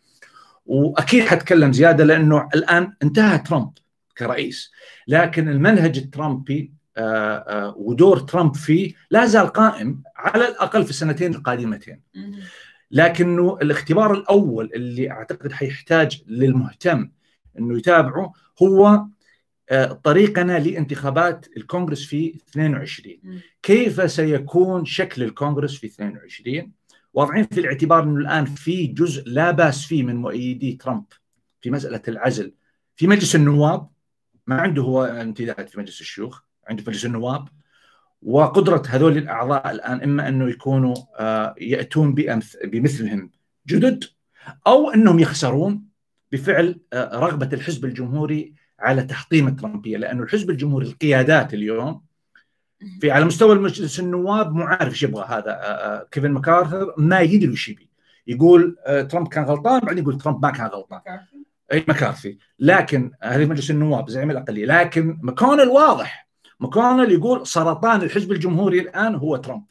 [0.66, 3.72] وأكيد حتكلم زيادة لأنه الآن انتهى ترامب
[4.18, 4.72] كرئيس.
[5.08, 6.81] لكن المنهج الترامبي
[7.76, 12.02] ودور ترامب فيه لا زال قائم على الأقل في السنتين القادمتين.
[12.92, 17.12] لكنه الاختبار الأول اللي أعتقد حيحتاج للمهتم
[17.60, 19.06] إنه يتابعه هو
[19.70, 23.16] آه، طريقنا لانتخابات الكونغرس في 22
[23.64, 26.72] كيف سيكون شكل الكونغرس في 22
[27.14, 31.04] واضعين في الاعتبار إنه الآن في جزء لا بأس فيه من مؤيدي ترامب
[31.62, 32.54] في مسألة العزل
[32.96, 33.90] في مجلس النواب
[34.48, 36.42] ما عنده هو امتداد في مجلس الشيوخ.
[36.72, 37.48] عنده في مجلس النواب
[38.22, 42.16] وقدرة هذول الأعضاء الآن إما أنه يكونوا آه، يأتون
[42.64, 43.32] بمثلهم
[43.68, 44.04] جدد
[44.68, 45.84] أو أنهم يخسرون
[46.32, 52.02] بفعل آه، رغبة الحزب الجمهوري على تحطيم الترامبيه لأنه الحزب الجمهوري القيادات اليوم
[53.02, 57.52] في على مستوى مجلس النواب مو عارف إيش يبغى هذا آه، كيفن مكارثر ما يدري
[57.52, 57.90] وش يبي.
[58.28, 58.78] يقول
[59.10, 61.02] ترامب كان غلطان بعدين يقول ترامب ما كان غلطان.
[61.72, 66.31] أي مكارثي لكن هذه مجلس النواب زعيم الاقليه لكن مكون الواضح.
[66.62, 69.66] ماكونل يقول سرطان الحزب الجمهوري الآن هو ترامب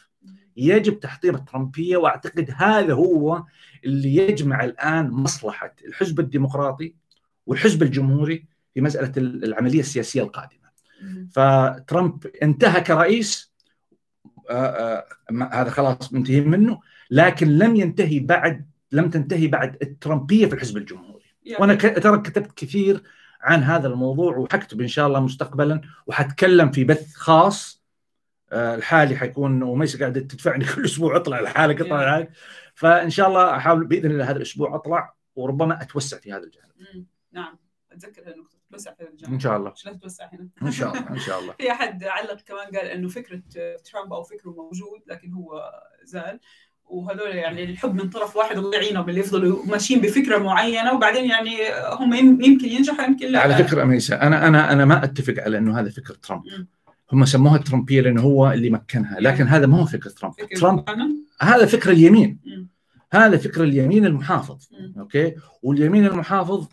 [0.57, 3.45] يجب تحطيم الترامبية وأعتقد هذا هو
[3.85, 6.95] اللي يجمع الآن مصلحة الحزب الديمقراطي
[7.47, 10.71] والحزب الجمهوري في مسألة العملية السياسية القادمة.
[11.33, 13.53] فترامب انتهى كرئيس
[14.51, 16.81] آآ آه، آآ آه، هذا خلاص منتهي منه
[17.11, 21.25] لكن لم ينتهي بعد لم تنتهي بعد الترامبية في الحزب الجمهوري.
[21.59, 23.03] وأنا ترى كتبت كثير
[23.41, 27.81] عن هذا الموضوع وحكتب إن شاء الله مستقبلا وحتكلم في بث خاص
[28.53, 32.29] آه، الحالي حيكون وميس قاعدة تدفعني كل أسبوع أطلع الحالة أطلع الحالة
[32.75, 37.07] فإن شاء الله أحاول بإذن الله هذا الأسبوع أطلع وربما أتوسع في هذا الجانب.
[37.33, 37.59] نعم
[37.93, 39.33] أتذكر هالنقطه تتوسع في هذا الجانب.
[39.33, 39.75] إن شاء الله.
[39.75, 41.53] شلون تتوسع هنا؟ إن شاء الله إن شاء الله.
[41.61, 43.43] في أحد علق كمان قال إنه فكرة
[43.85, 45.73] ترامب أو فكره موجود لكن هو
[46.03, 46.41] زال
[46.91, 51.57] وهذول يعني الحب من طرف واحد الله يعينهم اللي يفضلوا ماشيين بفكرة معينة وبعدين يعني
[51.93, 53.41] هم يمكن ينجحوا يمكن لا.
[53.41, 56.43] على فكرة أميسة أنا أنا أنا ما أتفق على إنه هذا فكر ترامب.
[57.13, 60.35] هم سموها ترامبية لأنه هو اللي مكنها لكن هذا ما هو فكر ترامب.
[60.35, 60.85] فكر ترامب
[61.41, 62.39] هذا فكر اليمين.
[63.13, 64.69] هذا فكر اليمين المحافظ
[64.99, 65.35] okay?
[65.63, 66.69] واليمين المحافظ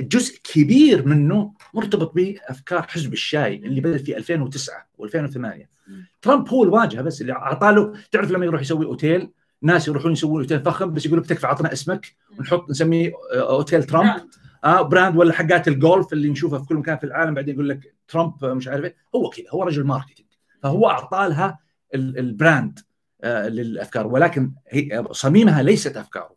[0.00, 5.75] جزء كبير منه مرتبط بأفكار حزب الشاي اللي بدأ في 2009 و2008
[6.22, 9.30] ترامب هو الواجهه بس اللي اعطى له تعرف لما يروح يسوي أوتيل؟
[9.62, 13.84] ناس يروحون يسوون أوتيل فخم بس يقول لك تكفى عطنا اسمك ونحط نسميه آه، أوتيل
[13.84, 14.28] ترامب.
[14.64, 17.34] آه brand ولا حقات الجولف اللي نشوفها في كل مكان في العالم.
[17.34, 18.96] بعدين يقول لك ترامب مش عارف إيه.
[19.14, 20.28] هو كذا هو رجل marketing.
[20.62, 21.58] فهو اعطى لها
[21.94, 22.78] ال brand
[23.24, 24.06] آه للأفكار.
[24.06, 26.24] ولكن هي صميمها ليست أفكاره.
[26.24, 26.35] آه،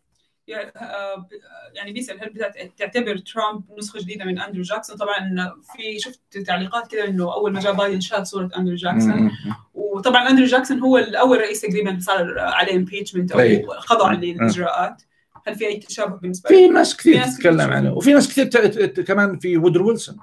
[1.74, 7.06] يعني بيسأل هل تعتبر ترامب نسخة جديدة من أندرو جاكسون؟ طبعا في شفت تعليقات كذا
[7.06, 9.32] إنه أول ما جاء بايدن شال صورة أندرو جاكسون.
[9.74, 13.70] وطبعا أندرو جاكسون هو الأول رئيس تقريبا صار عليه impeachment أو طيب.
[13.70, 15.02] خضع للاجراءات
[15.48, 17.94] هل في أي تشابه بالنسبة في ناس كثير تتكلم عنه.
[17.94, 20.18] وفي ناس كثير كمان في وودرو ويلسون.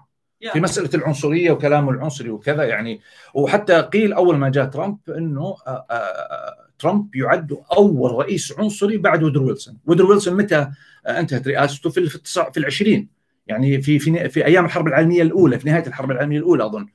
[0.52, 3.00] في مسألة العنصرية وكلامه العنصري وكذا يعني.
[3.34, 9.22] وحتى قيل أول ما جاء ترامب إنه آه، آه، ترامب يعد أول رئيس عنصري بعد
[9.22, 10.70] وودرو ويلسون، وودرو ويلسون متى؟
[11.06, 12.08] انتهت رئاسته في
[12.52, 13.08] في العشرين.
[13.46, 16.86] يعني في في في أيام الحرب العالمية الأولى في نهاية الحرب العالمية الأولى أظن.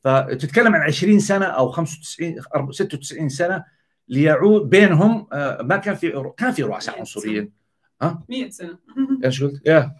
[0.00, 2.40] فتتكلم عن 20 سنة أو 95
[2.70, 3.64] 96 سنة
[4.08, 7.52] ليعود بينهم آه، ما كان في كان في رؤساء عنصريين.
[8.02, 8.78] ها؟ 100 سنة.
[9.24, 9.92] إيش قلت؟ يا.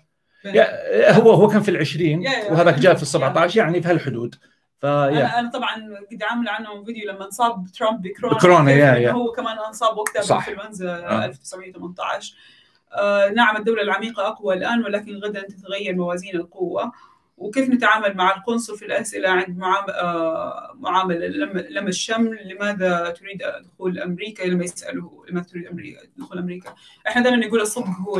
[0.44, 4.34] يا هو هو كان في العشرين وهذاك جاء في ال 17 يعني في هالحدود.
[4.80, 5.74] فيا أنا طبعا
[6.12, 8.36] قد عامل عنه فيديو لما انصاب ترامب بكورونا.
[8.38, 11.24] بكورونا يا يا هو كمان انصاب وقتها بالانفلونزا آه.
[11.24, 12.34] 1918
[12.92, 16.92] آه نعم الدولة العميقة أقوى الآن ولكن غدا تتغير موازين القوة.
[17.40, 19.58] وكيف نتعامل مع القنصل في الأسئلة عند
[20.80, 26.74] معاملة؟ لما لما الشمل لماذا تريد دخول أمريكا؟ لما يسأله لماذا تريد أمريكا دخول أمريكا.
[27.06, 28.18] إحنا دائما نقول الصدق هو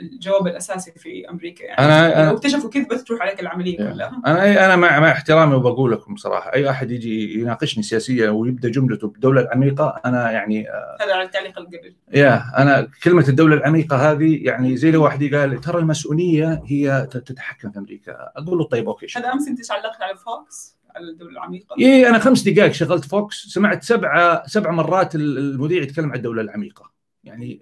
[0.00, 1.78] الجواب الأساسي في أمريكا يعني.
[1.80, 4.22] أنا لو اكتشفوا كذبة تروح عليك العملية كلها.
[4.26, 6.54] أنا أنا مع مع احترامي وبقول لكم صراحة.
[6.54, 10.66] أي أحد يجي يناقشني سياسيا ويبدأ جملته بالدولة العميقة أنا يعني
[11.00, 15.34] هذا على التعليق اللي قبل يا أنا كلمة الدولة العميقة هذه يعني زي لو واحد
[15.34, 18.32] قال ترى المسؤولية هي تتحكم في أمريكا.
[18.48, 22.18] أقول له طيب أوكي هذا امس أنت علقت على فوكس على الدولة العميقة؟ اي أنا
[22.18, 26.92] خمس دقائق شغلت فوكس سمعت سبعة سبع مرات المذيع يتكلم عن الدولة العميقة.
[27.24, 27.60] يعني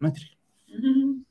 [0.00, 0.36] ما أدري.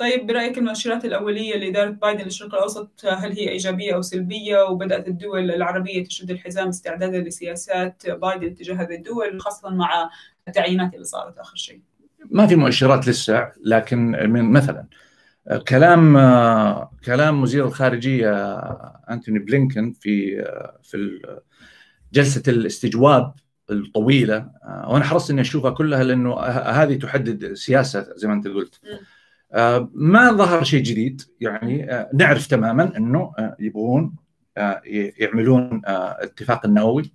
[0.00, 5.50] طيب برأيك المؤشرات الأولية لإدارة بايدن للشرق الأوسط هل هي إيجابية أو سلبية؟ وبدأت الدول
[5.50, 10.10] العربية تشد الحزام استعدادا لسياسات بايدن تجاه هذه الدول خاصة مع
[10.48, 11.80] التعيينات اللي صارت آخر شيء؟
[12.30, 14.86] ما في مؤشرات لسه لكن من مثلا
[15.58, 16.18] كلام
[17.04, 18.54] كلام وزير الخارجية
[19.10, 20.44] أنتوني بلينكن في
[20.82, 21.20] في
[22.12, 23.34] جلسة الاستجواب
[23.70, 24.50] الطويلة
[24.86, 28.80] وأنا حرصت إني أشوفها كلها لأنه هذه تحدد سياسة زي ما أنت قلت.
[29.94, 34.16] ما ظهر شيء جديد يعني نعرف تماما إنه يبغون
[35.18, 37.12] يعملون اتفاق النووي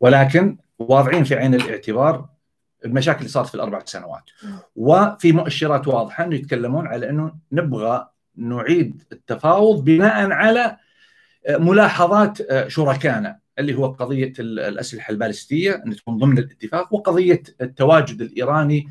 [0.00, 2.28] ولكن واضعين في عين الاعتبار
[2.84, 4.22] المشاكل اللي صارت في الأربع سنوات.
[4.76, 10.76] وفي مؤشرات واضحة إنه يتكلمون على إنه نبغى نعيد التفاوض بناء على
[11.48, 12.38] ملاحظات
[12.68, 18.88] شركائنا اللي هو قضية الأسلحة البالستية ان تكون ضمن الاتفاق وقضية التواجد الإيراني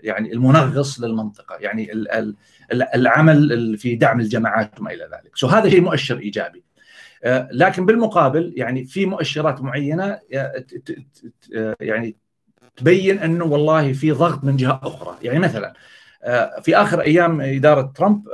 [0.00, 1.92] يعني المنغص للمنطقة يعني
[2.72, 5.36] العمل في دعم الجماعات وما إلى ذلك.
[5.36, 6.64] سو هذا شيء مؤشر إيجابي.
[7.52, 10.18] لكن بالمقابل يعني في مؤشرات معينة
[11.80, 12.16] يعني
[12.78, 15.16] تبين أنه والله في ضغط من جهة أخرى.
[15.22, 15.74] يعني مثلا
[16.62, 18.28] في آخر أيام إدارة ترامب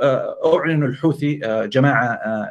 [0.45, 2.07] أعلنوا الحوثي جماعة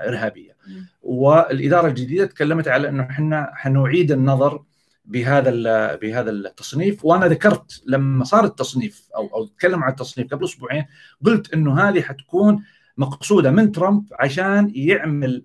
[0.09, 0.55] إرهابية.
[1.03, 4.63] والإدارة الجديدة تكلمت على أنه إحنا حنعيد النظر
[5.05, 5.51] بهذا
[5.95, 7.05] بهذا التصنيف.
[7.05, 10.85] وأنا ذكرت لما صار التصنيف أو أو تكلم عن التصنيف قبل أسبوعين
[11.27, 12.63] قلت أنه هذه حتكون
[12.99, 15.43] مقصودة من ترامب عشان يعمل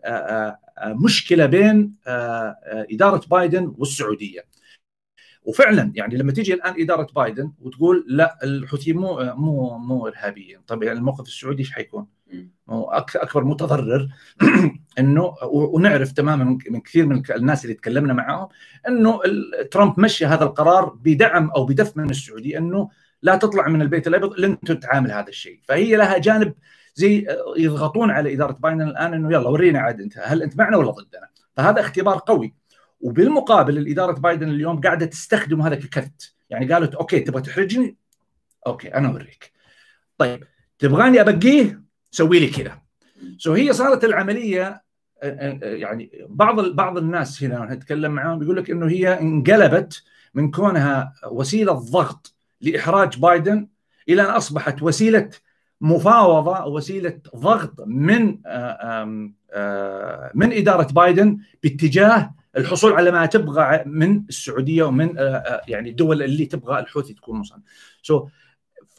[0.85, 1.93] مشكلة بين
[2.91, 4.48] إدارة بايدن والسعودية.
[5.43, 10.83] وفعلا يعني لما تيجي الآن إدارة بايدن وتقول لا الحوثيين مو مو مو إرهابيين طيب
[10.83, 12.07] يعني الموقف السعودي إيش حيكون؟
[12.69, 14.09] أكبر متضرر
[14.99, 18.47] إنه ونعرف تماما من كثير من الناس اللي تكلمنا معاهم
[18.87, 19.19] إنه
[19.71, 22.89] ترامب مشي هذا القرار بدعم أو بدف من السعودية إنه
[23.21, 26.53] لا تطلع من البيت الأبيض لن تعامل هذا الشيء فهي لها جانب
[26.95, 30.91] زي يضغطون على إدارة بايدن الآن إنه يلا ورينا عاد أنت هل أنت معنا ولا
[30.91, 32.58] ضدنا؟ فهذا اختبار قوي
[32.99, 37.95] وبالمقابل الإدارة بايدن اليوم قاعدة تستخدم هذا ككرت يعني قالت okay تبغى تحرجني؟
[38.67, 39.51] okay أنا أوريك.
[40.17, 40.43] طيب
[40.79, 41.81] تبغاني أبقيه؟
[42.11, 42.81] سوي لي كذا.
[43.37, 44.83] so هي صارت العملية
[45.61, 50.03] يعني بعض بعض الناس هنا نتكلم معاهم بيقول لك إنه هي انقلبت
[50.33, 53.67] من كونها وسيلة ضغط لإحراج بايدن
[54.09, 55.29] إلى أن أصبحت وسيلة
[55.81, 58.25] مفاوضة وسيلة ضغط من
[60.33, 65.15] من إدارة بايدن باتجاه الحصول على ما تبغى من السعودية ومن
[65.67, 67.61] يعني الدول اللي تبغى الحوثي تكون مصنع.
[68.01, 68.29] سو so,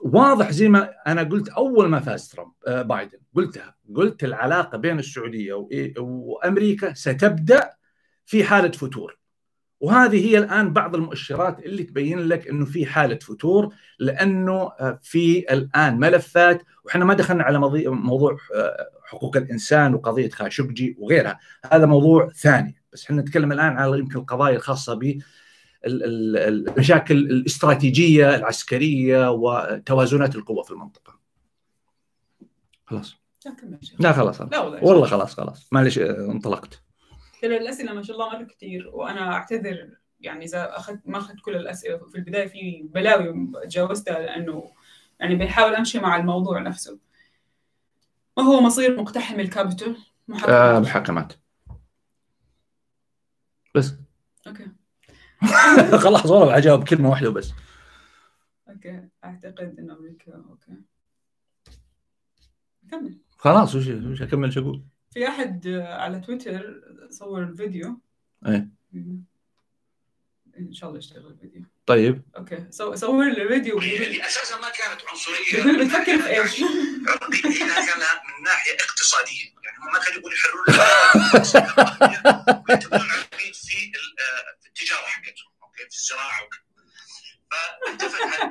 [0.01, 2.53] واضح زي ما أنا قلت أول ما فاز ترامب
[2.89, 3.19] بايدن.
[3.35, 3.75] قلتها.
[3.95, 5.67] قلت العلاقة بين السعودية
[5.99, 7.71] وأمريكا ستبدأ
[8.27, 9.19] في حالة فتور.
[9.81, 14.73] وهذه هي الآن بعض المؤشرات اللي تبين لك إنه في حالة فتور لأنه
[15.03, 16.63] في الآن ملفات.
[16.85, 18.37] وإحنا ما دخلنا على موضوع
[19.05, 21.39] حقوق الإنسان وقضية خاشقجي وغيرها.
[21.73, 22.80] هذا موضوع ثاني.
[22.93, 25.19] بس إحنا نتكلم الآن على يمكن القضايا الخاصة ب
[25.85, 31.19] المشاكل الاستراتيجية العسكرية وتوازنات القوى في المنطقة.
[32.87, 33.17] خلاص.
[33.99, 36.83] لا خلاص لا والله, والله خلاص خلاص معلش انطلقت.
[37.41, 39.89] كل الأسئلة ما شاء الله مرة كثير وأنا أعتذر
[40.21, 44.71] يعني إذا اخذت ما أخذت كل الأسئلة في البداية في بلاوي تجاوزتها لأنه
[45.21, 46.99] يعني بنحاول أمشي مع الموضوع نفسه.
[48.37, 49.97] ما هو مصير مقتحم الكابيتول؟
[50.49, 51.33] آه محاكمات.
[53.75, 53.95] بس.
[54.47, 54.67] okay.
[56.05, 57.53] خلاص والله أجاوب كلمة واحدة وبس.
[58.69, 59.09] okay.
[59.25, 60.73] أعتقد ان أمريكا okay.
[62.91, 63.19] كمل.
[63.31, 68.01] خلاص وش وش أكمل شو أقول؟ في أحد على تويتر صور الفيديو.
[68.47, 68.69] إيه.
[70.59, 71.65] إن شاء الله يشتغل الفيديو.
[71.91, 72.23] طيب.
[72.37, 72.65] okay.
[72.71, 75.63] so صور لي الفيديو اللي أساسا ما كانت عنصرية.
[75.63, 76.69] بيقول بتفكر في إيش؟ كان
[78.27, 79.45] من ناحية اقتصادية.
[79.65, 80.65] يعني هم ما كانوا يقولوا يحرروا
[82.69, 83.01] يعتمدون
[83.39, 83.93] في في
[84.67, 86.49] التجارة حقتهم okay في الزراعة
[87.51, 88.21] فاتفق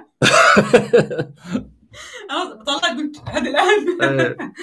[2.31, 4.53] أنا طلعت قلت هذا الآن.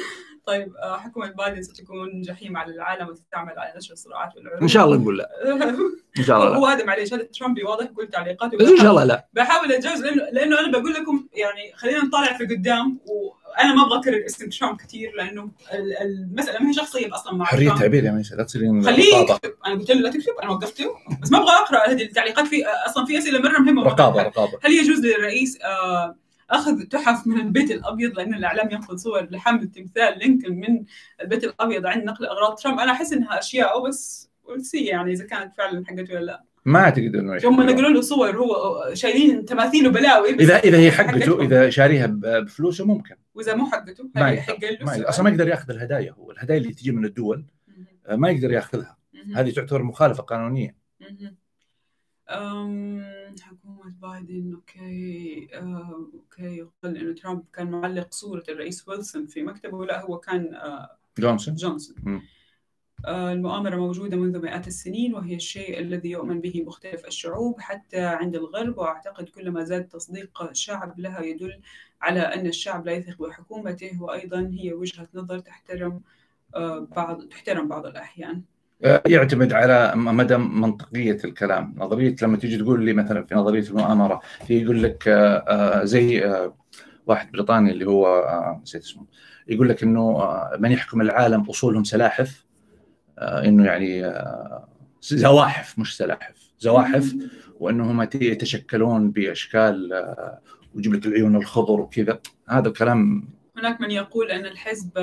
[0.47, 4.85] طيب آه، حكومة بايدن ستكون جحيم على العالم وتستعمل على نشر الصراعات والعروق إن شاء
[4.85, 5.29] الله نقول لا.
[6.19, 6.57] إن شاء الله لا.
[6.57, 8.61] هو هذا معليش هذا ترامبي واضح يقول تعليقاته.
[8.73, 9.27] إن شاء الله لا.
[9.33, 13.99] بحاول اتجاوز لأنه لأنه أنا بقول لكم يعني خلينا نطالع في قدام وأنا ما أبغى
[13.99, 17.81] اكرر اسم ترامب كثير لأنه ال- المسألة ما هي شخصية أصلا مع حريه ترامب.
[17.81, 19.53] تعبير يا ميسا لا تصيرين خليه رقابه يكتب.
[19.67, 20.85] أنا قلت له لا تكتب أنا وقفته.
[21.23, 23.85] بس ما أبغى أقرأ هذه التعليقات في أصلا في أسئلة مرة مهمة.
[23.85, 24.53] رقابة رقابة.
[24.65, 26.17] هل يجوز للرئيس آه،
[26.51, 30.85] أخذ تحف من البيت الأبيض لأن الإعلام ينقل صور لحمل تمثال لينكولن من
[31.21, 35.55] البيت الأبيض عند نقل أغراض ترامب أنا أحس إنها أشياء بس سي يعني إذا كانت
[35.55, 40.35] فعلا حقته ولا لا ما أعتقد إنه هم نقلوا له صور هو شايلين تماثيل وبلاوي
[40.35, 41.43] بس إذا اذا هي حقته.
[41.43, 45.09] إذا شاريها بفلوسه ممكن وإذا مو حقته ما يقدر يحق ما.
[45.09, 47.45] أصلا ما يقدر يأخذ الهدايا هو الهدايا اللي تجي من الدول.
[48.07, 48.97] آه، ما يقدر يأخذها.
[49.35, 50.77] هذه تعتبر مخالفة قانونيه.
[52.31, 53.05] أم،
[53.43, 59.87] حكومة بايدن okay آه، okay يقول إنه ترامب كان معلق صورة الرئيس ويلسون في مكتبه
[59.87, 61.55] لا هو كان آه، جونسون.
[61.55, 62.23] جونسون.
[63.07, 68.37] آه، المؤامرة موجودة منذ مئات السنين وهي الشيء الذي يؤمن به مختلف الشعوب حتى عند
[68.37, 71.61] الغرب وأعتقد كلما زاد تصديق الشعب لها يدل
[72.03, 76.01] على أن الشعب لا يثق بحكومته وأيضا هي وجهة نظر تحترم
[76.55, 78.43] آه، بعض تحترم بعض الأحيان.
[79.07, 81.75] يعتمد على مدى منطقية الكلام.
[81.77, 86.25] نظرية لما تيجي تقول لي مثلا في نظرية المؤامرة في يقول لك آه، آه، زي
[86.25, 86.55] آه،
[87.07, 89.07] واحد بريطاني اللي هو آه، نسيت اسمه
[89.49, 92.45] يقول لك إنه آه، من يحكم العالم أصولهم سلاحف
[93.19, 94.69] آه، إنه يعني آه،
[95.03, 97.15] زواحف مش سلاحف زواحف
[97.61, 100.39] وإنهم يت- يتشكلون بأشكال آه،
[100.75, 102.19] ويجيب لك العيون الخضر وكذا.
[102.49, 103.29] هذا الكلام
[103.59, 104.99] هناك من يقول أن الحزب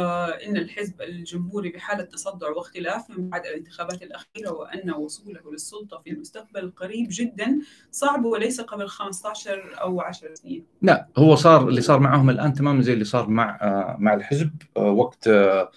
[0.46, 6.74] إن الحزب الجمهوري بحالة تصدع واختلاف من بعد الانتخابات الأخيرة وأن وصوله للسلطة في المستقبل
[6.76, 7.60] قريب جدا
[7.92, 10.66] صعب وليس قبل 15 أو 10 سنين.
[10.82, 13.58] لا هو صار اللي صار معهم الآن تماما زي اللي صار مع
[14.00, 15.72] مع الحزب آه، وقت آه،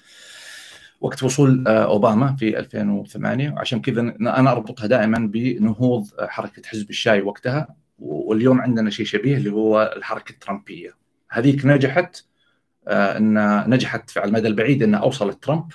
[1.01, 7.23] وقت وصول آه، أوباما في 2008 وعشان كذا أنا أربطها دائما بنهوض حركة حزب الشاي
[7.23, 7.77] وقتها.
[7.98, 10.90] واليوم عندنا شيء شبيه اللي هو الحركة الترامبية.
[11.31, 12.27] هذيك نجحت
[12.88, 15.72] إن نجحت على المدى البعيد انها أوصلت ترامب.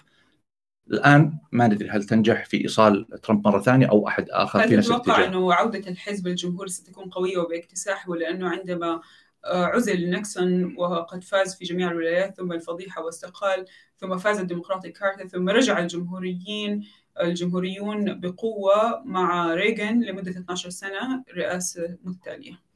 [0.92, 4.78] الآن ما ندري هل تنجح في إيصال ترامب مرة ثانية أو أحد آخر في هل
[4.78, 9.02] نفس الاتجاه؟ أنه عودة الحزب الجمهوري ستكون قوية وباكتساحه لأنه عندما
[9.46, 13.66] آه، عزل نيكسون وقد فاز في جميع الولايات ثم الفضيحة واستقال
[13.98, 16.88] ثم فاز الديمقراطي كارتر ثم رجع الجمهوريين
[17.22, 22.52] الجمهوريون بقوة مع ريغان لمدة 12 سنة رئاسة متتالية.
[22.52, 22.71] آه،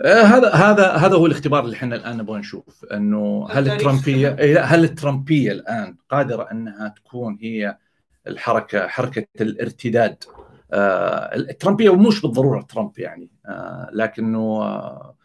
[0.00, 3.70] هذا هذا هذا هو الاختبار اللي إحنا الآن نبغى نشوف إنه هل.
[3.72, 7.76] الترامبيه إيه، هل الترامبية الآن قادرة إنها تكون هي
[8.26, 10.24] الحركه حركة الارتداد؟
[10.72, 15.16] آه، الترامبية مش بالضرورة ترامب يعني آه، لكنه آه،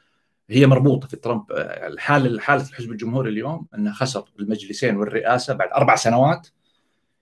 [0.50, 1.52] هي مربوطة في ترامب.
[1.52, 6.48] آه، الحاله حالة الحزب الجمهوري اليوم إنه خسر المجلسين والرئاسة بعد أربع سنوات.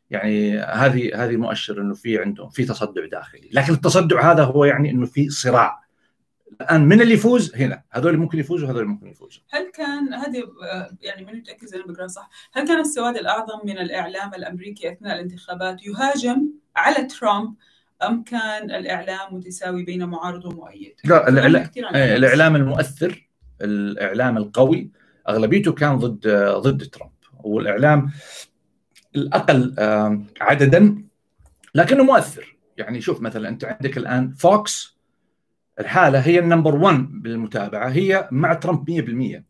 [0.09, 3.49] يعني هذه هذه مؤشر إنه في عندهم في تصدع داخلي.
[3.53, 5.85] لكن التصدع هذا هو يعني إنه في صراع.
[6.61, 7.84] الآن من اللي يفوز؟ هنا.
[7.91, 9.44] هذول ممكن يفوزوا هذول ممكن يفوزوا.
[9.49, 10.44] هل كان هذه
[11.02, 12.30] يعني ماني متأكد إذا أنا بقرأ صح.
[12.53, 17.56] هل كان السواد الأعظم من الإعلام الأمريكي أثناء الانتخابات يهاجم على ترامب
[18.03, 22.56] أم كان الإعلام متساوي بين معارض ومؤيد؟ لا الاعلام إيه، الإعلام.
[22.56, 23.30] المؤثر
[23.61, 24.91] الإعلام القوي
[25.30, 26.27] أغلبيته كان ضد
[26.57, 27.11] ضد ترامب.
[27.44, 28.11] والإعلام
[29.15, 29.76] الأقل
[30.41, 31.03] عددا
[31.76, 32.57] لكنه مؤثر.
[32.77, 34.94] يعني شوف مثلا أنت عندك الآن فوكس
[35.80, 39.43] الحالة هي ال number 1 بالمتابعة هي مع ترامب 100%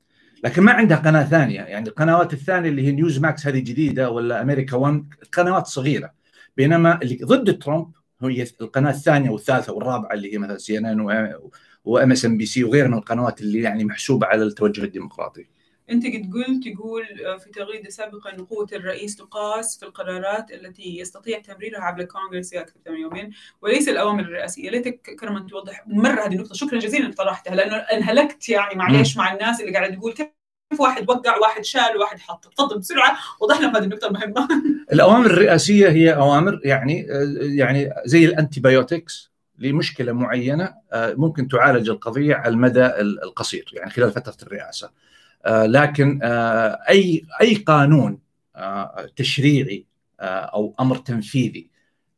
[0.44, 4.42] لكن ما عندها قناة ثانية يعني القنوات الثانية اللي هي نيوز ماكس هذه جديدة ولا
[4.42, 6.12] أمريكا 1 قنوات صغيرة
[6.58, 7.92] بينما اللي ضد ترامب
[8.24, 11.00] هي القناة الثانية والثالثة والرابعة اللي هي مثلا سي ان ان
[11.86, 15.46] وام اس ان بي سي وغيرها من القنوات اللي يعني محسوبة على التوجه الديمقراطي.
[15.90, 20.98] أنت قد قلت تقول آه، في تغريدة سابقة أن قوة الرئيس تقاس في القرارات التي
[20.98, 23.32] يستطيع تمريرها عبر الكونغرس في أكثر من يومين
[23.62, 24.70] وليس الأوامر الرئاسية.
[24.70, 26.56] ليتك كرما توضح مرة هذه النقطة.
[26.56, 30.28] شكرا جزيلا أنك طرحتها لأنه انهلكت يعني معليش مع الناس اللي قاعدة تقول كيف
[30.80, 34.48] واحد وقع واحد شال واحد حط تفضل بسرعة وضح لهم هذه النقطة المهمة.
[34.94, 37.08] الأوامر الرئاسية هي أوامر يعني
[37.40, 42.86] يعني زي الأنتيبيوتكس لمشكلة معينة آه، ممكن تعالج القضية على المدى
[43.24, 44.90] القصير يعني خلال فترة الرئاسة.
[45.46, 48.20] آه، لكن آه، أي أي قانون
[48.56, 49.86] آه، تشريعي
[50.20, 51.70] أو أمر تنفيذي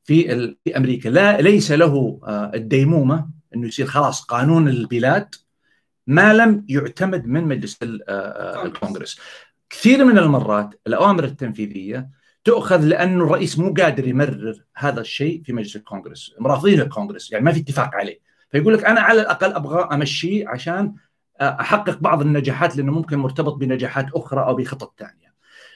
[0.04, 2.20] في أمريكا لا ليس له
[2.54, 5.36] الديمومة إنه يصير خلاص قانون البلاد
[6.08, 8.10] ما لم يعتمد من مجلس ال-
[8.66, 9.20] الكونغرس.
[9.70, 12.10] كثير من المرات الأوامر التنفيذية
[12.44, 17.52] تؤخذ لأنه الرئيس مو قادر يمرر هذا الشيء في مجلس الكونغرس، مرافضين الكونغرس يعني ما
[17.52, 18.20] في اتفاق عليه،
[18.52, 20.94] فيقول لك أنا على الأقل أبغى أمشيه عشان
[21.42, 25.28] أحقق بعض النجاحات لأنه ممكن مرتبط بنجاحات أخرى أو بخطط ثانية.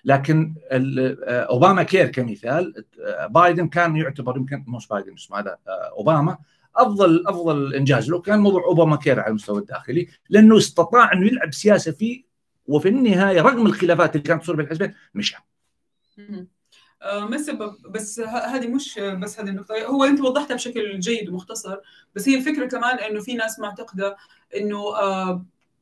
[0.05, 5.91] لكن آه، أوباما كير كمثال آه، بايدن كان يعتبر يمكن مش بايدن اسمه هذا آه،
[5.97, 6.37] أوباما
[6.75, 11.53] أفضل أفضل إنجاز له كان موضوع أوباما كير على المستوى الداخلي لأنه استطاع أنه يلعب
[11.53, 12.23] سياسة فيه
[12.67, 15.37] وفي النهاية رغم الخلافات اللي كانت تصير بين الحزبين مشى.
[17.01, 19.85] ما السبب؟ بس هذه مش بس هذه النقطة.
[19.85, 21.77] هو أنت وضحتها بشكل جيد ومختصر
[22.15, 24.17] بس هي الفكرة كمان إنه في ناس معتقدة
[24.55, 24.83] إنه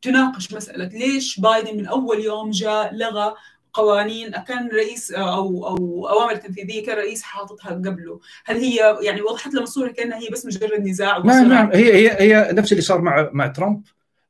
[0.02, 3.34] تناقش مسألة ليش بايدن من أول يوم جاء لغى
[3.74, 9.54] قوانين كان رئيس أو أو أوامر تنفيذية كان رئيس حاططها قبله، هل هي يعني وضحت
[9.54, 11.72] لنا الصورة كأنها هي بس مجرد نزاع نعم نعم.
[11.72, 13.82] هي هي هي نفس اللي صار مع مع ترامب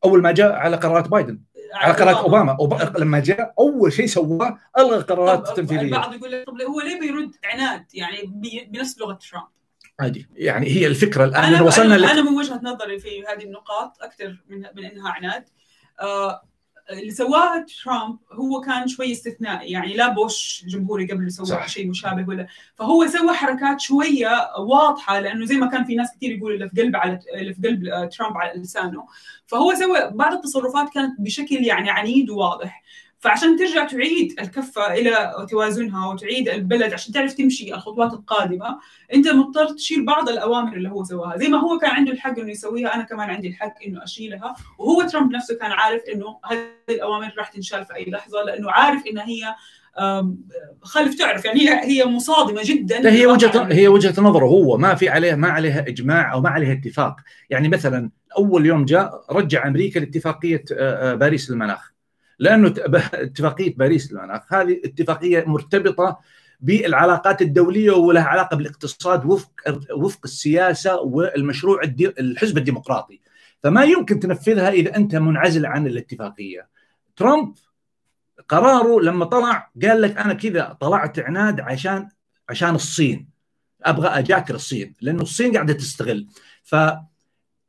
[0.06, 1.40] أول ما جاء على قرارات بايدن
[1.74, 2.58] على قرارات أوباما.
[2.60, 2.74] أوب...
[2.98, 5.82] لما جاء أول شيء سواه ألغى قرارات طب تنفيذية.
[5.82, 8.18] البعض يقول لك طب هو ليه بيرد عناد؟ يعني
[8.72, 9.48] بنفس لغة ترامب؟
[10.00, 10.28] عادي.
[10.36, 12.12] يعني هي الفكرة الآن أنا إنه وصلنا أنا, لك...
[12.12, 15.44] أنا من وجهة نظري في هذه النقاط أكثر من من إنها عناد.
[16.92, 21.68] اللي سواه ترامب هو كان شوي استثنائي يعني لا بوش جمهوري قبل سوى.
[21.68, 22.48] شيء مشابه ولا.
[22.76, 26.82] فهو سوى حركات شوية واضحة لأنه زي ما كان في ناس كثير يقولوا اللي في
[26.82, 29.08] قلب على اللي في قلب آه، ترامب على لسانه.
[29.48, 32.84] فهو سوى بعض التصرفات كانت بشكل يعني عنيد وواضح.
[33.20, 38.80] فعشان ترجع تعيد الكفة إلى توازنها وتعيد البلد عشان تعرف تمشي الخطوات القادمة
[39.14, 41.38] أنت مضطر تشيل بعض الأوامر اللي هو سواها.
[41.38, 44.56] زي ما هو كان عنده الحق إنه يسويها أنا كمان عندي الحق إنه أشيلها.
[44.78, 49.08] وهو ترامب نفسه كان عارف إنه هذه الأوامر راح تنشال في أي لحظة لأنه عارف
[49.08, 49.56] إنها هي
[50.00, 50.38] آم،
[50.82, 51.46] خالف تعرف.
[51.46, 53.12] يعني هي هي مصادمة جدا.
[53.12, 53.74] هي وجهة.
[53.74, 54.78] هي وجهة نظره هو.
[54.78, 57.16] ما في عليه ما عليها إجماع أو ما عليها اتفاق.
[57.50, 60.64] يعني مثلا أول يوم جاء رجع أمريكا لاتفاقية
[61.16, 61.92] باريس للمناخ.
[62.40, 62.74] لأنه
[63.14, 66.20] اتفاقية باريس للمناخ هذه اتفاقية مرتبطة
[66.60, 69.52] بالعلاقات الدولية ولها علاقة بالاقتصاد وفق
[69.94, 71.82] وفق السياسة والمشروع
[72.20, 73.22] الحزب الديمقراطي.
[73.64, 76.70] فما يمكن تنفذها إذا أنت منعزل عن الاتفاقية.
[77.16, 77.54] ترامب
[78.50, 82.10] قراره لما طلع قال لك أنا كذا طلعت عناد عشان
[82.50, 83.30] عشان الصين.
[83.84, 86.28] أبغى اجاكر الصين لأنه الصين قاعدة تستغل.
[86.64, 86.76] ف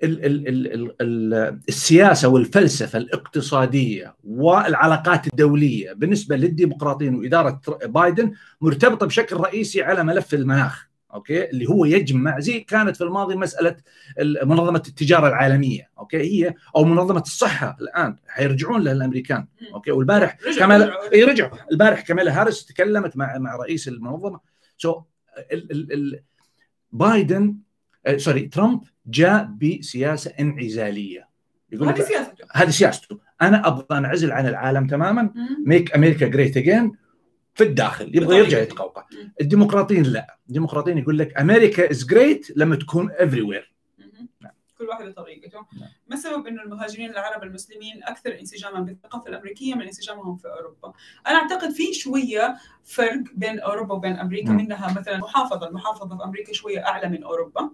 [0.03, 9.07] ال ال ال ال ال السياسة والفلسفة الاقتصادية والعلاقات الدولية بالنسبة للديمقراطيين وإدارة بايدن مرتبطة
[9.07, 13.77] بشكل رئيسي على ملف المناخ okay؟ اللي هو يجمع زي كانت في الماضي مسألة
[14.21, 20.37] ال- منظمة التجارة العالمية okay؟ هي أو منظمة الصحة الآن حيرجعون لها الأمريكان okay؟ والبارح
[20.59, 20.93] كمال.
[21.15, 21.51] إي رجعوا.
[21.73, 24.41] البارح كاميلا هاريس تكلمت مع مع رئيس المنظمة.
[24.77, 25.03] so
[25.53, 26.21] ال ال ال
[26.93, 27.57] بايدن
[28.17, 31.29] sorry ترامب جاء بسياسة انعزالية
[31.73, 35.31] يقول هذه لك سياسته هذه سياسته أنا أبغى أنعزل عن العالم تماما.
[35.67, 36.93] make America great again
[37.55, 38.65] في الداخل يبغى يرجع دي.
[38.65, 39.05] يتقوقع.
[39.41, 43.73] الديمقراطيين لا الديمقراطيين يقول لك America is great لما تكون everywhere
[44.91, 45.89] واحد بطريقته نعم.
[46.09, 50.93] ما السبب إنه المهاجرين العرب المسلمين أكثر انسجاما بالثقافة الأمريكية من انسجامهم في أوروبا
[51.27, 54.57] أنا أعتقد في شوية فرق بين أوروبا وبين أمريكا مم.
[54.57, 57.71] منها مثلا محافظة المحافظه في أمريكا شوية أعلى من أوروبا.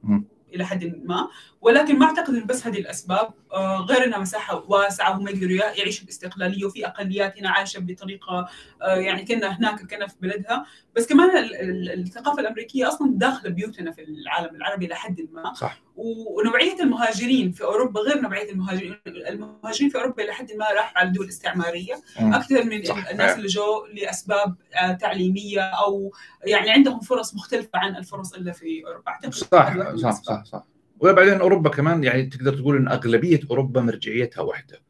[0.55, 1.29] إلى حد ما
[1.61, 6.07] ولكن ما أعتقد انه بس هذه الأسباب آه، غير إنها مساحة واسعة وهم يقدروا يعيشوا
[6.07, 8.49] باستقلالية وفي اقليات هنا عايشة بطريقة
[8.83, 10.67] آه، يعني كنا هناك كنا في بلدها
[10.97, 15.83] بس كمان ال- ال- الثقافة الأمريكية أصلا داخلة بيوتنا في العالم العربي لحد ما صح
[15.97, 21.09] ونوعية المهاجرين في أوروبا غير نوعية المهاجرين المهاجرين في أوروبا إلى حد ما راحوا على
[21.09, 21.95] الدول الاستعمارية.
[22.19, 23.09] أكثر من صح.
[23.11, 26.13] الناس اللي جو لأسباب آه، تعليمية أو
[26.45, 30.23] يعني عندهم فرص مختلفة عن الفرص اللي في أوروبا أعتقد صح صح.
[30.23, 30.65] صح صح
[31.01, 34.81] وبعدين أوروبا كمان يعني تقدر تقول إن أغلبية أوروبا مرجعيتها واحدة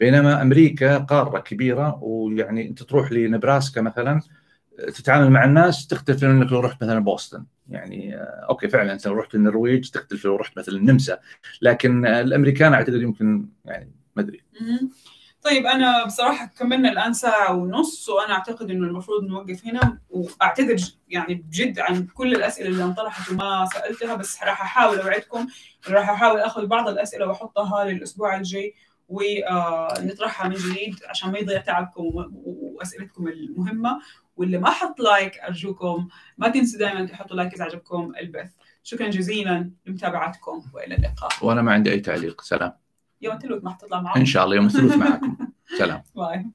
[0.00, 4.20] بينما أمريكا قارة كبيرة ويعني أنت تروح لنبراسكا مثلا
[4.78, 7.44] تتعامل مع الناس تختلف انك لو رحت مثلا بوسطن.
[7.68, 11.18] يعني آه، أوكي فعلا انت لو رحت النرويج تختلف لو رحت مثلا النمسا.
[11.62, 14.40] لكن آه، الأمريكان أعتقد يمكن يعني ما أدري.
[15.42, 19.98] طيب أنا بصراحة كملنا الآن ساعة ونص وأنا أعتقد إنه المفروض نوقف هنا.
[20.10, 20.76] واعتذر
[21.08, 25.46] يعني بجد عن كل الأسئلة اللي انطرحت وما سألتها بس راح أحاول أوعدكم.
[25.88, 28.74] راح أحاول أخذ بعض الأسئلة وأحطها للأسبوع الجاي
[29.08, 32.10] ونطرحها من جديد عشان ما يضيع تعبكم
[32.44, 34.00] وأسئلتكم المهمة.
[34.36, 38.50] واللي ما حط like أرجوكم ما تنسوا دائما تحطوا like إذا عجبكم البث.
[38.82, 41.30] شكرا جزيلا لمتابعتكم وإلى اللقاء.
[41.42, 42.40] وأنا ما عندي أي تعليق.
[42.40, 42.72] سلام.
[43.20, 44.20] يوم الثلاث ما حتطلع معكم.
[44.20, 45.36] إن شاء الله يوم الثلاث معكم.
[45.78, 46.02] سلام.
[46.16, 46.46] bye.